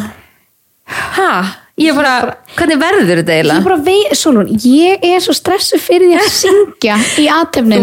[0.89, 1.31] Ha,
[1.79, 2.13] ég bara,
[2.57, 3.65] hvernig verður þetta Ég eiginlega?
[3.67, 7.27] bara veit, Solon, ég er svo stressu fyrir því að syngja í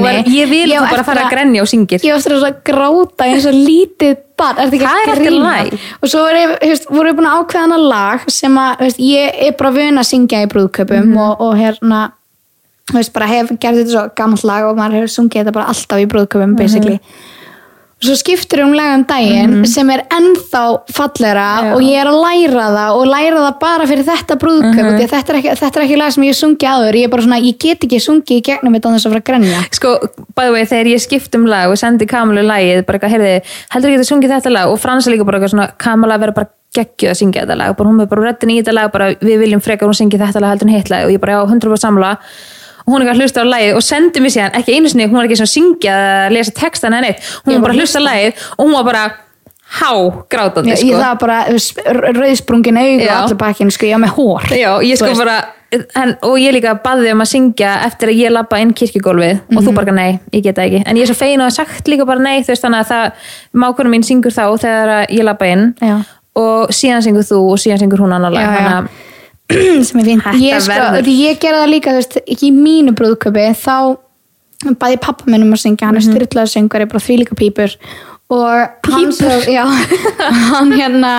[0.02, 2.02] var, ég vil þú bara fara að grenja og syngir.
[2.04, 5.80] Ég var stressu að gráta eins og lítið barn, er þetta ekki að lagi.
[6.02, 9.42] Og svo voru, hefst, voru við búin að ákveða hana lag sem að, hefst, ég
[9.48, 11.18] er bara vön að syngja í brúðköpum Mhm.
[11.30, 12.02] og, og hérna,
[12.94, 16.04] hefst, bara hef gert þetta svo gammalt lag og maður hefur sungið þetta bara alltaf
[16.04, 16.56] í brúðköpum, Mhm.
[16.60, 17.00] basically.
[17.96, 21.74] Og svo skiptur um lag um daginn sem er ennþá fallegra Já.
[21.74, 25.08] og ég er að læra það og læra það bara fyrir þetta brúðköp mm -hmm.
[25.08, 27.80] þetta, þetta er ekki lag sem ég sungi áður ég er bara svona, ég get
[27.84, 29.98] ekki sungið í gegnum þetta án þess að fara að grenja sko,
[30.36, 33.90] the way, þegar ég skipt um lag og sendi Kamalu lagið, bara eitthvað, heyrði heldur
[33.90, 37.10] ekki að sungið þetta lag og Fransa líka bara eitthvað svona Kamala verður bara geggjuð
[37.10, 39.62] að syngja þetta lag bara hún er bara rettin í þetta lag, bara við viljum
[39.64, 42.18] frekar hún syngja þetta lag heldur en hitt lag og ég bara já, 100% samla
[42.86, 45.08] og hún er ekki að hlusta á lagið og sendi mér síðan ekki einu sinni,
[45.10, 48.00] hún var ekki að syngja eða lesa textan neitt, hún Ég var bara að hlusta
[48.00, 49.04] á lagið og hún var bara
[49.76, 49.92] há
[50.30, 50.94] grátandi ég, sko.
[50.94, 51.40] það var bara
[52.14, 53.16] rauðsprungin augu og Já.
[53.24, 55.38] allir bakinn, sko, ég var með hór Já, ég sko bara
[55.98, 59.56] en, og ég líka baði um að syngja eftir að ég labba inn kirkjugólfið og
[59.58, 59.66] Mhm.
[59.66, 62.06] þú bara nei, ég get það ekki en ég er svo fein og sagt líka
[62.06, 63.12] bara nei þú veist þannig að það
[63.66, 65.98] mákunum mín syngur þá þegar að ég labba inn Já.
[66.36, 68.88] og síðan syngur þú og síðan syngur hún annar lag
[69.52, 72.56] Að sem finn Þetta ég, sko, því ég gerði það líka, þú veist, ekki í
[72.56, 73.76] mínu brúðköpi þá
[74.82, 75.86] bæði pappa minn um að syngja.
[75.92, 77.76] Hann er styrlaður söngari, bara þvílíka pípur.
[78.34, 79.62] Og hann svo, já,
[80.50, 81.12] hann hérna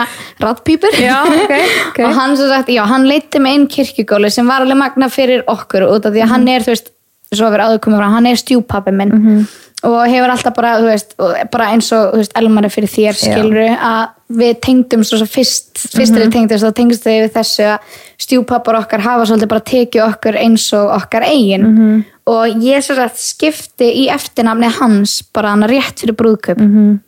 [0.42, 1.52] rattpípur Já, ok,
[1.92, 2.00] ok.
[2.02, 5.44] og hann svo sagt, já, hann leiti með einn kirkjugóli sem var alveg magna fyrir
[5.46, 6.32] okkur út af því að Mhm.
[6.34, 6.90] hann er, þú veist,
[7.30, 9.14] svo verið áður komið frá hann er stjúpappi minn.
[9.14, 9.46] Mhm.
[9.84, 11.14] Og hefur alltaf bara, veist,
[11.52, 13.34] bara eins og veist, Elmar er fyrir þér, Já.
[13.36, 14.08] skiluru að
[14.40, 16.16] við tengdum svo, svo fyrst fyrst Mhm.
[16.20, 17.78] er við tengdum, þá tengdum við við þessu að
[18.18, 22.04] stjúpappar okkar hafa svolítið bara tekið okkur eins og okkar eigin Mhm.
[22.26, 27.00] og ég svo sagt skipti í eftirnafni hans bara hann rétt fyrir brúðköp Mhm.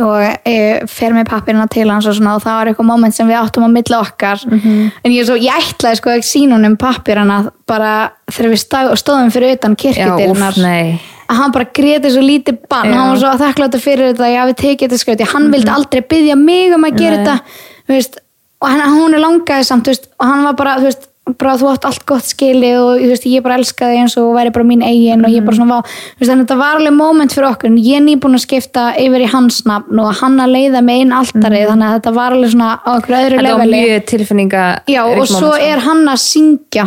[0.00, 3.28] og e, fer með pappirina til hans og svona og það var eitthvað moment sem
[3.28, 4.92] við áttum á milli okkar Mhm.
[5.04, 9.52] en ég, svo, ég ætlaði sko ekki sín honum pappirina bara þegar við stóðum fyrir
[9.56, 12.90] utan já, kirkjudirnar úff, nei að hann bara greti svo lítið bann.
[12.90, 12.98] Já.
[12.98, 16.38] hann var svo þakkláttur fyrir þetta já við tekið þetta skauti, hann vildi aldrei byggja
[16.38, 17.26] mig um að gera Nei.
[17.26, 18.22] þetta veist,
[18.62, 21.70] og hann, hún er langaði samt veist, og hann var bara, þú veist bara þú
[21.72, 25.24] átt allt gott skili og veist, ég bara elskaði eins og væri bara mín eigin
[25.26, 27.98] og ég bara svona vá, þannig að þetta var alveg moment fyrir okkur en ég
[27.98, 31.64] er nýbúin að skipta yfir í hans nafn og hann að leiða með inn altari
[31.66, 33.82] þannig að þetta var alveg svona á okkur öðru þetta var leveli.
[33.90, 34.62] mjög tilfinninga
[34.94, 36.86] já og svo er hann að syngja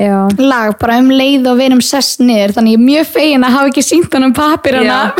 [0.00, 0.28] já.
[0.38, 3.54] lag bara um leið og við erum sest niður þannig ég er mjög fegin að
[3.58, 4.98] hafa ekki sínt hann um papirana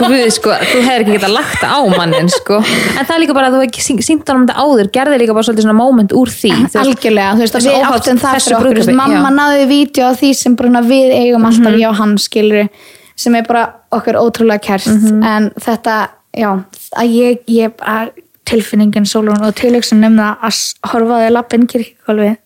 [0.00, 2.56] Guð, sko, þú hefur ekki getað lagt á mannin sko.
[2.62, 5.34] en það er líka bara að þú hefur ekki sínt honum þetta áður gerði líka
[5.36, 8.56] bara svolítið svona moment úr því algjörlega, þú veist að Þessu við áttum það fyrir
[8.56, 9.34] okkur, brúðkaupi, mamma já.
[9.36, 12.68] Náði vídeo á því sem bara við eigum alltaf ég og hann skilur
[13.20, 15.22] sem er bara okkur ótrúlega kært Mhm.
[15.34, 15.96] en þetta,
[16.36, 16.50] já
[16.96, 18.08] að ég, ég bara
[18.48, 20.62] tilfinningin sólun og tilöksun um það að
[20.94, 22.36] horfa þig lappin kirkikólfi já,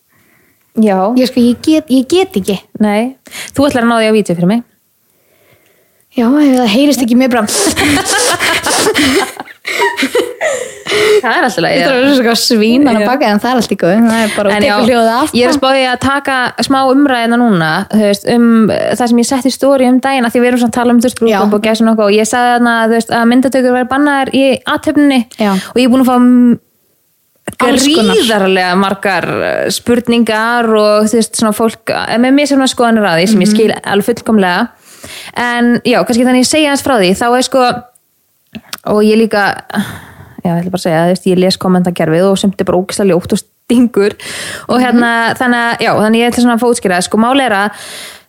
[1.19, 2.59] ég sko, ég get, ég get ekki.
[2.83, 3.15] Nei.
[3.55, 4.65] Þú ætlar að ná því á vídeo fyrir mig.
[6.15, 7.49] Já, það heyrist ekki mjög bram
[11.25, 13.79] það er alltaf leið Það er svona svínan að baka en það er allt í
[13.81, 16.37] góð Það er bara að teka hljóðið af ég er spáðið að taka
[16.69, 20.45] smá umræðina núna veist, um það sem ég setti í stóri um daginn að því
[20.45, 21.11] við erum svona að tala um Já.
[21.19, 25.93] brúðkaup og og ég sagði veist, að myndatökur verið bannaðar í aðtöfninni og ég er
[25.97, 26.17] búin að fá.
[27.61, 33.21] Gríðarlega margar uh, spurningar og þú veist, svona fólk eh, með mér sem skoðanir að
[33.21, 33.55] því sem ég Mhm.
[33.55, 34.69] skil alveg fullkomlega.
[35.37, 37.65] En já, kannski þannig ég segja hans frá því þá er sko
[38.95, 39.43] og ég líka
[40.45, 43.11] já, ég ætla bara að segja, veist, ég les kommentakerfið og semt er bara ógislega
[43.13, 44.13] ljótt og stingur.
[44.69, 47.71] Og hérna, þannig að, já, þannig ég ætla svona að fótskýra, sko, máli er að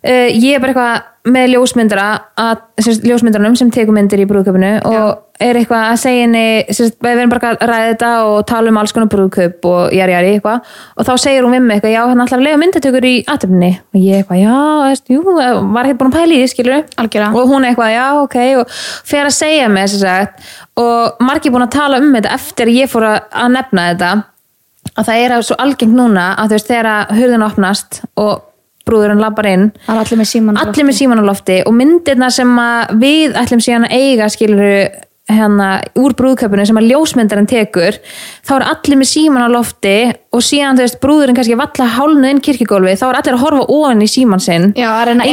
[0.06, 2.08] uh, ég er bara eitthvað með ljósmyndara
[2.38, 6.96] að, sérst, ljósmyndaranum sem tekur myndir í brúðköpunu og er eitthvað að segja henni, sérst,
[7.02, 10.30] við erum bara að ræða þetta og tala um alls konar brúðköp og jari jari
[10.36, 10.70] eitthvað.
[10.96, 13.72] Og þá segir hún við mig eitthvað, já, hann ætlar að lega myndatökur í aðtöfni
[13.82, 14.54] og ég eitthvað, já,
[14.86, 16.78] veist, jú, var ekkert búin að pæla í því, skilur
[17.26, 18.38] og hún eitthvað, já, ok.
[18.62, 18.78] Og
[19.10, 20.48] fer að segja mig að sagt
[20.80, 24.14] og margir búin að tala um þetta eftir að ég fór að að nefna þetta
[24.96, 28.45] að það er svo algengt núna að þú veist þegar að hurðin opnast og
[28.86, 29.66] brúðurinn labbar inn.
[29.90, 32.54] Allir með síman allir með síman og myndirna sem
[33.02, 34.70] við ætlum síðan að eiga skilur
[35.26, 37.96] hérna úr brúðköpunum sem að ljósmyndarinn tekur
[38.46, 39.94] þá er allir með síman á lofti
[40.30, 43.64] og síðan þú veist brúðurinn kannski valla hálnu inn kirkigólfi þá er allir að horfa
[43.74, 44.68] ofan í síman sinn.
[44.78, 45.32] Já, reyna að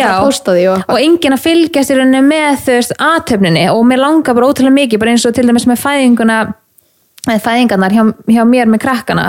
[0.00, 0.08] Já.
[0.24, 4.48] og og enginn að fylgjast í rauninni með þú veist aðtöfninni og mér langar bara
[4.48, 6.40] ótrúlega mikið bara eins og til dæmis með fæðinguna
[7.22, 8.02] fæðingarnar hjá,
[8.34, 9.26] hjá mér með krakkana.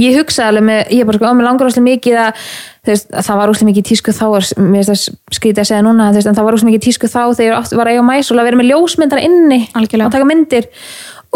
[0.00, 2.46] Ég hugsaði alveg með, ég bara sko, ó, mér langar óslega mikið að,
[2.88, 5.84] veist, að það var óslega mikið tísku þá, er, mér finnst það skrítið að segja
[5.84, 8.08] núna veist, en það var óslega mikið tísku þá þegar ég oft var að eiga
[8.08, 10.08] mæsul að vera með ljósmyndar inni Algjörlega.
[10.08, 10.72] og taka myndir.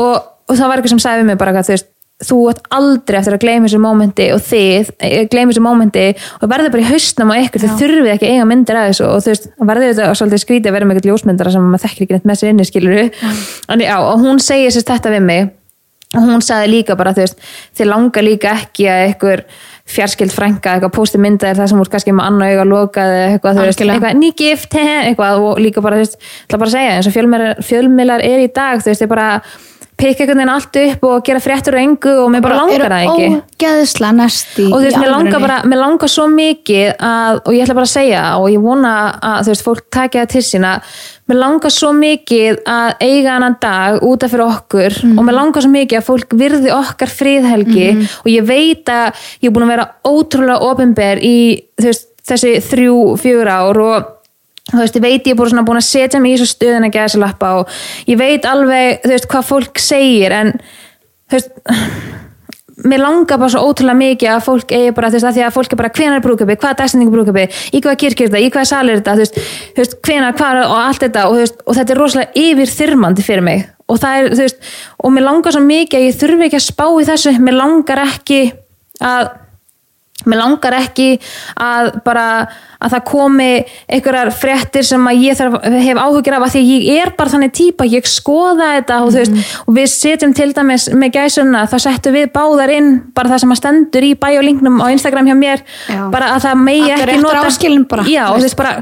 [0.00, 0.16] Og,
[0.48, 3.36] og það var eitthvað sem sagði mig bara að þú veist þú ert aldrei eftir
[3.36, 6.06] að gleyma þessu mómenti og þið eh, gleyma þessu mómenti
[6.42, 9.06] og verður bara í haustnum á ykkur, þið þurfið ekki að eiga myndir að þessu
[9.06, 12.06] og þú veist, verður þetta svolítið skrítið að vera með eitthvað ljósmyndara sem maður þekkir
[12.06, 12.98] ekki neitt með sér inni skilur
[13.70, 15.52] en já, og hún segir sérst þetta við mig
[16.16, 17.42] og hún sagði líka bara, þú veist
[17.76, 19.42] þið langar líka ekki að einhver
[19.88, 23.66] fjarskild frænka, eitthvað pósti myndaðir það sem úr kannski með annar auga lokað eitthvað, þú
[23.68, 25.44] veist, eitthvað nýgift eitthvað.
[25.44, 26.18] Og líka bara, þú veist,
[26.48, 29.28] það bara að segja eins og fjölmiðlar er í dag þú veist, þið bara
[29.98, 33.04] pikka einhvern veginn allt upp og gera fréttur og engu og mér bara, langar það
[33.08, 33.28] ekki.
[33.58, 37.64] ógeðsla næsti og þú veist, mér langar bara, mér langar svo mikið að, og ég
[37.64, 40.74] ætla bara að segja og ég vona að, þú veist, fólk takja það til sína
[41.28, 45.66] mér langar svo mikið að eiga annan dag út af fyrir okkur og mér langar
[45.66, 47.88] svo mikið að fólk virði okkar friðhelgi
[48.22, 51.38] og ég veit að ég er búin að vera ótrúlega opinber í,
[51.82, 54.14] veist, þessi þrjú, fjögur ár og
[54.72, 56.96] þú veist, ég veit ég er svona búin að setja mig í þessu stöðin að
[56.98, 57.74] gæsa lappa og
[58.08, 60.54] ég veit alveg, þú veist, hvað fólk segir en,
[61.28, 61.52] þú veist
[62.84, 65.56] mér langar bara svo ótrúlega mikið að fólk eigi bara, þú veist, að því að
[65.56, 68.70] fólk er bara hvenar brúköpi, hvað er dagstendingu brúköpi, í hvaða kirkir þetta, í hvaða
[68.70, 72.00] sal er þetta, þú veist, hvenar, hvað og allt þetta og, veist, og þetta er
[72.02, 73.66] rosalega yfir þyrmandi fyrir mig.
[73.88, 74.70] Og það er, þú veist,
[75.02, 78.02] og mér langar svo mikið að ég þurfi ekki að spá í þessu, mér langar
[78.04, 78.40] ekki
[79.08, 79.30] að
[80.26, 81.12] mér langar ekki
[81.62, 82.24] að bara
[82.78, 83.46] að það komi
[83.90, 87.86] einhverjar fréttir sem ég þarf, hef áhugir af að því ég er bara þannig típa,
[87.90, 92.14] ég skoða þetta og, þú veist, og við setjum til dæmis með gæsuna, þá settum
[92.14, 96.04] við báðar inn bara það sem að stendur í bæjólinknum á Instagram hjá mér, Já.
[96.14, 98.06] bara að það megi Allir ekki réttur nota áskilinn bara.
[98.06, 98.76] Já, og þú veist bara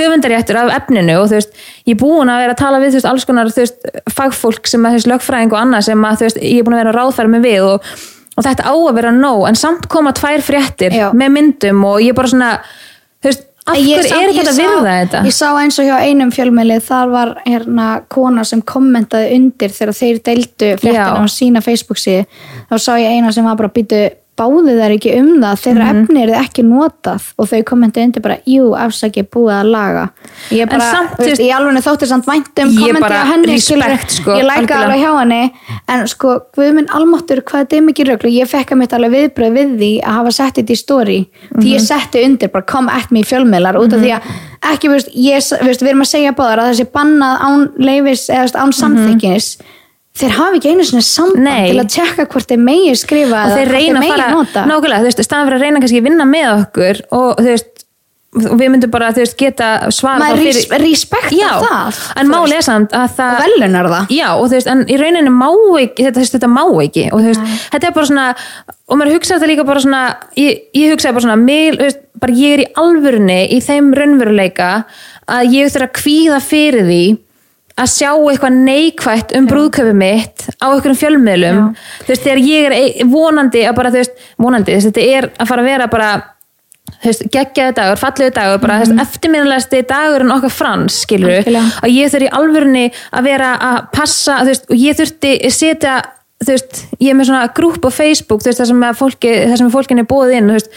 [0.00, 3.00] höfundaréttur af efninu og þú veist, ég er búin að vera að tala við þú
[3.00, 6.18] veist, alls konar þú veist, fagfólk sem að þú veist, lögfræðing og annað sem að
[6.22, 7.94] þú veist, ég er búin að vera að ráðfæra mig við og,
[8.36, 11.10] og þetta á að vera nóg en samt koma tvær fréttir Já.
[11.12, 12.52] með myndum og ég bara svona
[13.22, 15.78] þú veist, af Ég hverju samt- er ég að sá- virða þetta Ég sá eins
[15.78, 21.12] og hjá einum fjölmjöli þar var hérna kona sem kommentaði undir þegar þeir deildu fréttina
[21.12, 21.22] Já.
[21.22, 22.24] á sína Facebook síðu
[22.70, 25.98] þá sá ég eina sem var bara býtu báðu þær ekki um það þeirra Mhm.
[26.02, 30.04] efni er ekki notað og þau kommentaði undir bara jú, afsaki búið að laga
[30.50, 33.46] ég bara, samt, veist, veist- ég alveg þótti samt vænt um Ég kommenti á henni
[33.52, 34.10] respect, skilurðu.
[34.10, 35.52] sko, ég læka alveg hjá henni
[35.88, 39.12] en sko, Guðminn almáttur hvað þetta er mikið rögl og ég fekk að mitt alveg
[39.12, 41.74] viðbröð við því að hafa sett þetta í story því Mhm.
[41.76, 44.22] ég setti undir bara come at me fjölmiðlar út af því að
[44.72, 48.72] ekki, ég, veist, við erum að segja báðar að þessi bannað án leifis eða án
[48.72, 49.56] samþykkinis
[50.18, 51.44] þeir hafi ekki einu svona samband.
[51.46, 51.68] Nei.
[51.70, 55.10] til að tjekka hvort þeir megi skrifa og þeir reyna að fara nota nákvæmlega, þú
[55.10, 57.72] veist, staðan fyrir að reyna kannski að vinna með okkur og þú veist
[58.32, 62.94] og við myndum bara, þú veist, geta svara maður res respekta það en er samt
[62.96, 65.48] að það og velunar það Já, og þú veist, en í rauninni má
[65.82, 68.26] ekki þetta, þetta má ekki og þú veist, þetta er bara svona
[68.88, 70.00] og maður hugsa þetta líka bara svona
[70.40, 73.92] ég, ég hugsaði bara svona, mig, þú veist, bara ég er í alvörunni í þeim
[74.00, 74.70] raunveruleika
[75.28, 77.02] að ég þurfa að kvíða fyrir því
[77.80, 81.62] að sjá eitthvað neikvætt um brúðköpi mitt á einhverjum fjölmiðlum.
[82.02, 85.50] Þú veist, þegar ég er vonandi að bara, þú veist, vonandi, þess, þetta er að
[85.50, 86.10] fara að vera bara
[87.02, 89.02] þú veist, geggjaði dagur, fallegu dagur bara mm -hmm.
[89.02, 94.50] eftirminnilegasti dagurinn okkar frans skilur, að ég þurfi í alvörunni að vera að passa, þú
[94.52, 96.02] veist, og ég þurfti setja,
[96.44, 99.56] þú veist, ég er með svona grúp á Facebook, þú veist, það sem, fólki, það
[99.56, 100.70] sem fólkin er búið inn, þú veist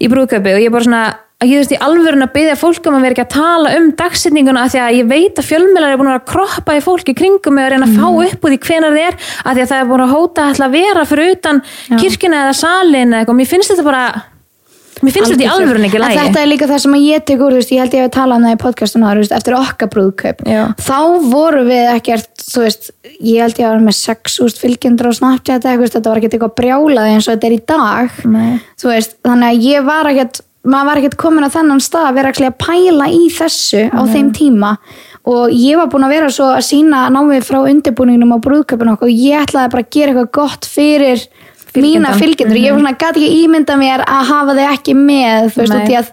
[0.00, 1.04] í brúðköpi og ég er bara svona
[1.42, 4.64] að ég þurfti alvörun að byggja fólk um að vera ekki að tala um dagsetninguna
[4.64, 7.56] af því að ég veit að fjölmjölar er búin að að kroppa í fólki kringum
[7.58, 9.80] mig og reyna að fá upp úr því hvenar þið er af því að það
[9.80, 11.64] er búin að hóta að vera fyrir utan
[11.96, 14.04] kirkina eða salin eða eitthvað, mér finnst þetta bara
[15.02, 17.42] mér finnst þetta í alvörun ekki lægi þetta er líka það sem að ég tek
[17.42, 20.44] úr, veist, ég held ég hef talað um það í podcastinu veist, eftir okkar brúðkaup.
[20.46, 20.62] Já.
[20.78, 21.00] þá
[21.32, 26.06] voru við ekkert veist, ég held ég að vera með 6.000 fylgjendur á Snapchat þetta
[26.06, 28.16] var ekkert eitthvað brjálaði eins og þetta er í dag.
[29.26, 32.58] Þannig að ég var ekkert maður var ekkert komin á þennan stað að vera að
[32.62, 34.76] pæla í þessu á þeim tíma.
[35.22, 39.10] Og ég var búin að vera svo að sína námið frá undirbúningnum á brúðkaupinu okkur
[39.10, 41.22] og ég ætlaði bara að gera eitthvað gott fyrir
[41.72, 42.18] mína Fylgjendur.
[42.20, 45.72] fylgjendur, ég var svona, gæti ekki ímynda mér að hafa þau ekki með, þú veist,
[45.72, 45.78] Nei.
[45.78, 46.10] og því að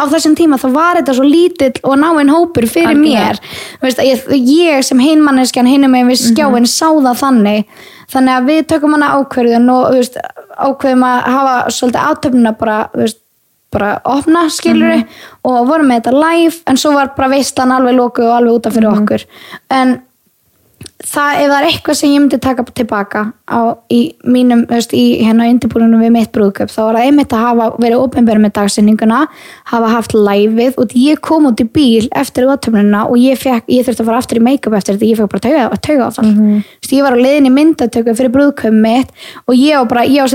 [0.00, 3.24] á þessum tíma þá var þetta svo lítill og náinn hópur fyrir Algjörlega.
[3.26, 3.40] mér.
[3.82, 7.64] Veist, ég, ég sem hinmanneskjan hinum með við skjáin sá það þannig.
[8.10, 10.16] Þannig að við tökum hana ákverðun og veist,
[10.56, 13.20] ákveðum að hafa svolítið átöfnuna bara, veist,
[13.70, 15.04] bara opna skilur
[15.46, 18.76] og vorum með þetta live en svo var bara veistlan alveg lóku og alveg útaf
[18.76, 19.26] fyrir okkur.
[19.70, 20.00] En
[21.00, 23.60] það ef það er eitthvað sem ég myndi taka tilbaka á,
[23.92, 27.44] í mínum, þú veist, í hérna undirbúinum við mitt brúðköp, þá var það einmitt að
[27.46, 29.20] hafa verið ópenbæri með dagsinninguna
[29.70, 33.86] hafa haft liveið og ég kom út í bíl eftir útöfnuna og ég, fekk, ég
[33.86, 36.26] þurfti að fara aftur í make-up eftir þetta, ég fekk bara tauga, tauga á það.
[36.34, 36.60] Mm
[36.90, 39.12] ég var á leiðin í myndatöku fyrir brúðköp mitt
[39.46, 40.28] og ég var bara, ég var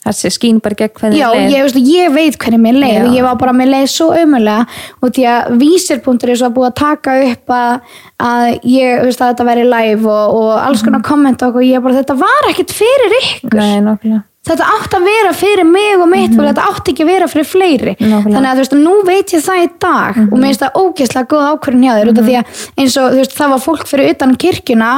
[0.00, 1.50] að þessi skín bara gegn hvernig Já, leið.
[1.52, 4.64] ég, veist, ég veit hvernig mér leið og ég var bara með leið svo ömulega
[5.00, 7.92] og því að vísir.er er svo búið að taka upp að,
[8.30, 12.00] að ég veist að þetta væri live og, og alls konar kommenta og ég bara
[12.00, 13.60] þetta var ekkert fyrir ykkur.
[13.60, 14.18] Nei,
[14.48, 17.48] þetta átti að vera fyrir mig og mitt og þetta átti ekki að vera fyrir
[17.50, 17.96] fleiri.
[18.00, 18.34] Nákvæmlega.
[18.34, 21.30] þannig að þú veist, nú veit ég það í dag og mér finnst það ógeðslega
[21.34, 23.90] góð ákvörðin hjá þér út af því að eins og þú veist, það var fólk
[23.90, 24.92] fyrir utan kirkjuna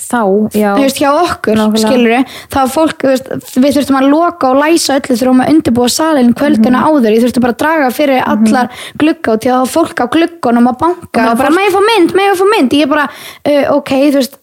[0.00, 0.20] Þá,
[0.56, 0.70] já.
[0.74, 2.14] Þú veist, hjá okkur, skilur
[2.50, 3.28] það var fólk, þú veist,
[3.60, 6.88] við þurftum að loka og læsa öllu þurfum að undirbúa salin kvöldina Mhm.
[6.88, 8.68] áður, ég þurfti bara að draga fyrir allar
[8.98, 11.20] glugga og til að fólk á gluggunum að banka.
[11.26, 12.70] Og og, bara, fólk- ég fá mynd, ég fá mynd.
[12.80, 13.08] Ég bara,
[13.46, 14.36] uh, ok, þú veist.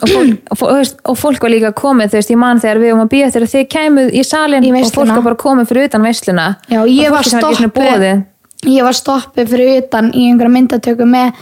[0.00, 2.60] Og fólk, og, fó- þú veist, og fólk var líka komið þú veist, ég man
[2.60, 5.22] þegar við um að býja eftir að þið kæmuð í salin Í og fólk var
[5.26, 6.56] bara komið fyrir utan veisluna.
[6.70, 7.22] Já, ég var
[7.68, 8.24] boðið.
[8.64, 11.32] ég var stoppuð fyrir utan í einhverja myndatöku með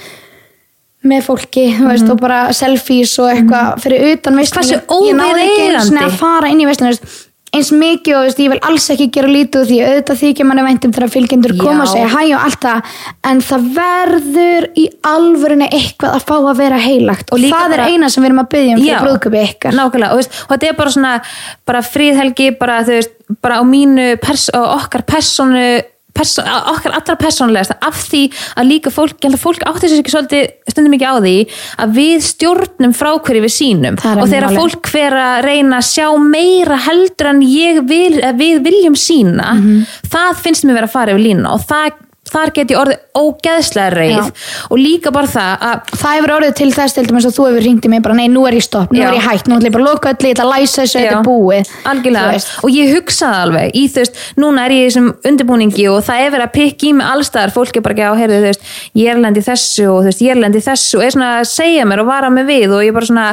[1.05, 5.09] með fólki, þú veist, og bara selfies og eitthvað fyrir utan Mhm.
[5.09, 6.05] Ég náði ekki einu sinni óviðeigandi.
[6.05, 9.07] að fara inn í veisluna þú veist, eins mikið og veist, ég vil alls ekki
[9.11, 9.79] gera lítið því.
[9.87, 12.83] Auðvitað þykja manni væntum þegar fylgjendur koma og segja hæ og allt það
[13.25, 17.33] en það verður í alvörunni eitthvað að fá að vera heilagt.
[17.33, 19.73] Og það er eina sem við erum að byggja um fyrir brúðköpi ykkar.
[19.73, 21.23] nákvæmlega, og, veist, og þetta er bara svona
[21.65, 23.11] bara fríðhelgi, bara veist
[23.41, 25.83] bara á mínu, pers okkar persónu
[26.19, 28.23] perso á okkar allra persónulegast af því
[28.59, 30.43] að líka fólk, ég held að fólk átti sér ekki svolítið
[30.73, 31.36] stundum ekki á því
[31.85, 36.09] að við stjórnum frá hverju við sínum og þegar fólk hver að reyna að sjá
[36.19, 37.40] meira heldur en
[37.89, 39.86] vil, að við viljum sína Mhm.
[40.12, 41.93] það finnst mér vera að fara yfir lína og það,
[42.33, 44.17] þar get ég orðið ógeðslega reið.
[44.19, 44.47] Já.
[44.69, 47.67] og líka bara það að það hefur orðið til þess til dæmis að þú hefur
[47.69, 49.09] ringt í mig bara nei, nú er ég stopp, nú Já.
[49.09, 50.99] er ég hægt nú ætla ég bara að loka öllu, ég ætla að læsa þessu,
[50.99, 51.73] þetta er búið.
[51.93, 56.05] Algjörlega, og ég hugsaði alveg í þú veist, núna er ég í þessum undirbúningi og
[56.09, 58.51] það er verið að pikka í mig allstaðar fólk er bara ekki á, heyrðu, þú
[58.51, 58.69] veist,
[58.99, 61.51] ég er lendi þessu og þú veist, ég er lendi þessu og er svona að
[61.53, 63.33] segja mér og vara mig við og ég bara svona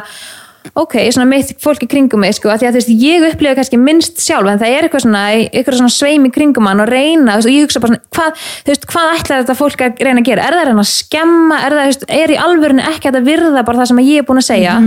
[0.74, 3.58] ok, svona mitt fólk í kringum mig sko, af því að þú veist, ég upplifa
[3.60, 6.90] kannski minnst sjálf en það er eitthvað svona, eitthvað svona sveim í kringum hann og
[6.92, 9.86] reyna, þú veist, og ég hugsa bara svona hvað, þú veist, hvað ætlar þetta fólk
[9.86, 10.48] að reyna að gera?
[10.48, 13.22] Er það að reyna að skemma, er það, þú veist, er í alvörinu ekki að
[13.30, 14.80] virða bara það sem ég er búin að segja?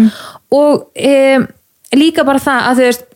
[0.58, 1.46] Og um,
[1.98, 3.08] líka bara það að þú veist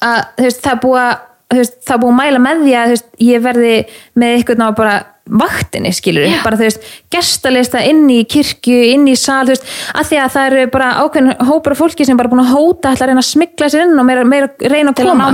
[0.00, 1.18] að þú veist, það er búið að
[1.58, 3.72] veist, það er búið að mæla með því að veist, ég verði
[4.14, 4.98] með eitthvað ná bara
[5.30, 6.40] vaktinni skilur, Já.
[6.42, 10.32] bara þú veist gestalista inn í kirkju, inn í sal þú veist, að því að
[10.34, 13.22] það eru bara ákveðin hópar af fólki sem bara búin að hóta ætla að reyna
[13.22, 15.28] að smikla sér inn og meira, meira reyna að koma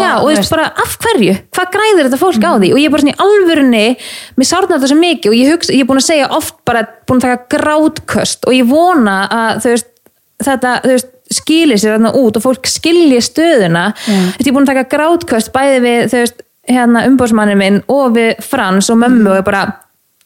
[0.00, 0.54] Já, og þú veist veist.
[0.54, 3.20] bara af hverju, hvað græðir þetta fólk á því og ég er bara svona í
[3.26, 3.84] alvörunni
[4.38, 6.86] mér sárnar þetta svo mikið og ég, hugsa, ég er búin að segja oft bara
[7.04, 9.92] búin að taka grátköst og ég vona að þú veist,
[10.48, 13.90] þetta þú veist, skilir sér þarna út og fólk skilji stöðuna.
[14.06, 16.16] Veist, ég er búin að taka grátköst bæði við
[16.68, 19.66] hérna umbóðsmannin minn og við Frans og mömmu og ég bara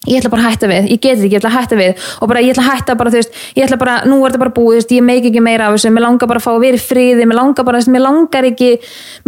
[0.09, 2.07] ég ætla bara að hætta við, ég get þetta ekki, ég ætla að hætta við.
[2.19, 4.41] Og bara ég ætla að hætta bara, þú veist, ég ætla bara nú er þetta
[4.43, 6.51] bara búið, þú veist, ég meik ekki meira af þessu mér langar bara að fá
[6.53, 8.71] að vera í friði, mér langar bara mér langar ekki,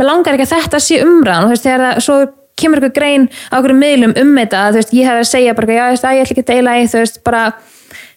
[0.01, 2.17] mér langar ekki að þetta sé umræðan, þú veist, þegar það svo
[2.59, 5.79] kemur eitthvað grein á okkur miðlum um þetta þú veist, ég hef að segja bara,
[5.79, 7.45] já, ég ætla ekki að deila í, þú veist, bara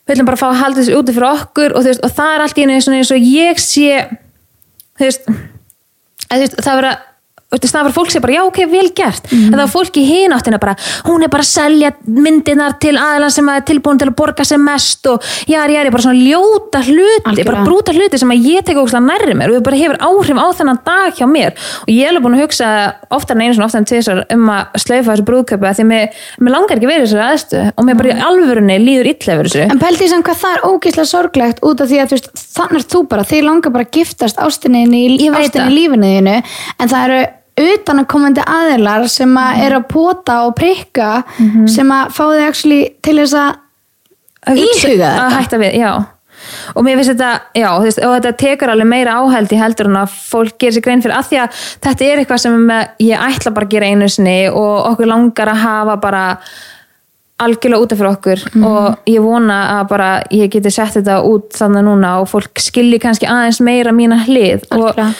[0.07, 2.33] við ætlum bara að fá að halda þessu úti fyrir okkur og, veist, og það
[2.33, 3.89] er allt í svona eins og ég sé
[4.97, 6.93] þú veist, að, þú veist það vera
[7.55, 9.31] snafar fólk sé bara, já ok, vel gert.
[9.31, 9.47] Mhm.
[9.47, 10.75] en það var fólk í hináttina bara
[11.07, 14.59] hún er bara að selja myndirnar til aðeins sem er tilbúin til að borga sem
[14.63, 17.45] mest og jari, jari, bara svona ljóta hluti Algjörlega.
[17.45, 20.37] bara brúta hluti sem að ég tek ógslag nærri mér og það bara hefur áhrif
[20.37, 21.53] á þennan dag hjá mér.
[21.87, 24.65] Og ég er búin að hugsa oftar en einu svona, oftar en tvisar um að
[24.83, 26.09] slaufa þessu brúðköpi af því mér,
[26.41, 29.71] mér langar ekki verið þessari aðstu og mér bara í alvörunni líður illa yfir þessu.
[29.71, 32.87] En pældi sem hvað það er ógeðslega sorglegt út af því að veist, þannig er
[32.91, 36.37] þú bara, þið langar bara að giftast ástinni í, Ég veit ástinni í lífinu þínu
[36.37, 37.25] en það eru
[37.57, 39.63] utanakomandi aðilar sem að Mhm.
[39.65, 41.23] eru að pota og prikka
[41.67, 43.55] sem að fá þig actually til þess að
[44.47, 45.41] að Íhuga að þetta.
[45.41, 46.05] hætta við, já
[46.75, 50.09] og mér finnst þetta, já, veist, og þetta tekur alveg meira áhældi heldur en að
[50.29, 51.49] fólk gerir sér grein fyrir, að því að
[51.81, 52.67] þetta er eitthvað sem
[52.99, 56.37] ég ætla bara að gera einu sinni og okkur langar að hafa bara
[57.39, 58.63] algjörlega út af fyrir okkur Mhm.
[58.65, 62.99] og ég vona að bara ég geti sett þetta út þannig núna og fólk skilji
[62.99, 65.13] kannski aðeins meira mína hlið og, Algjörlega.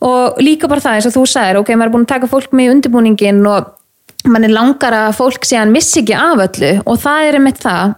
[0.00, 2.52] Og líka bara það eins og þú sagðir, ok, maður er búin að taka fólk
[2.56, 3.72] með í undirbúningin og
[4.30, 6.72] mann er langar að fólk sé að hann missi ekki af öllu.
[6.86, 7.94] Og það er einmitt það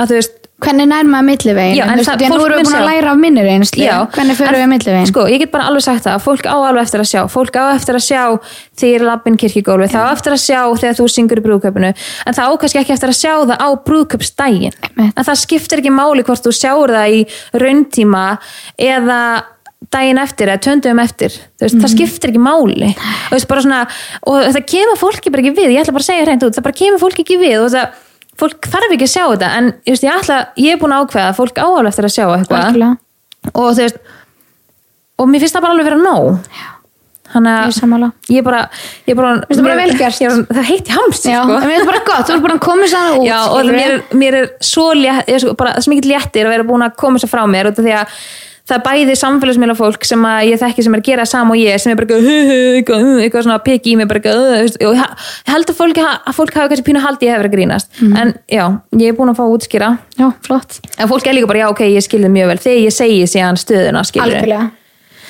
[0.00, 2.88] að þú veist hvernig nær maður millivegin Já, en það- nú erum við búin að
[2.90, 3.80] læra af minni reynslu.
[3.80, 6.52] Já, hvernig förum en- við millivegin Sko, ég get bara alveg sagt það, fólk á
[6.68, 7.22] alveg eftir að sjá.
[7.32, 8.40] Fólk á eftir að sjá
[8.76, 11.94] þegar lappin kirkigólfi, það á eftir að sjá þegar þú syngur í brúðköpunu,
[12.26, 15.12] en það á kannski ekki eftir að sjá það á brúðköpsdægin Einmitt.
[15.16, 18.38] en það skiptir ekki máli hvort þú sjáur það í rauntíma
[18.78, 19.42] eða
[19.90, 21.80] daginn eftir eða töndum eftir veist, Mhm.
[21.82, 22.94] það skiptir ekki máli.
[23.30, 23.88] Veist, bara svona,
[24.26, 26.62] og það kemur fólki bara ekki við ég ætla bara að segja hreint út, það
[26.68, 27.88] bara kemur fólki ekki við og það,
[28.40, 31.28] fólk þarf ekki að sjá þetta en veist, ég, ætla, ég er búin að ákveða
[31.32, 32.98] að fólk á alveg eftir að sjá eitthvað.
[33.54, 33.96] Og þú veist
[35.18, 36.38] og mér finnst það bara alveg vera nóg.
[37.30, 38.60] Þannig er að ég bara,
[39.06, 40.18] ég bara, það bara mér- gert?
[40.18, 41.58] ég er- það heitt í hamst Já, sko.
[41.62, 44.34] mér finnst bara gott, þú búin að koma sér út Já, og mér, er- mér
[44.34, 47.30] er svo létt, er svo, bara, svo mikið léttir að vera búin að koma sér
[47.30, 48.06] frá mér út af því að
[48.70, 51.60] það er bæði samfélagsmiðla fólk sem að ég þekki sem er að gera sama og
[51.60, 52.18] ég sem er bara
[52.78, 55.04] eitthvað, svona piki í mig bara eitthvað, ég
[55.50, 57.90] held að fólk, að fólk hafi kannski pínu haldi ég hefur að grínast.
[58.10, 58.64] En já,
[59.00, 59.92] ég er búin að fá að útskýra.
[60.20, 60.78] Já, flott.
[60.96, 62.60] En fólk er líka bara, já ok, ég skilði mjög vel.
[62.66, 64.68] Þegar ég segi síðan stöðuna, skilur Algjörlega.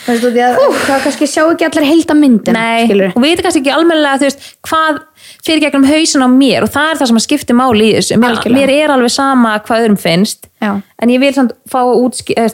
[0.01, 0.55] Þú veist, út í að
[0.87, 3.12] hvað kannski sjá ekki allir heilda myndina Nei, skilurðu.
[3.12, 5.01] og við veitum kannski ekki almennilega þú veist, hvað
[5.45, 8.17] fyrir gegnum hausin á mér og það er það sem að skipti máli í þessu.
[8.23, 10.49] Mér, mér er alveg sama hvað öðrum finnst.
[10.61, 10.73] Já.
[11.01, 12.49] en ég vil samt fá eða,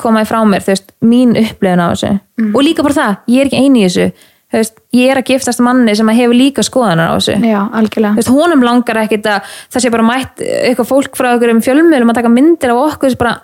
[0.00, 2.12] koma í frá mér þú veist, mín upplifun á þessu.
[2.38, 2.54] Mhm.
[2.54, 4.12] og líka bara það, ég er ekki eini í þessu.
[4.48, 7.34] Þú veist, ég er að giftast manni sem að hefur líka skoðanar á þessu.
[7.44, 8.14] Já, algjörlega.
[8.16, 11.60] Þú veist, honum langar ekkit að það sé bara mætt eitthvað fólk frá okkur um
[11.60, 13.34] fjölmiðlum að taka myndir af okkur bara,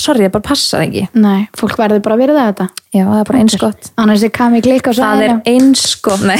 [0.00, 1.04] sorry, það bara passar ekki.
[1.18, 2.66] Nei, fólk verður bara að vera það þetta.
[2.94, 3.90] Já, það er bara eins gott.
[4.00, 6.38] Annars er kami klikka og svo það er eins gott nei.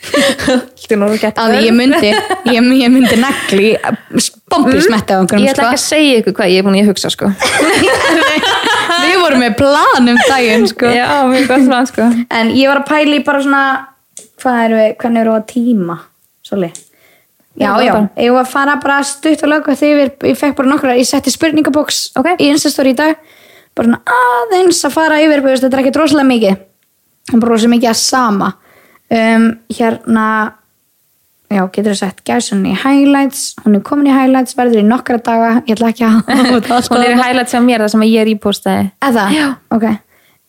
[0.00, 3.74] Þetta er ég myndi ég, ég myndi negli
[4.50, 7.10] bombilsmetti á einhverjum ég ætla ekki að segja ykkur hvað ég er búin að hugsa
[7.12, 7.28] sko.
[9.04, 10.90] við vorum með plan um daginn sko.
[10.94, 12.08] já, mjög gott plan sko.
[12.40, 13.64] en ég var að pæla í bara svona
[14.40, 15.98] hvað eru við, hvernig eru við að tíma?
[16.46, 16.72] Soli
[17.58, 20.96] já, Já, ég var að fara bara stutt og lögum þegar ég fekk bara nokkra
[20.98, 22.34] ég setti spurningabóks Ok.
[22.38, 23.18] í Instastory í dag.
[23.76, 26.56] Bara aðeins að fara yfir þetta er ekki droslega mikið.
[27.32, 28.54] En bara rosa mikið að sama.
[29.10, 30.26] Um, hérna
[31.50, 33.54] já, getur þú sagt, gæsun í highlights?
[33.64, 35.54] Hún er komin í highlights, verður í nokkra daga.
[35.66, 36.20] Ég ætla ekki að
[36.92, 39.24] hún er í highlights á mér það sem ég er ípostaði Eða?
[39.34, 39.48] Já.
[39.74, 39.88] Ok.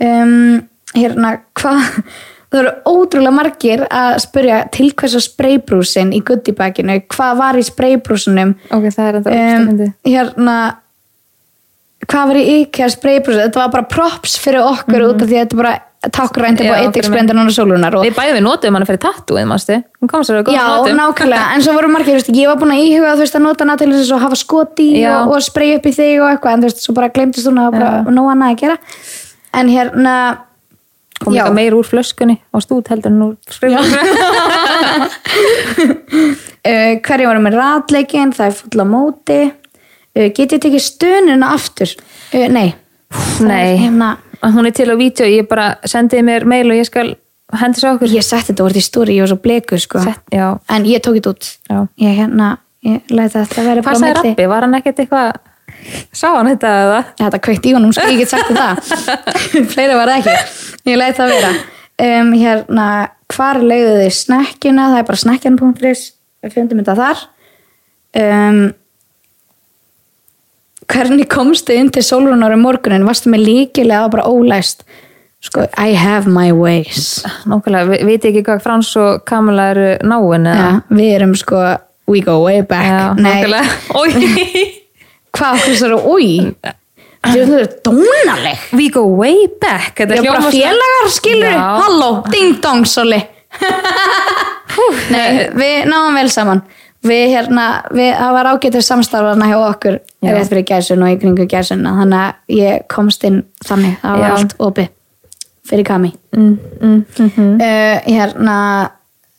[0.01, 0.61] Um,
[0.93, 2.03] hérna, hvað...
[2.51, 7.63] Það eru ótrúlega margir að spyrja til hvers að spraybrúsin í goodiebaginu, hvað var í
[7.63, 10.57] spraybrúsinum ok, það er þetta um, um, hérna
[12.09, 15.45] hvað var í IKEA spraybrúsin þetta var bara props fyrir okkur út af því að
[15.45, 15.77] þetta bara
[16.09, 19.77] takkrænt upp á eitixbrendur núna sólunar og við bæðum við notum hann fyrir tattooið mástu
[19.77, 23.45] að Já, nákvæmlega, en svo voru margir, veist, ég var búin að íhuga veist, að
[23.45, 26.55] nota hana til þess að hafa skoti og, og spraya upp í þig og eitthvað
[26.55, 28.79] en þú veist, svo bara glemtist hún að bara nóg annað að gera.
[29.61, 30.15] En hérna
[31.21, 33.77] kom líka meir úr flöskunni og stút heldur en úr skrifum
[36.61, 39.41] uh, hverju voru með ratleikin það er fulla móti.
[40.17, 41.93] Uh, get ég tekið stununa aftur?
[42.33, 42.71] Uh, nei.
[43.11, 44.09] Það er nei, hérna,
[44.55, 47.13] hún er til á vídeo ég bara sendiði mér mail og ég skal
[47.59, 48.11] hendi svo okkur.
[48.15, 50.03] Ég setti þetta voru í stóri, ég var svo bleku sko.
[50.05, 51.49] Sett, en ég tók þetta út.
[51.99, 52.53] Ég hérna,
[52.87, 55.33] ég læði þetta að vera hvað sagði Rappi, var hann ekkert eitthvað
[56.13, 56.99] sá hann þetta eða?
[57.21, 58.81] Þetta kveikt í honum, sko, ég get sagt það.
[59.73, 60.35] Fleira var það ekki.
[60.91, 61.51] Ég læði það að vera.
[62.01, 62.87] Um, hérna,
[63.31, 66.03] hvar leiðu þið snekkjuna það er bara snekkjan.is
[66.41, 67.23] við fundum þetta þar.
[68.21, 68.61] Um,
[70.91, 74.83] hvernig komstu inn til sólrunar um morgunin, varstu með líkilega bara ólæst?
[75.41, 77.23] Sko, I have my ways.
[77.49, 80.67] Nákvæmlega, vi- veit ég ekki hvað Frans og Kamila eru náin eða?
[80.67, 81.61] Ja, við erum sko
[82.11, 82.85] we go way back.
[82.85, 83.65] Já, nákvæmlega.
[83.97, 84.11] Oj.
[85.37, 86.31] hvað okkur svo úi
[87.21, 88.61] Þú er dónaleg.
[88.73, 89.93] We go way back.
[89.99, 91.53] Þetta Ég er bara félagar, skilur.
[91.53, 93.19] Halló, ding dong, soli
[95.11, 96.63] Nei, við náðum vel saman.
[97.05, 100.31] Við hérna, við, það var ágættur samstarfarna hjá okkur Já.
[100.35, 103.95] rétt fyrir gæsun og í kringu gæsuna þannig að ég komst inn þannig.
[104.03, 104.33] Það var Já.
[104.37, 104.91] allt opið
[105.71, 106.11] fyrir kami.
[106.35, 106.51] Mm,
[106.81, 107.55] mm, mm, mm.
[107.57, 108.57] uh, hérna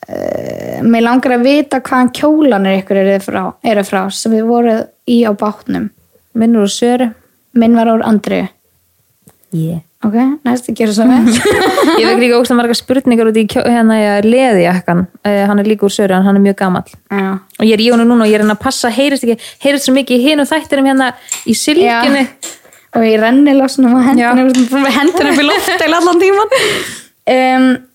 [0.08, 4.02] uh, mér langar að vita hvaðan kjólanir ykkur eru frá, eru frá.
[4.10, 5.90] Sem við voruð í á bátnum.
[6.38, 7.12] Minnur og Söru
[7.52, 8.46] minn var úr Andriu
[9.52, 9.82] yeah.
[10.04, 10.16] ok,
[10.46, 11.28] næstu gera svo vel.
[12.00, 15.68] Ég vekk líka ógst að marga spurningar út í hérna leði jakkan uh, Hann er
[15.68, 16.96] líka úr Söru, hann er mjög gamall.
[17.12, 17.28] Já.
[17.58, 19.88] Og ég er í honum núna og ég er hann að passa heyrist ekki, heyrist
[19.88, 21.12] svo mikið í hinum þættinum hérna
[21.44, 22.26] í sylgjunni
[22.92, 24.50] og ég renni losnum og hendunum
[24.96, 27.72] hendunum upp í allan tíman um,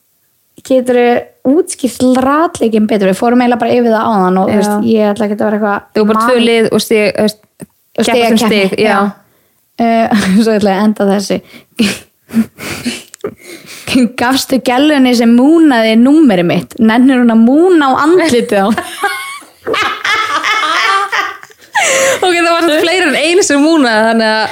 [0.67, 1.11] getur þú
[1.57, 4.57] útskipt ratleikin betur við fórum eiginlega bara yfir það áðan og þú Já.
[4.61, 7.05] veist, ég ætla ekki að vera eitthvað þú er bara tvö man- lið og stig,
[7.07, 8.97] og keppa sem stigakeppni, stig, já.
[9.77, 10.05] Uh,
[10.43, 11.37] svo ætla ég að enda þessi
[14.19, 18.67] gafstu gælunni sem múnaði númeri mitt nennir hún að múna á andlitið á
[22.21, 24.45] ok, það var svona fleiri en einu sem múna þannig að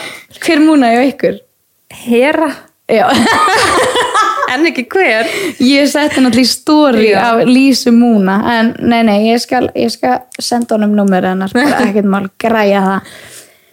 [0.46, 1.36] hver múnaði á ykkur?
[2.06, 2.50] hera,
[2.92, 3.08] Já.
[4.54, 5.30] En ekki hver.
[5.64, 7.22] Ég setti náttúrulega í Já.
[7.24, 8.40] af Lísu Múna.
[8.58, 12.84] En nei nei, ég skal, ég skal senda honum númer hennar, bara ekkert mál græja
[12.86, 13.16] það.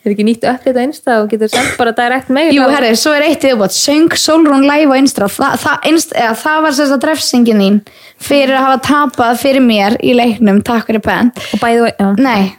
[0.02, 2.88] Er ekki nýtt upp þetta einsta og getur sendt bara direkt mail Jú, á- herri,
[2.98, 3.70] svo er eitt viðbót.
[3.76, 5.28] Söng Solrún live á Instra.
[5.30, 7.76] Þa, það, inst, eða, það var sérst að drefsingin þín
[8.18, 11.30] fyrir að hafa tapað fyrir mér í leiknum, takk fyrir penn.
[11.54, 12.08] Og bæði, já.
[12.18, 12.50] Nei,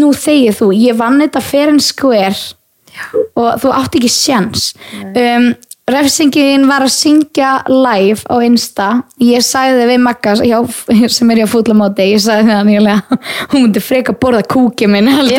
[0.00, 0.70] nú þegið þú.
[0.80, 2.32] Ég vann þetta fair and square.
[3.36, 4.70] Og þú átti ekki sjans
[5.12, 5.50] um,
[5.86, 8.86] Refsingin var að syngja live á Insta.
[9.22, 10.56] Ég sagði við Magga hjá,
[11.14, 13.18] sem er hjá fútlamóti Ég sagði það nýlega
[13.52, 15.30] Hún myndi freka borða kúki minn að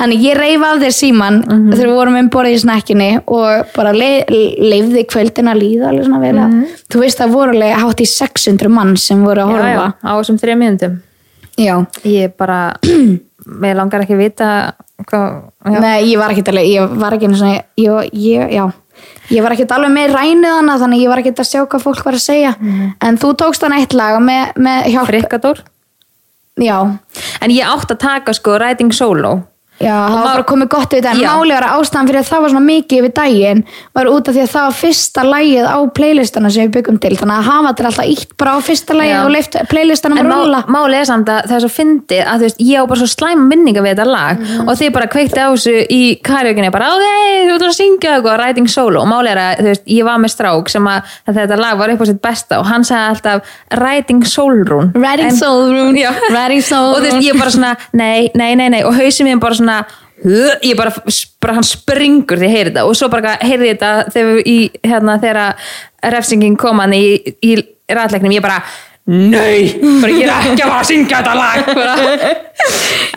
[0.00, 3.92] Þannig ég reif af þér síman þegar við vorum um borðið í snakkinni og bara
[3.94, 4.10] le,
[4.58, 6.34] leifði kvöldin að líða alveg svona vel.
[6.42, 6.58] Að
[6.90, 9.86] Þú veist það voru alveg hátt í 600 mann sem voru að já, horfa.
[9.86, 10.98] já, á þessum þrejum minnundum
[11.60, 11.74] já.
[12.10, 12.60] ég bara
[13.46, 14.50] mér langar ekki að vita
[15.08, 15.40] hvað.
[15.80, 18.64] Nei, ég var ekki alveg, ég var ekki einu svona, ég, ég, já,
[19.32, 22.04] ég var ekki alveg með rænið hana þannig ég var ekki að sjá hvað fólk
[22.04, 22.54] var að segja.
[23.00, 25.62] En þú tókst hann eitt lag með, með hjálp, Frikadór
[26.60, 26.76] já,
[27.40, 29.38] en ég átt að taka sko writing solo
[29.80, 32.42] já, það var bara komið gott við þetta en máli var ástæðan fyrir að það
[32.44, 33.62] var svona mikið yfir daginn
[33.96, 37.12] var út af því að það var fyrsta lagið á playlistana sem við byggum til.
[37.20, 39.20] Þannig að hafa þetta alltaf ítt bara á fyrsta lagið Já.
[39.24, 42.22] og leift playlistana en að rúlla má, málið er samt að það er svo fyndið
[42.26, 44.34] að þú veist, ég á bara svo slæma minninga við þetta lag
[44.66, 47.06] og þið bara kveikti á þessu í karaokeinu bara, ok,
[47.48, 49.00] þú ert að syngja eitthvað writing solo.
[49.04, 51.94] Og málið er að, þú veist, ég var með strák sem að, þetta lag var
[51.94, 56.10] upp á sitt besta og hann sagði alltaf writing soulrún Writing En- Soulrún, Já.
[56.30, 57.02] Writing Soulrún og
[59.70, 59.80] svona,
[60.22, 60.92] svona ég bara,
[61.40, 62.86] bara hann springur þegar ég heyri þetta.
[62.88, 65.72] Og svo bara heyrði ég þetta þegar í, hérna, þegar
[66.14, 67.04] refsingin kom hann í,
[67.40, 67.56] í
[67.90, 68.62] ræðleiknum, ég bara
[69.10, 71.70] bara ég er ekki að fara að syngja þetta lag.
[71.80, 71.94] Bara.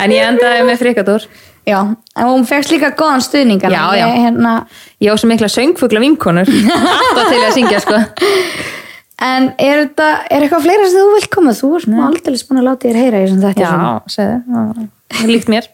[0.02, 1.26] En ég endaði með frikadór
[1.68, 1.78] Já,
[2.18, 4.08] en hún fegst líka góðan stuðningar Já, já.
[4.08, 4.54] ég, hérna,
[5.04, 6.50] Ég á svo mikla söngfugla vinkonur.
[6.50, 8.00] Alltaf til að syngja sko.
[9.24, 11.54] En er, þetta, er eitthvað fleira sem þú vilt koma?
[11.56, 14.88] Þú ert nú aldrei búin að láta þér heyra í þessum þetta Já, segðu,
[15.30, 15.68] líkt mér.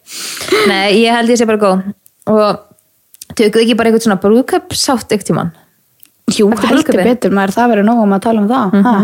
[0.68, 1.84] Nei, ég held ég sé bara góð.
[2.30, 5.52] Og tökuðu ekki bara eitthvað svona brúðköp sátt ekkert tímann?
[6.30, 7.08] Jú, Eftir heldur brúðkaupið?
[7.10, 8.76] betur, maður það verður nóg um að tala um það.
[8.86, 8.96] Ha.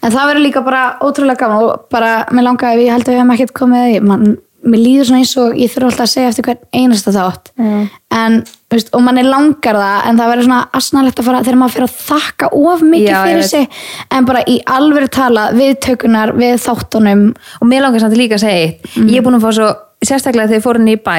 [0.00, 3.18] En það verður líka bara ótrúlega gaman og bara, mér langaði, ég held að við
[3.20, 4.26] hefum ekkert komið man,
[4.66, 7.52] mér líður svona eins og ég þurfa alltaf að segja eftir hvern einasta þátt.
[7.60, 7.84] Mm.
[8.20, 8.38] en,
[8.72, 11.86] veist, og manni langar það en það verður svona asnalegt að fara þegar maður fyrir
[11.88, 13.78] að þakka of mikið Já, fyrir sig.
[14.16, 17.22] En bara í alveg tala við tökunar, við þáttunum.
[17.60, 18.90] Og mér langar samt líka að segja eitt.
[18.96, 19.14] Mm.
[19.14, 19.70] ég er búin að fá svo,
[20.00, 21.16] sérstaklega þegar ég fór inn í bæ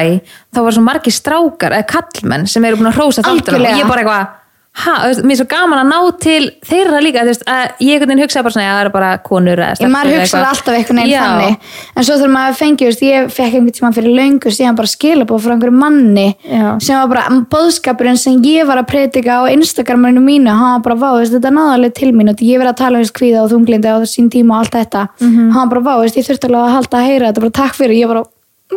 [0.54, 3.66] þá var svo margir strákar eða kallmenn sem eru búin að hrósa þáttunum.
[3.66, 4.38] Og ég bara eitthvað
[4.72, 8.22] mér er svo gaman að ná til þeirra líka, þú veist, að ég einhvern veginn
[8.24, 11.12] hugsaði bara svona, já, það eru bara konur eða stelpur maður hugsaði alltaf einhvern veginn
[11.12, 11.22] Já.
[11.26, 11.56] þannig
[12.00, 15.44] en svo þegar maður fengi, veist, ég fekk einhvern tíma fyrir löngu síðan bara skilabóð
[15.44, 16.66] frá einhverju manni Já.
[16.80, 20.98] sem var bara bóðskapurinn sem ég var að predika á Instagraminu mínu, hann var bara
[21.04, 23.44] vá, veist, þetta náði alveg til mín og ég verið að tala um veist, kvíða
[23.44, 25.50] og þunglindi á sín tíma og allt þetta Mhm.
[25.52, 28.00] hann bara vá, veist, ég þurfti alveg að halda að heyra þetta bara takk fyrir,
[28.00, 28.24] ég bara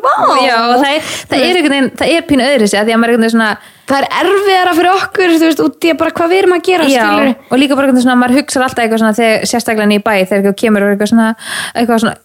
[0.04, 0.16] vá.
[0.44, 3.00] Já, og það er, það er einhvern veginn, það er pínu öðru sér, því að
[3.02, 3.50] maður er einhvern veginn svona
[3.86, 6.64] það er erfiðara fyrir okkur þú veist, út í að bara hvað við erum að
[6.70, 9.50] gera Já, skilur og líka bara einhvern veginn svona, maður hugsar alltaf eitthvað svona þegar
[9.54, 11.32] sérstaklega í bæ, þegar eitthvað kemur og eitthvað svona,
[11.76, 12.22] eitthvað svona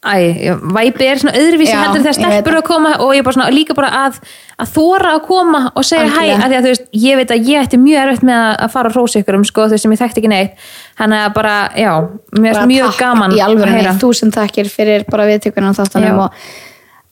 [0.00, 3.74] Æ, væpi er svona öðruvísi heldur þegar stelpur að koma og ég bara svona líka
[3.76, 4.14] bara að,
[4.56, 6.38] að þóra að koma og segja hæ, Algjörlega.
[6.40, 8.72] að því að þú veist, ég veit að ég ætti mjög erfitt með að- að
[8.72, 10.56] fara að rósa ykkur um sko, þú veist sem ég þekkti ekki neitt.
[11.02, 11.92] Þannig að bara, já,
[12.40, 13.92] mjög takk gaman í að heyra.
[14.00, 16.40] Þúsund takkir fyrir bara viðtökunum þáttanum og,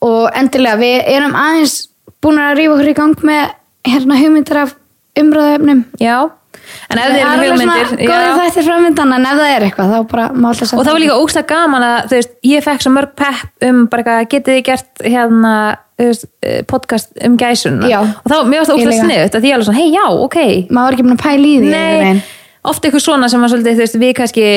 [0.05, 1.77] og endilega við erum aðeins
[2.23, 3.55] búin að rífa okkur í gang með
[3.89, 4.75] hérna hugmyndir af
[5.19, 6.15] umræðuefnum já,
[6.89, 8.37] en ef þið eru hugmyndir góðið já.
[8.39, 11.19] þættir framöndan en ef það er eitthvað þá bara má alltaf og það var líka
[11.19, 14.65] ógstlega gaman að þú veist, ég fekk svo mörg pepp um bara eitthvað, getið þið
[14.69, 15.53] gert hérna
[15.99, 17.99] eh, podcast um gæsuna Já.
[18.03, 19.07] og þá, mér varst það Ég líka.
[19.07, 20.39] sniðut að því alveg svona, hei já, ok
[20.69, 22.21] maður var ekki búin að pæla í því einhvern nei, veginn.
[22.71, 24.47] oft eitthvað svona sem að svolítið, þú veist, við kannski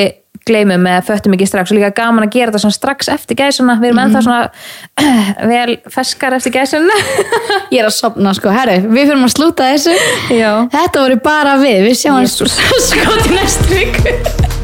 [0.47, 3.91] gleymum eða föttum ekki strax og líka gaman að gera þetta strax eftir gæsuna, við
[3.91, 4.27] erum ennþá Mhm.
[4.27, 4.49] svona
[5.53, 6.97] vel feskar eftir gæsuna
[7.73, 9.95] ég er að sopna sko, herru, við fyrir að slúta þessu.
[10.33, 10.51] Já.
[10.73, 12.27] þetta voru bara við, við sjáum
[12.89, 14.61] sko til næstu viku